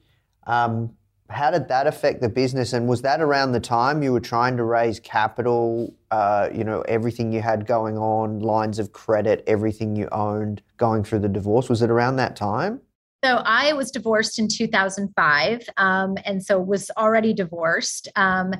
um, 0.46 0.94
how 1.30 1.50
did 1.50 1.68
that 1.68 1.86
affect 1.86 2.20
the 2.20 2.28
business? 2.28 2.72
And 2.72 2.88
was 2.88 3.02
that 3.02 3.20
around 3.20 3.52
the 3.52 3.60
time 3.60 4.02
you 4.02 4.12
were 4.12 4.20
trying 4.20 4.56
to 4.56 4.64
raise 4.64 5.00
capital? 5.00 5.94
Uh, 6.10 6.48
you 6.52 6.64
know, 6.64 6.82
everything 6.82 7.32
you 7.32 7.40
had 7.40 7.66
going 7.66 7.96
on, 7.96 8.40
lines 8.40 8.78
of 8.78 8.92
credit, 8.92 9.44
everything 9.46 9.96
you 9.96 10.08
owned, 10.10 10.62
going 10.76 11.04
through 11.04 11.20
the 11.20 11.28
divorce. 11.28 11.68
Was 11.68 11.82
it 11.82 11.90
around 11.90 12.16
that 12.16 12.36
time? 12.36 12.80
So 13.22 13.42
I 13.44 13.72
was 13.74 13.90
divorced 13.90 14.38
in 14.38 14.48
2005, 14.48 15.68
um, 15.76 16.16
and 16.24 16.42
so 16.42 16.60
was 16.60 16.90
already 16.96 17.34
divorced. 17.34 18.08
Um, 18.16 18.52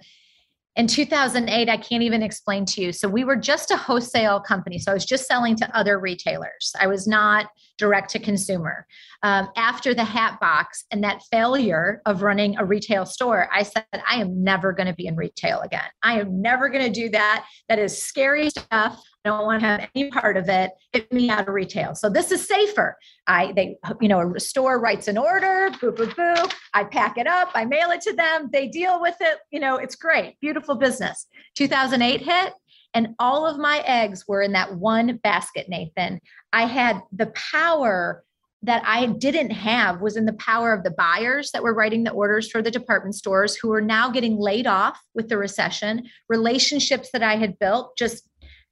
in 0.76 0.86
2008 0.86 1.68
i 1.68 1.76
can't 1.76 2.02
even 2.02 2.22
explain 2.22 2.64
to 2.64 2.80
you. 2.80 2.92
So 2.92 3.08
we 3.08 3.24
were 3.24 3.36
just 3.36 3.72
a 3.72 3.76
wholesale 3.76 4.40
company 4.40 4.78
so 4.78 4.92
i 4.92 4.94
was 4.94 5.04
just 5.04 5.26
selling 5.26 5.56
to 5.56 5.76
other 5.76 5.98
retailers. 5.98 6.72
I 6.80 6.86
was 6.86 7.08
not 7.08 7.46
direct 7.76 8.10
to 8.10 8.18
consumer. 8.18 8.86
Um, 9.22 9.48
after 9.56 9.94
the 9.94 10.04
hat 10.04 10.38
box 10.40 10.84
and 10.92 11.02
that 11.02 11.22
failure 11.30 12.00
of 12.06 12.22
running 12.22 12.56
a 12.56 12.64
retail 12.64 13.04
store 13.04 13.48
i 13.52 13.62
said 13.62 13.84
i 14.08 14.20
am 14.20 14.44
never 14.44 14.72
going 14.72 14.86
to 14.86 14.94
be 14.94 15.06
in 15.06 15.16
retail 15.16 15.60
again. 15.60 15.90
I 16.02 16.20
am 16.20 16.40
never 16.40 16.68
going 16.68 16.84
to 16.84 17.00
do 17.00 17.08
that. 17.10 17.46
That 17.68 17.78
is 17.78 18.00
scary 18.00 18.50
stuff 18.50 19.02
don't 19.24 19.44
want 19.44 19.60
to 19.60 19.66
have 19.66 19.88
any 19.94 20.10
part 20.10 20.36
of 20.36 20.48
it. 20.48 20.70
Get 20.92 21.12
me 21.12 21.30
out 21.30 21.48
of 21.48 21.54
retail. 21.54 21.94
So 21.94 22.08
this 22.08 22.32
is 22.32 22.46
safer. 22.46 22.96
I 23.26 23.52
they 23.52 23.76
you 24.00 24.08
know 24.08 24.34
a 24.34 24.40
store 24.40 24.80
writes 24.80 25.08
an 25.08 25.18
order, 25.18 25.70
boo 25.80 25.92
boo 25.92 26.12
boo. 26.14 26.48
I 26.74 26.84
pack 26.84 27.18
it 27.18 27.26
up, 27.26 27.50
I 27.54 27.64
mail 27.64 27.90
it 27.90 28.00
to 28.02 28.14
them. 28.14 28.48
They 28.52 28.68
deal 28.68 29.00
with 29.00 29.16
it. 29.20 29.38
You 29.50 29.60
know 29.60 29.76
it's 29.76 29.94
great, 29.94 30.38
beautiful 30.40 30.74
business. 30.74 31.26
2008 31.56 32.22
hit, 32.22 32.54
and 32.94 33.08
all 33.18 33.46
of 33.46 33.58
my 33.58 33.82
eggs 33.86 34.24
were 34.26 34.42
in 34.42 34.52
that 34.52 34.76
one 34.76 35.18
basket. 35.22 35.68
Nathan, 35.68 36.20
I 36.52 36.66
had 36.66 37.02
the 37.12 37.32
power 37.34 38.24
that 38.62 38.82
I 38.84 39.06
didn't 39.06 39.50
have 39.50 40.02
was 40.02 40.16
in 40.16 40.26
the 40.26 40.34
power 40.34 40.74
of 40.74 40.84
the 40.84 40.90
buyers 40.90 41.50
that 41.52 41.62
were 41.62 41.72
writing 41.72 42.04
the 42.04 42.10
orders 42.10 42.50
for 42.50 42.60
the 42.60 42.70
department 42.70 43.14
stores 43.14 43.56
who 43.56 43.72
are 43.72 43.80
now 43.80 44.10
getting 44.10 44.38
laid 44.38 44.66
off 44.66 45.00
with 45.14 45.28
the 45.28 45.38
recession, 45.38 46.06
relationships 46.28 47.08
that 47.12 47.22
I 47.22 47.36
had 47.36 47.58
built 47.58 47.96
just 47.96 48.28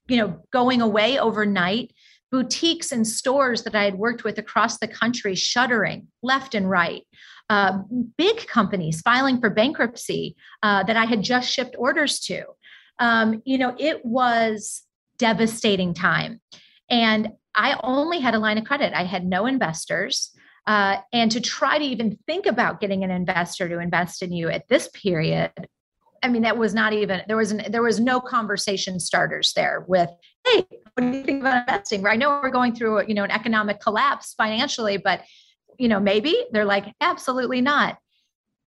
you 0.08 0.16
know 0.16 0.40
going 0.50 0.80
away 0.80 1.18
overnight 1.18 1.92
boutiques 2.30 2.92
and 2.92 3.06
stores 3.06 3.62
that 3.62 3.74
i 3.74 3.84
had 3.84 3.94
worked 3.94 4.24
with 4.24 4.38
across 4.38 4.78
the 4.78 4.88
country 4.88 5.34
shuttering 5.34 6.08
left 6.22 6.54
and 6.54 6.68
right 6.68 7.04
uh, 7.50 7.78
big 8.16 8.46
companies 8.46 9.00
filing 9.00 9.40
for 9.40 9.50
bankruptcy 9.50 10.36
uh, 10.62 10.82
that 10.84 10.96
I 10.96 11.06
had 11.06 11.22
just 11.22 11.50
shipped 11.50 11.76
orders 11.78 12.20
to. 12.20 12.44
Um, 12.98 13.42
you 13.44 13.58
know, 13.58 13.74
it 13.78 14.04
was 14.04 14.82
devastating 15.18 15.94
time. 15.94 16.40
And 16.90 17.30
I 17.54 17.78
only 17.82 18.20
had 18.20 18.34
a 18.34 18.38
line 18.38 18.58
of 18.58 18.64
credit. 18.64 18.92
I 18.94 19.04
had 19.04 19.26
no 19.26 19.46
investors. 19.46 20.30
Uh, 20.66 20.98
and 21.12 21.30
to 21.32 21.40
try 21.40 21.78
to 21.78 21.84
even 21.84 22.18
think 22.26 22.44
about 22.44 22.80
getting 22.80 23.02
an 23.02 23.10
investor 23.10 23.68
to 23.68 23.78
invest 23.78 24.22
in 24.22 24.32
you 24.32 24.50
at 24.50 24.68
this 24.68 24.88
period, 24.88 25.50
I 26.22 26.28
mean, 26.28 26.42
that 26.42 26.56
was 26.56 26.74
not 26.74 26.92
even 26.92 27.22
there 27.28 27.36
was 27.36 27.52
an, 27.52 27.64
there 27.70 27.82
was 27.82 28.00
no 28.00 28.20
conversation 28.20 29.00
starters 29.00 29.52
there 29.54 29.84
with, 29.86 30.10
hey, 30.46 30.64
what 30.94 31.00
do 31.00 31.06
you 31.06 31.22
think 31.22 31.40
about 31.40 31.68
investing? 31.68 32.06
I 32.06 32.16
know 32.16 32.40
we're 32.42 32.50
going 32.50 32.74
through 32.74 33.06
you 33.06 33.14
know 33.14 33.24
an 33.24 33.30
economic 33.30 33.80
collapse 33.80 34.34
financially, 34.34 34.96
but 34.96 35.22
you 35.78 35.88
know 35.88 36.00
maybe 36.00 36.36
they're 36.52 36.64
like 36.64 36.92
absolutely 37.00 37.60
not. 37.60 37.98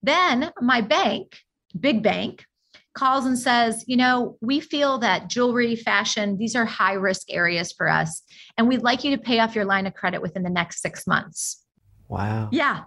Then 0.02 0.50
my 0.60 0.80
bank, 0.80 1.38
big 1.78 2.02
bank, 2.02 2.46
calls 2.94 3.24
and 3.24 3.38
says, 3.38 3.84
you 3.86 3.96
know, 3.96 4.36
we 4.40 4.60
feel 4.60 4.98
that 4.98 5.28
jewelry, 5.28 5.76
fashion, 5.76 6.36
these 6.38 6.56
are 6.56 6.64
high 6.64 6.94
risk 6.94 7.26
areas 7.30 7.72
for 7.72 7.88
us. 7.88 8.22
And 8.56 8.68
we'd 8.68 8.82
like 8.82 9.04
you 9.04 9.16
to 9.16 9.22
pay 9.22 9.38
off 9.38 9.54
your 9.54 9.64
line 9.64 9.86
of 9.86 9.94
credit 9.94 10.20
within 10.20 10.42
the 10.42 10.50
next 10.50 10.82
six 10.82 11.06
months. 11.06 11.64
Wow. 12.08 12.48
Yeah. 12.50 12.82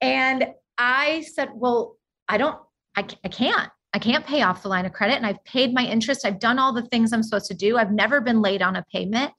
And 0.00 0.48
I 0.76 1.22
said, 1.22 1.50
well, 1.54 1.96
I 2.28 2.36
don't, 2.36 2.58
I, 2.96 3.06
I 3.24 3.28
can't. 3.28 3.70
I 3.92 3.98
can't 3.98 4.26
pay 4.26 4.42
off 4.42 4.62
the 4.62 4.68
line 4.68 4.86
of 4.86 4.92
credit 4.92 5.16
and 5.16 5.26
I've 5.26 5.42
paid 5.44 5.72
my 5.72 5.84
interest. 5.84 6.26
I've 6.26 6.40
done 6.40 6.58
all 6.58 6.72
the 6.72 6.82
things 6.86 7.12
I'm 7.12 7.22
supposed 7.22 7.46
to 7.46 7.54
do. 7.54 7.78
I've 7.78 7.92
never 7.92 8.20
been 8.20 8.42
late 8.42 8.60
on 8.60 8.76
a 8.76 8.84
payment. 8.92 9.32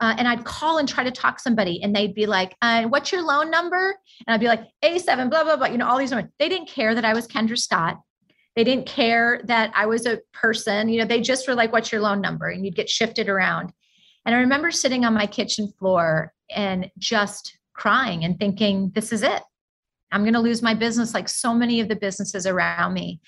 Uh, 0.00 0.14
and 0.18 0.26
I'd 0.26 0.44
call 0.44 0.78
and 0.78 0.88
try 0.88 1.04
to 1.04 1.10
talk 1.10 1.38
somebody, 1.38 1.80
and 1.82 1.94
they'd 1.94 2.14
be 2.14 2.26
like, 2.26 2.56
uh, 2.62 2.82
"What's 2.84 3.12
your 3.12 3.22
loan 3.22 3.48
number?" 3.48 3.96
And 4.26 4.34
I'd 4.34 4.40
be 4.40 4.48
like, 4.48 4.66
"A7, 4.82 5.30
blah 5.30 5.44
blah 5.44 5.56
blah." 5.56 5.68
You 5.68 5.78
know, 5.78 5.86
all 5.86 5.98
these 5.98 6.10
numbers. 6.10 6.32
They 6.38 6.48
didn't 6.48 6.68
care 6.68 6.94
that 6.96 7.04
I 7.04 7.14
was 7.14 7.28
Kendra 7.28 7.56
Scott. 7.56 8.00
They 8.56 8.64
didn't 8.64 8.86
care 8.86 9.40
that 9.44 9.72
I 9.74 9.86
was 9.86 10.04
a 10.04 10.20
person. 10.32 10.88
You 10.88 10.98
know, 10.98 11.04
they 11.06 11.20
just 11.20 11.46
were 11.46 11.54
like, 11.54 11.72
"What's 11.72 11.92
your 11.92 12.00
loan 12.00 12.20
number?" 12.20 12.48
And 12.48 12.64
you'd 12.64 12.74
get 12.74 12.90
shifted 12.90 13.28
around. 13.28 13.72
And 14.26 14.34
I 14.34 14.38
remember 14.38 14.72
sitting 14.72 15.04
on 15.04 15.14
my 15.14 15.26
kitchen 15.26 15.72
floor 15.78 16.32
and 16.50 16.90
just 16.98 17.56
crying 17.72 18.24
and 18.24 18.36
thinking, 18.36 18.90
"This 18.96 19.12
is 19.12 19.22
it. 19.22 19.42
I'm 20.14 20.22
going 20.22 20.34
to 20.34 20.40
lose 20.40 20.62
my 20.62 20.74
business, 20.74 21.12
like 21.12 21.28
so 21.28 21.52
many 21.52 21.80
of 21.80 21.88
the 21.88 21.96
businesses 21.96 22.46
around 22.46 22.94
me." 22.94 23.20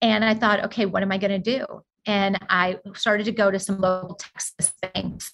And 0.00 0.24
I 0.24 0.34
thought, 0.34 0.64
okay, 0.64 0.86
what 0.86 1.02
am 1.02 1.12
I 1.12 1.18
going 1.18 1.42
to 1.42 1.58
do? 1.58 1.66
And 2.06 2.38
I 2.48 2.78
started 2.94 3.24
to 3.24 3.32
go 3.32 3.50
to 3.50 3.58
some 3.58 3.80
local 3.80 4.14
Texas 4.14 4.72
banks. 4.80 5.30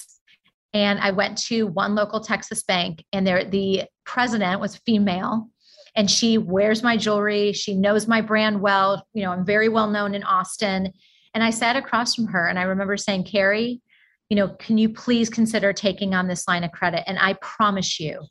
And 0.74 0.98
I 0.98 1.12
went 1.12 1.38
to 1.46 1.66
one 1.68 1.94
local 1.94 2.20
Texas 2.20 2.62
bank, 2.62 3.04
and 3.12 3.26
there 3.26 3.44
the 3.44 3.84
president 4.04 4.60
was 4.60 4.76
female, 4.76 5.48
and 5.94 6.10
she 6.10 6.36
wears 6.38 6.82
my 6.82 6.96
jewelry. 6.96 7.52
She 7.52 7.74
knows 7.74 8.06
my 8.06 8.20
brand 8.20 8.60
well. 8.60 9.06
You 9.14 9.22
know, 9.22 9.30
I'm 9.30 9.46
very 9.46 9.68
well 9.68 9.88
known 9.88 10.14
in 10.14 10.22
Austin. 10.24 10.92
And 11.32 11.44
I 11.44 11.50
sat 11.50 11.76
across 11.76 12.14
from 12.14 12.26
her, 12.26 12.48
and 12.48 12.58
I 12.58 12.62
remember 12.62 12.96
saying, 12.96 13.24
Carrie, 13.24 13.80
you 14.28 14.36
know, 14.36 14.48
can 14.48 14.76
you 14.76 14.88
please 14.88 15.30
consider 15.30 15.72
taking 15.72 16.14
on 16.14 16.28
this 16.28 16.48
line 16.48 16.64
of 16.64 16.72
credit? 16.72 17.04
And 17.06 17.18
I 17.18 17.34
promise 17.34 18.00
you, 18.00 18.22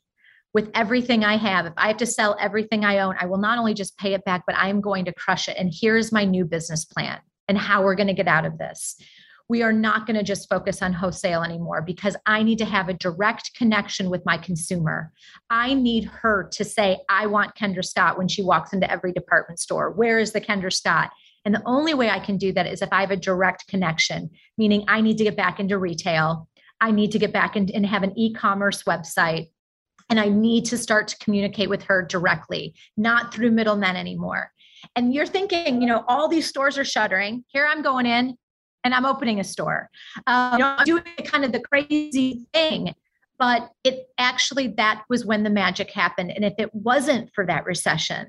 with 0.56 0.72
everything 0.74 1.26
I 1.26 1.36
have. 1.36 1.66
If 1.66 1.74
I 1.76 1.90
have 1.90 1.98
to 1.98 2.06
sell 2.06 2.38
everything 2.40 2.86
I 2.86 3.00
own, 3.00 3.16
I 3.20 3.26
will 3.26 3.38
not 3.38 3.60
only 3.60 3.74
just 3.74 3.98
pay 3.98 4.14
it 4.14 4.24
back, 4.24 4.44
but 4.48 4.56
I 4.56 4.70
am 4.70 4.80
going 4.80 5.04
to 5.04 5.14
crush 5.14 5.50
it. 5.50 5.58
And 5.60 5.70
here's 5.70 6.14
my 6.14 6.24
new 6.24 6.46
business 6.46 6.86
plan 6.86 7.20
and 7.50 7.58
how 7.58 7.84
we're 7.84 7.96
going 7.96 8.08
to 8.08 8.14
get 8.14 8.30
out 8.30 8.46
of 8.46 8.58
this. 8.58 8.96
We 9.50 9.64
are 9.64 9.74
not 9.74 10.08
going 10.08 10.16
to 10.16 10.24
just 10.24 10.48
focus 10.48 10.82
on 10.82 10.94
wholesale 10.94 11.44
anymore 11.44 11.82
because 11.82 12.16
I 12.26 12.42
need 12.42 12.58
to 12.60 12.66
have 12.66 12.88
a 12.88 12.94
direct 12.94 13.54
connection 13.56 14.10
with 14.10 14.26
my 14.26 14.38
consumer. 14.38 15.12
I 15.50 15.74
need 15.74 16.06
her 16.06 16.50
to 16.54 16.64
say, 16.64 17.00
I 17.10 17.28
want 17.28 17.56
Kendra 17.56 17.84
Scott 17.84 18.18
when 18.18 18.30
she 18.30 18.42
walks 18.42 18.72
into 18.72 18.90
every 18.90 19.12
department 19.12 19.60
store. 19.60 19.92
Where 19.92 20.20
is 20.20 20.32
the 20.32 20.40
Kendra 20.40 20.72
Scott? 20.72 21.12
And 21.44 21.54
the 21.54 21.64
only 21.66 21.94
way 21.94 22.10
I 22.10 22.20
can 22.20 22.38
do 22.38 22.54
that 22.54 22.66
is 22.66 22.82
if 22.82 22.90
I 22.94 23.02
have 23.02 23.12
a 23.12 23.18
direct 23.18 23.68
connection, 23.68 24.30
meaning 24.58 24.86
I 24.88 25.02
need 25.02 25.18
to 25.18 25.26
get 25.26 25.36
back 25.36 25.60
into 25.60 25.78
retail. 25.78 26.48
I 26.80 26.92
need 26.92 27.12
to 27.12 27.20
get 27.20 27.34
back 27.34 27.58
in, 27.58 27.70
and 27.74 27.86
have 27.86 28.04
an 28.04 28.18
e 28.18 28.34
commerce 28.34 28.84
website 28.84 29.50
and 30.10 30.20
I 30.20 30.30
need 30.30 30.66
to 30.66 30.78
start 30.78 31.08
to 31.10 31.18
communicate 31.18 31.70
with 31.70 31.84
her 31.84 32.04
directly, 32.04 32.76
not 32.98 33.34
through 33.34 33.52
middlemen 33.52 33.96
anymore. 33.96 34.52
And 34.96 35.14
you're 35.14 35.26
thinking, 35.26 35.82
you 35.82 35.88
know, 35.88 36.04
all 36.08 36.28
these 36.28 36.48
stores 36.48 36.78
are 36.78 36.86
shuttering. 36.86 37.44
Here 37.48 37.66
I'm 37.66 37.82
going 37.82 38.06
in 38.06 38.38
and 38.84 38.94
I'm 38.94 39.06
opening 39.06 39.40
a 39.40 39.44
store. 39.44 39.90
Um, 40.28 40.54
you 40.54 40.60
know, 40.60 40.76
I'm 40.78 40.86
doing 40.86 41.04
kind 41.24 41.44
of 41.44 41.52
the 41.52 41.60
crazy 41.60 42.46
thing. 42.54 42.94
But 43.38 43.72
it 43.84 44.08
actually, 44.18 44.68
that 44.78 45.04
was 45.10 45.26
when 45.26 45.44
the 45.44 45.50
magic 45.50 45.92
happened. 45.92 46.32
And 46.32 46.46
if 46.46 46.54
it 46.58 46.74
wasn't 46.74 47.32
for 47.34 47.46
that 47.48 47.66
recession, 47.66 48.28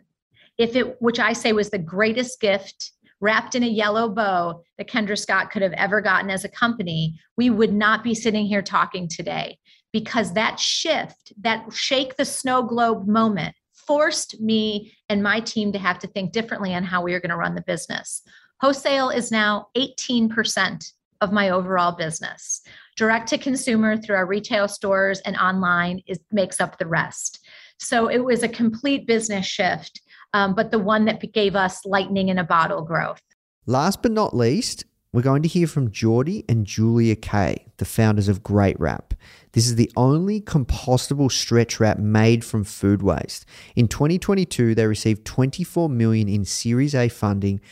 if 0.59 0.74
it, 0.74 1.01
which 1.01 1.20
I 1.20 1.33
say 1.33 1.53
was 1.53 1.70
the 1.70 1.79
greatest 1.79 2.41
gift 2.41 2.93
wrapped 3.20 3.55
in 3.55 3.62
a 3.62 3.68
yellow 3.68 4.09
bow 4.09 4.62
that 4.79 4.89
Kendra 4.89 5.16
Scott 5.16 5.51
could 5.51 5.62
have 5.62 5.72
ever 5.74 6.01
gotten 6.01 6.29
as 6.29 6.45
a 6.45 6.49
company, 6.49 7.18
we 7.37 7.51
would 7.51 7.72
not 7.72 8.03
be 8.03 8.14
sitting 8.14 8.47
here 8.47 8.62
talking 8.62 9.09
today 9.09 9.59
because 9.97 10.34
that 10.34 10.61
shift, 10.61 11.32
that 11.40 11.72
shake 11.72 12.18
the 12.18 12.24
snow 12.26 12.62
globe 12.62 13.09
moment, 13.09 13.55
forced 13.72 14.38
me 14.42 14.92
and 15.09 15.22
my 15.22 15.40
team 15.40 15.72
to 15.72 15.78
have 15.78 15.99
to 15.99 16.07
think 16.07 16.32
differently 16.32 16.74
on 16.74 16.84
how 16.84 17.01
we 17.01 17.14
are 17.14 17.20
going 17.20 17.30
to 17.30 17.36
run 17.36 17.55
the 17.55 17.62
business. 17.62 18.20
Wholesale 18.61 19.09
is 19.09 19.30
now 19.30 19.68
18% 19.74 20.92
of 21.22 21.32
my 21.32 21.49
overall 21.49 21.92
business. 21.92 22.61
Direct 22.99 23.26
to 23.28 23.38
consumer 23.38 23.97
through 23.97 24.16
our 24.16 24.26
retail 24.26 24.68
stores 24.68 25.20
and 25.20 25.34
online 25.38 26.03
is 26.07 26.20
makes 26.30 26.61
up 26.61 26.76
the 26.76 26.86
rest. 26.86 27.40
So 27.78 28.09
it 28.09 28.22
was 28.22 28.42
a 28.42 28.49
complete 28.49 29.07
business 29.07 29.47
shift, 29.47 30.03
um, 30.34 30.55
but 30.55 30.70
the 30.70 30.78
one 30.78 31.07
that 31.07 31.22
gave 31.32 31.57
us 31.57 31.86
lightning 31.86 32.28
in 32.28 32.36
a 32.36 32.44
bottle 32.44 32.82
growth. 32.82 33.22
Last 33.64 34.03
but 34.03 34.12
not 34.12 34.36
least, 34.36 34.84
we're 35.16 35.22
going 35.22 35.40
to 35.40 35.48
hear 35.48 35.66
from 35.66 35.90
Jordy 35.90 36.44
and 36.46 36.66
Julia 36.66 37.16
Kay, 37.16 37.64
the 37.78 37.86
founders 37.86 38.28
of 38.28 38.42
Great 38.42 38.78
Wrap. 38.78 39.14
This 39.52 39.66
is 39.66 39.76
the 39.76 39.90
only 39.96 40.42
compostable 40.42 41.32
stretch 41.32 41.80
wrap 41.80 41.98
made 41.98 42.44
from 42.44 42.64
food 42.64 43.02
waste. 43.02 43.46
In 43.74 43.88
2022, 43.88 44.74
they 44.74 44.86
received 44.86 45.24
24 45.24 45.88
million 45.88 46.28
in 46.28 46.44
Series 46.44 46.94
A 46.94 47.08
funding, 47.08 47.62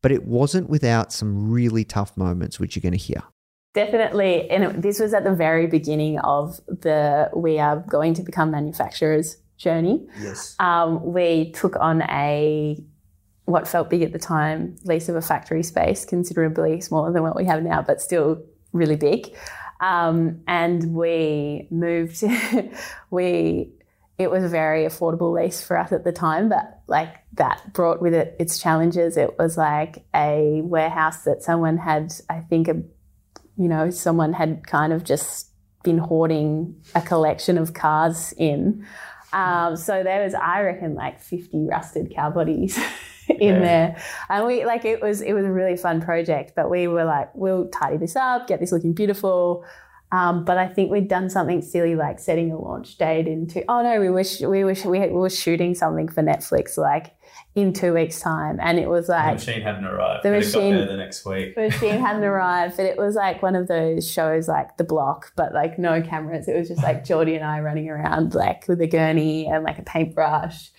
but 0.00 0.12
it 0.12 0.26
wasn't 0.26 0.70
without 0.70 1.12
some 1.12 1.50
really 1.50 1.82
tough 1.82 2.16
moments, 2.16 2.60
which 2.60 2.76
you're 2.76 2.82
going 2.82 2.92
to 2.92 2.98
hear. 2.98 3.24
Definitely, 3.74 4.48
and 4.48 4.80
this 4.80 5.00
was 5.00 5.12
at 5.12 5.24
the 5.24 5.34
very 5.34 5.66
beginning 5.66 6.20
of 6.20 6.60
the 6.68 7.30
we 7.34 7.58
are 7.58 7.78
going 7.78 8.14
to 8.14 8.22
become 8.22 8.52
manufacturers 8.52 9.38
journey. 9.56 10.06
Yes. 10.20 10.54
Um, 10.60 11.12
we 11.12 11.50
took 11.50 11.74
on 11.80 12.02
a 12.02 12.76
what 13.52 13.68
felt 13.68 13.90
big 13.90 14.02
at 14.02 14.12
the 14.12 14.18
time 14.18 14.76
lease 14.84 15.08
of 15.08 15.16
a 15.16 15.22
factory 15.22 15.62
space, 15.62 16.04
considerably 16.04 16.80
smaller 16.80 17.12
than 17.12 17.22
what 17.22 17.36
we 17.36 17.44
have 17.44 17.62
now, 17.62 17.82
but 17.82 18.00
still 18.00 18.42
really 18.72 18.96
big. 18.96 19.36
Um, 19.80 20.42
and 20.46 20.94
we 20.94 21.66
moved, 21.70 22.22
we, 23.10 23.72
it 24.16 24.30
was 24.30 24.44
a 24.44 24.48
very 24.48 24.84
affordable 24.84 25.34
lease 25.34 25.62
for 25.62 25.76
us 25.76 25.92
at 25.92 26.04
the 26.04 26.12
time, 26.12 26.48
but 26.48 26.80
like 26.86 27.14
that 27.34 27.72
brought 27.72 28.00
with 28.00 28.14
it 28.14 28.36
its 28.38 28.58
challenges. 28.58 29.16
It 29.16 29.36
was 29.38 29.56
like 29.58 30.04
a 30.14 30.60
warehouse 30.62 31.24
that 31.24 31.42
someone 31.42 31.76
had, 31.76 32.14
I 32.30 32.40
think, 32.40 32.68
a, 32.68 32.74
you 33.56 33.68
know, 33.68 33.90
someone 33.90 34.32
had 34.32 34.66
kind 34.66 34.92
of 34.92 35.04
just 35.04 35.48
been 35.82 35.98
hoarding 35.98 36.76
a 36.94 37.02
collection 37.02 37.58
of 37.58 37.74
cars 37.74 38.32
in. 38.36 38.86
Um, 39.32 39.76
so 39.76 40.02
there 40.02 40.22
was, 40.22 40.34
I 40.34 40.62
reckon, 40.62 40.94
like 40.94 41.20
50 41.20 41.66
rusted 41.66 42.14
cow 42.14 42.30
bodies 42.30 42.78
in 43.42 43.56
yeah. 43.56 43.60
there. 43.60 44.02
And 44.28 44.46
we 44.46 44.64
like 44.64 44.84
it 44.84 45.02
was 45.02 45.20
it 45.20 45.32
was 45.32 45.44
a 45.44 45.52
really 45.52 45.76
fun 45.76 46.00
project, 46.00 46.52
but 46.54 46.70
we 46.70 46.86
were 46.86 47.04
like, 47.04 47.34
we'll 47.34 47.68
tidy 47.68 47.96
this 47.96 48.14
up, 48.14 48.46
get 48.46 48.60
this 48.60 48.72
looking 48.72 48.92
beautiful. 48.92 49.64
Um, 50.12 50.44
but 50.44 50.58
I 50.58 50.68
think 50.68 50.90
we'd 50.90 51.08
done 51.08 51.30
something 51.30 51.62
silly 51.62 51.94
like 51.96 52.18
setting 52.18 52.52
a 52.52 52.58
launch 52.58 52.98
date 52.98 53.26
into. 53.26 53.64
Oh 53.68 53.82
no, 53.82 53.98
we 53.98 54.10
wish 54.10 54.40
we 54.40 54.62
wish 54.62 54.84
we, 54.84 55.00
we 55.00 55.08
were 55.08 55.30
shooting 55.30 55.74
something 55.74 56.06
for 56.06 56.22
Netflix 56.22 56.76
like 56.76 57.16
in 57.54 57.72
two 57.72 57.94
weeks' 57.94 58.20
time, 58.20 58.58
and 58.62 58.78
it 58.78 58.88
was 58.88 59.08
like 59.08 59.38
the 59.40 59.46
machine 59.46 59.62
hadn't 59.62 59.86
arrived. 59.86 60.22
The 60.22 60.30
machine 60.30 60.86
the 60.86 60.96
next 60.96 61.24
week. 61.24 61.54
The 61.56 61.62
machine 61.62 61.98
hadn't 61.98 62.24
arrived, 62.24 62.76
but 62.76 62.86
it 62.86 62.96
was 62.96 63.14
like 63.16 63.42
one 63.42 63.56
of 63.56 63.66
those 63.68 64.08
shows 64.08 64.48
like 64.48 64.76
The 64.76 64.84
Block, 64.84 65.32
but 65.34 65.52
like 65.52 65.78
no 65.78 66.00
cameras. 66.02 66.46
It 66.46 66.56
was 66.56 66.68
just 66.68 66.82
like 66.82 67.04
Jordy 67.04 67.34
and 67.34 67.44
I 67.44 67.60
running 67.60 67.88
around 67.88 68.34
like 68.34 68.68
with 68.68 68.80
a 68.82 68.86
gurney 68.86 69.46
and 69.46 69.64
like 69.64 69.78
a 69.78 69.82
paintbrush 69.82 70.70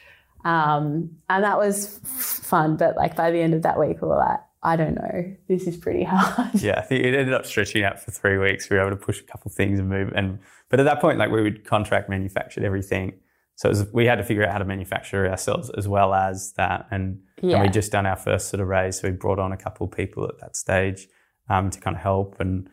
um, 0.44 1.12
and 1.30 1.44
that 1.44 1.58
was 1.58 2.00
fun. 2.04 2.78
But 2.78 2.96
like 2.96 3.16
by 3.16 3.32
the 3.32 3.39
end 3.39 3.54
of 3.54 3.62
that 3.64 3.80
week, 3.80 4.02
we 4.02 4.08
were 4.08 4.18
like, 4.18 4.39
I 4.66 4.76
don't 4.76 4.96
know, 4.96 5.36
this 5.50 5.68
is 5.68 5.76
pretty 5.76 6.04
hard. 6.04 6.56
Yeah, 6.56 6.80
I 6.80 6.82
think 6.82 7.04
it 7.04 7.14
ended 7.14 7.34
up 7.34 7.46
stretching 7.46 7.84
out 7.84 8.00
for 8.00 8.12
three 8.12 8.38
weeks. 8.38 8.70
We 8.70 8.78
were 8.78 8.88
able 8.88 8.98
to 8.98 9.06
push 9.06 9.20
a 9.20 9.24
couple 9.24 9.50
of 9.50 9.56
things 9.56 9.80
and 9.80 9.89
move. 9.89 10.14
And 10.16 10.39
but 10.70 10.80
at 10.80 10.84
that 10.84 11.02
point, 11.02 11.20
like 11.20 11.32
we 11.32 11.41
would 11.41 11.66
contract 11.66 12.10
manufactured 12.10 12.64
everything. 12.64 13.14
So 13.56 13.70
was, 13.70 13.86
we 13.94 14.06
had 14.06 14.16
to 14.16 14.24
figure 14.24 14.44
out 14.44 14.52
how 14.52 14.58
to 14.58 14.66
manufacture 14.66 15.30
ourselves 15.30 15.70
as 15.78 15.88
well 15.88 16.14
as 16.14 16.54
that. 16.54 16.88
And, 16.89 17.22
yeah. 17.41 17.56
and 17.56 17.64
we'd 17.64 17.74
just 17.74 17.91
done 17.91 18.06
our 18.06 18.16
first 18.16 18.50
sort 18.50 18.62
of 18.62 18.68
raise. 18.68 19.00
So 19.00 19.10
we 19.10 19.14
brought 19.14 19.38
on 19.38 19.52
a 19.52 19.58
couple 19.58 19.86
of 19.86 19.91
people 19.91 20.28
at 20.28 20.39
that 20.39 20.56
stage 20.56 21.08
um, 21.50 21.70
to 21.70 21.80
kind 21.80 21.96
of 21.96 22.02
help. 22.02 22.39
And 22.39 22.68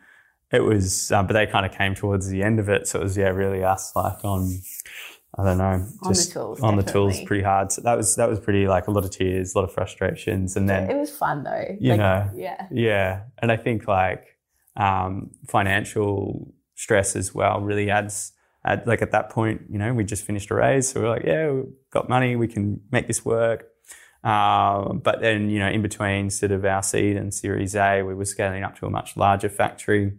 it 0.51 0.61
was, 0.61 1.11
um, 1.11 1.27
but 1.27 1.33
they 1.33 1.45
kind 1.45 1.65
of 1.65 1.71
came 1.71 1.93
towards 1.93 2.29
the 2.29 2.41
end 2.41 2.59
of 2.59 2.67
it. 2.67 2.87
So 2.87 2.99
it 2.99 3.03
was, 3.03 3.15
yeah, 3.15 3.27
really 3.27 3.63
us 3.63 3.95
like 3.95 4.25
on 4.25 4.59
I 5.37 5.45
don't 5.45 5.57
know, 5.57 5.85
On 6.03 6.11
the 6.13 6.29
tools, 6.33 6.59
on 6.61 6.75
the 6.75 6.83
tools, 6.83 7.21
pretty 7.23 7.43
hard. 7.43 7.71
So 7.71 7.81
that 7.81 7.95
was 7.95 8.15
that 8.17 8.29
was 8.29 8.39
pretty 8.39 8.67
like 8.67 8.87
a 8.87 8.91
lot 8.91 9.05
of 9.05 9.11
tears, 9.11 9.55
a 9.55 9.59
lot 9.59 9.63
of 9.63 9.73
frustrations, 9.73 10.57
and 10.57 10.69
then 10.69 10.89
it 10.89 10.97
was 10.97 11.09
fun 11.09 11.43
though. 11.43 11.77
you 11.79 11.91
Like, 11.91 11.99
know, 11.99 12.29
yeah. 12.35 12.67
yeah, 12.69 13.21
and 13.37 13.51
I 13.51 13.55
think 13.57 13.87
like 13.87 14.37
um, 14.75 15.31
financial 15.47 16.53
stress 16.75 17.15
as 17.15 17.33
well 17.33 17.61
really 17.61 17.89
adds. 17.89 18.33
At, 18.63 18.85
like 18.85 19.01
at 19.01 19.09
that 19.11 19.31
point, 19.31 19.61
you 19.71 19.79
know, 19.79 19.91
we 19.91 20.03
just 20.03 20.23
finished 20.23 20.51
a 20.51 20.53
raise, 20.55 20.87
so 20.89 21.01
we're 21.01 21.09
like, 21.09 21.23
yeah, 21.23 21.49
we've 21.49 21.65
got 21.89 22.07
money, 22.09 22.35
we 22.35 22.47
can 22.47 22.79
make 22.91 23.07
this 23.07 23.25
work. 23.25 23.67
Uh, 24.23 24.93
but 24.93 25.19
then, 25.21 25.49
you 25.49 25.57
know, 25.57 25.67
in 25.67 25.81
between 25.81 26.29
sort 26.29 26.51
of 26.51 26.63
our 26.63 26.83
seed 26.83 27.17
and 27.17 27.33
Series 27.33 27.75
A, 27.75 28.03
we 28.03 28.13
were 28.13 28.23
scaling 28.25 28.63
up 28.63 28.77
to 28.77 28.85
a 28.85 28.89
much 28.91 29.17
larger 29.17 29.49
factory 29.49 30.13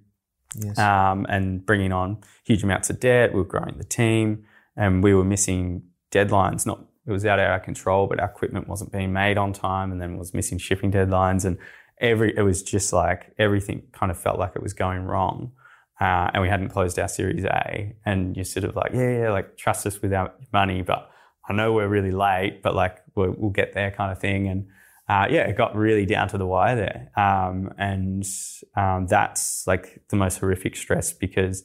Yes. 0.59 0.77
um, 0.77 1.25
and 1.29 1.65
bringing 1.65 1.93
on 1.93 2.19
huge 2.45 2.65
amounts 2.65 2.91
of 2.91 2.99
debt. 2.99 3.33
We 3.33 3.39
were 3.39 3.45
growing 3.47 3.79
the 3.79 3.85
team, 3.85 4.45
and 4.77 5.03
we 5.03 5.15
were 5.15 5.25
missing 5.25 5.83
deadlines. 6.11 6.67
Not 6.67 6.85
it 7.07 7.11
was 7.11 7.27
out 7.27 7.39
of 7.39 7.47
our 7.47 7.61
control, 7.61 8.07
but 8.07 8.21
our 8.21 8.29
equipment 8.29 8.69
wasn't 8.69 8.93
being 8.93 9.13
made 9.13 9.39
on 9.39 9.53
time, 9.53 9.93
and 9.93 10.01
then 10.01 10.17
was 10.19 10.35
missing 10.35 10.59
shipping 10.59 10.93
deadlines, 10.93 11.45
and 11.45 11.59
every 12.01 12.37
it 12.37 12.43
was 12.43 12.63
just 12.63 12.93
like 12.93 13.35
everything 13.39 13.83
kind 13.93 14.11
of 14.11 14.19
felt 14.19 14.39
like 14.39 14.53
it 14.57 14.63
was 14.63 14.73
going 14.73 15.03
wrong. 15.03 15.53
Uh, 16.01 16.29
and 16.35 16.43
we 16.43 16.49
hadn't 16.49 16.69
closed 16.69 16.99
our 16.99 17.09
Series 17.09 17.45
A, 17.45 17.95
and 18.05 18.35
you're 18.35 18.45
sort 18.45 18.65
of 18.65 18.75
like, 18.75 18.93
yeah, 18.93 19.19
yeah, 19.21 19.31
like 19.31 19.57
trust 19.57 19.87
us 19.87 20.03
with 20.03 20.13
our 20.13 20.33
money, 20.53 20.83
but 20.83 21.09
I 21.49 21.53
know 21.53 21.73
we're 21.73 21.89
really 21.89 22.11
late, 22.11 22.63
but 22.63 22.75
like 22.75 22.99
we'll, 23.15 23.35
we'll 23.37 23.51
get 23.51 23.75
there, 23.75 23.91
kind 23.91 24.11
of 24.11 24.19
thing. 24.19 24.49
And 24.49 24.67
uh, 25.09 25.27
yeah, 25.31 25.43
it 25.43 25.57
got 25.57 25.75
really 25.75 26.07
down 26.07 26.29
to 26.29 26.39
the 26.39 26.47
wire 26.47 26.77
there. 26.77 27.11
Um, 27.17 27.73
and 27.79 28.25
um, 28.77 29.07
that's 29.07 29.67
like 29.67 30.03
the 30.09 30.17
most 30.17 30.39
horrific 30.39 30.77
stress 30.77 31.13
because 31.13 31.65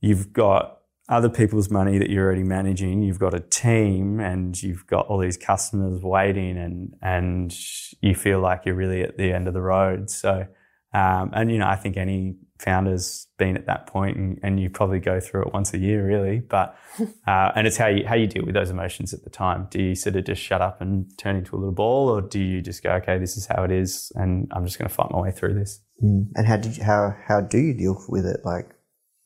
you've 0.00 0.32
got 0.32 0.78
other 1.08 1.28
people's 1.28 1.70
money 1.70 1.98
that 1.98 2.08
you're 2.08 2.24
already 2.24 2.42
managing. 2.42 3.02
You've 3.02 3.18
got 3.18 3.34
a 3.34 3.40
team 3.40 4.20
and 4.20 4.60
you've 4.62 4.86
got 4.86 5.06
all 5.06 5.18
these 5.18 5.36
customers 5.36 6.02
waiting 6.02 6.56
and, 6.56 6.94
and 7.02 7.54
you 8.00 8.14
feel 8.14 8.40
like 8.40 8.62
you're 8.64 8.74
really 8.74 9.02
at 9.02 9.18
the 9.18 9.32
end 9.32 9.46
of 9.46 9.54
the 9.54 9.60
road. 9.60 10.08
So, 10.08 10.46
um, 10.94 11.30
and 11.34 11.50
you 11.50 11.58
know, 11.58 11.66
I 11.66 11.76
think 11.76 11.98
any 11.98 12.36
founder's 12.58 13.26
been 13.36 13.56
at 13.56 13.66
that 13.66 13.86
point 13.86 14.16
and, 14.16 14.38
and 14.42 14.58
you 14.58 14.70
probably 14.70 15.00
go 15.00 15.20
through 15.20 15.42
it 15.42 15.52
once 15.52 15.74
a 15.74 15.78
year 15.78 16.06
really, 16.06 16.38
but, 16.38 16.74
uh, 17.26 17.50
and 17.54 17.66
it's 17.66 17.76
how 17.76 17.88
you, 17.88 18.06
how 18.06 18.14
you 18.14 18.26
deal 18.26 18.44
with 18.46 18.54
those 18.54 18.70
emotions 18.70 19.12
at 19.12 19.24
the 19.24 19.30
time. 19.30 19.66
Do 19.70 19.82
you 19.82 19.94
sort 19.94 20.16
of 20.16 20.24
just 20.24 20.40
shut 20.40 20.62
up 20.62 20.80
and 20.80 21.06
turn 21.18 21.36
into 21.36 21.54
a 21.54 21.58
little 21.58 21.74
ball 21.74 22.08
or 22.08 22.22
do 22.22 22.40
you 22.40 22.62
just 22.62 22.82
go, 22.82 22.92
okay, 22.92 23.18
this 23.18 23.36
is 23.36 23.44
how 23.46 23.64
it 23.64 23.70
is 23.70 24.10
and 24.14 24.50
I'm 24.52 24.64
just 24.64 24.78
going 24.78 24.88
to 24.88 24.94
fight 24.94 25.10
my 25.10 25.20
way 25.20 25.32
through 25.32 25.54
this? 25.54 25.80
Mm. 26.02 26.28
And 26.34 26.46
how 26.46 26.56
did 26.56 26.78
you, 26.78 26.84
how 26.84 27.14
how 27.28 27.40
do 27.40 27.58
you 27.58 27.74
deal 27.74 28.02
with 28.08 28.26
it? 28.26 28.40
Like, 28.44 28.73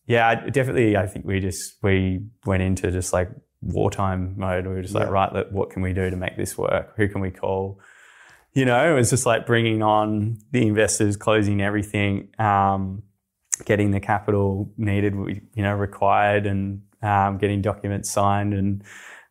Yeah, 0.09 0.46
definitely. 0.46 0.96
I 0.96 1.06
think 1.06 1.26
we 1.26 1.38
just 1.38 1.74
we 1.82 2.22
went 2.46 2.62
into 2.62 2.90
just 2.90 3.12
like 3.12 3.28
wartime 3.61 4.34
mode. 4.38 4.66
We 4.66 4.72
were 4.72 4.82
just 4.82 4.94
like, 4.94 5.11
right, 5.11 5.52
what 5.52 5.68
can 5.68 5.82
we 5.82 5.92
do 5.92 6.09
to 6.09 6.16
make 6.16 6.36
this 6.36 6.56
work? 6.56 6.94
Who 6.96 7.09
can 7.09 7.20
we 7.20 7.30
call? 7.30 7.78
You 8.54 8.64
know, 8.64 8.90
it 8.90 8.94
was 8.94 9.11
just 9.11 9.26
like 9.26 9.46
bringing 9.46 9.82
on 9.82 10.38
the 10.50 10.66
investors, 10.66 11.18
closing 11.18 11.61
everything, 11.61 12.28
um, 12.38 13.02
getting 13.66 13.90
the 13.90 14.00
capital 14.00 14.72
needed, 14.78 15.14
you 15.54 15.62
know, 15.62 15.74
required, 15.74 16.46
and 16.46 16.82
um, 17.02 17.36
getting 17.36 17.61
documents 17.61 18.11
signed, 18.11 18.54
and 18.54 18.82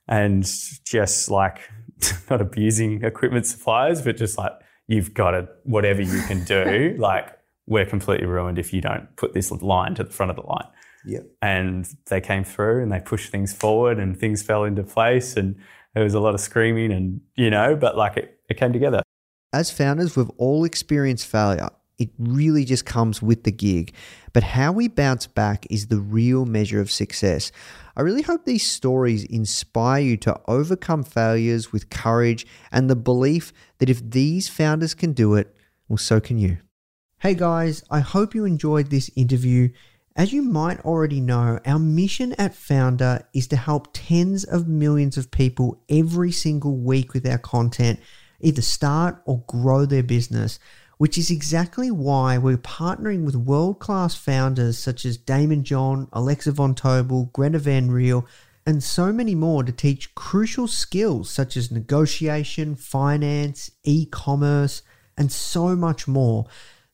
and 0.08 0.48
just 0.86 1.32
like 1.32 1.60
not 2.30 2.40
abusing 2.40 3.04
equipment 3.04 3.48
suppliers, 3.48 4.04
but 4.04 4.16
just 4.16 4.38
like 4.38 4.52
you've 4.86 5.16
got 5.16 5.32
to 5.32 5.50
whatever 5.64 6.04
you 6.04 6.22
can 6.28 6.44
do, 6.44 6.96
like 7.00 7.37
we're 7.68 7.86
completely 7.86 8.26
ruined 8.26 8.58
if 8.58 8.74
you 8.74 8.82
don't 8.82 9.14
put 9.18 9.34
this 9.34 9.52
line 9.52 9.94
to 9.96 10.04
the 10.04 10.12
front 10.12 10.30
of 10.30 10.36
the 10.38 10.44
line. 10.44 10.68
Yep. 11.06 11.26
And 11.42 11.88
they 12.08 12.22
came 12.22 12.44
through 12.44 12.82
and 12.82 12.92
they 12.92 13.00
pushed 13.00 13.32
things 13.32 13.54
forward 13.54 14.00
and 14.00 14.18
things 14.18 14.42
fell 14.42 14.64
into 14.64 14.84
place 14.84 15.36
and 15.36 15.56
there 15.94 16.04
was 16.04 16.14
a 16.14 16.20
lot 16.20 16.34
of 16.34 16.40
screaming 16.40 16.92
and 16.92 17.22
you 17.36 17.50
know, 17.50 17.76
but 17.76 17.98
like 17.98 18.18
it, 18.18 18.40
it 18.50 18.58
came 18.58 18.74
together. 18.74 19.02
As 19.54 19.72
founders, 19.72 20.16
we've 20.16 20.30
all 20.38 20.64
experienced 20.64 21.28
failure. 21.28 21.70
It 21.98 22.10
really 22.20 22.64
just 22.64 22.86
comes 22.86 23.22
with 23.22 23.44
the 23.44 23.52
gig. 23.52 23.94
But 24.32 24.44
how 24.44 24.72
we 24.72 24.88
bounce 24.88 25.26
back 25.26 25.66
is 25.70 25.88
the 25.88 26.00
real 26.00 26.46
measure 26.46 26.80
of 26.80 26.92
success. 26.92 27.52
I 27.96 28.02
really 28.02 28.22
hope 28.22 28.46
these 28.46 28.68
stories 28.68 29.24
inspire 29.24 30.02
you 30.02 30.18
to 30.18 30.40
overcome 30.48 31.04
failures 31.04 31.72
with 31.72 31.90
courage 31.90 32.46
and 32.72 32.90
the 32.90 32.96
belief 32.96 33.52
that 33.80 33.90
if 33.90 34.08
these 34.08 34.48
founders 34.48 34.94
can 34.94 35.14
do 35.14 35.34
it, 35.34 35.56
well, 35.88 35.98
so 35.98 36.20
can 36.20 36.38
you. 36.38 36.58
Hey 37.22 37.34
guys, 37.34 37.84
I 37.90 38.02
hope 38.02 38.36
you 38.36 38.46
enjoyed 38.46 38.92
this 38.92 39.10
interview. 39.16 39.70
As 40.16 40.32
you 40.32 40.44
might 40.44 40.86
already 40.86 41.20
know, 41.20 41.60
our 41.66 41.80
mission 41.80 42.34
at 42.34 42.54
Foundr 42.54 43.24
is 43.34 43.48
to 43.48 43.56
help 43.56 43.88
tens 43.92 44.44
of 44.44 44.68
millions 44.68 45.18
of 45.18 45.32
people 45.32 45.82
every 45.90 46.32
single 46.32 46.78
week 46.78 47.16
with 47.16 47.26
our 47.26 47.40
content 47.40 48.00
either 48.40 48.62
start 48.62 49.20
or 49.26 49.44
grow 49.48 49.88
their 49.88 50.04
business, 50.04 50.60
which 51.00 51.18
is 51.18 51.32
exactly 51.32 51.90
why 51.90 52.38
we're 52.38 52.56
partnering 52.56 53.26
with 53.26 53.36
world 53.36 53.80
class 53.80 54.14
founders 54.14 54.78
such 54.78 55.04
as 55.04 55.18
Daymond 55.18 55.64
John, 55.64 56.08
Alexa 56.14 56.52
Von 56.52 56.76
Tobel, 56.76 57.32
Greta 57.34 57.58
Van 57.58 57.90
Riel, 57.90 58.28
and 58.64 58.84
so 58.84 59.12
many 59.12 59.34
more 59.34 59.64
to 59.64 59.72
teach 59.72 60.14
crucial 60.14 60.68
skills 60.68 61.32
such 61.32 61.58
as 61.58 61.72
negotiation, 61.72 62.76
finance, 62.76 63.72
e 63.84 64.06
commerce, 64.06 64.84
and 65.18 65.32
so 65.32 65.76
much 65.76 66.08
more. 66.08 66.46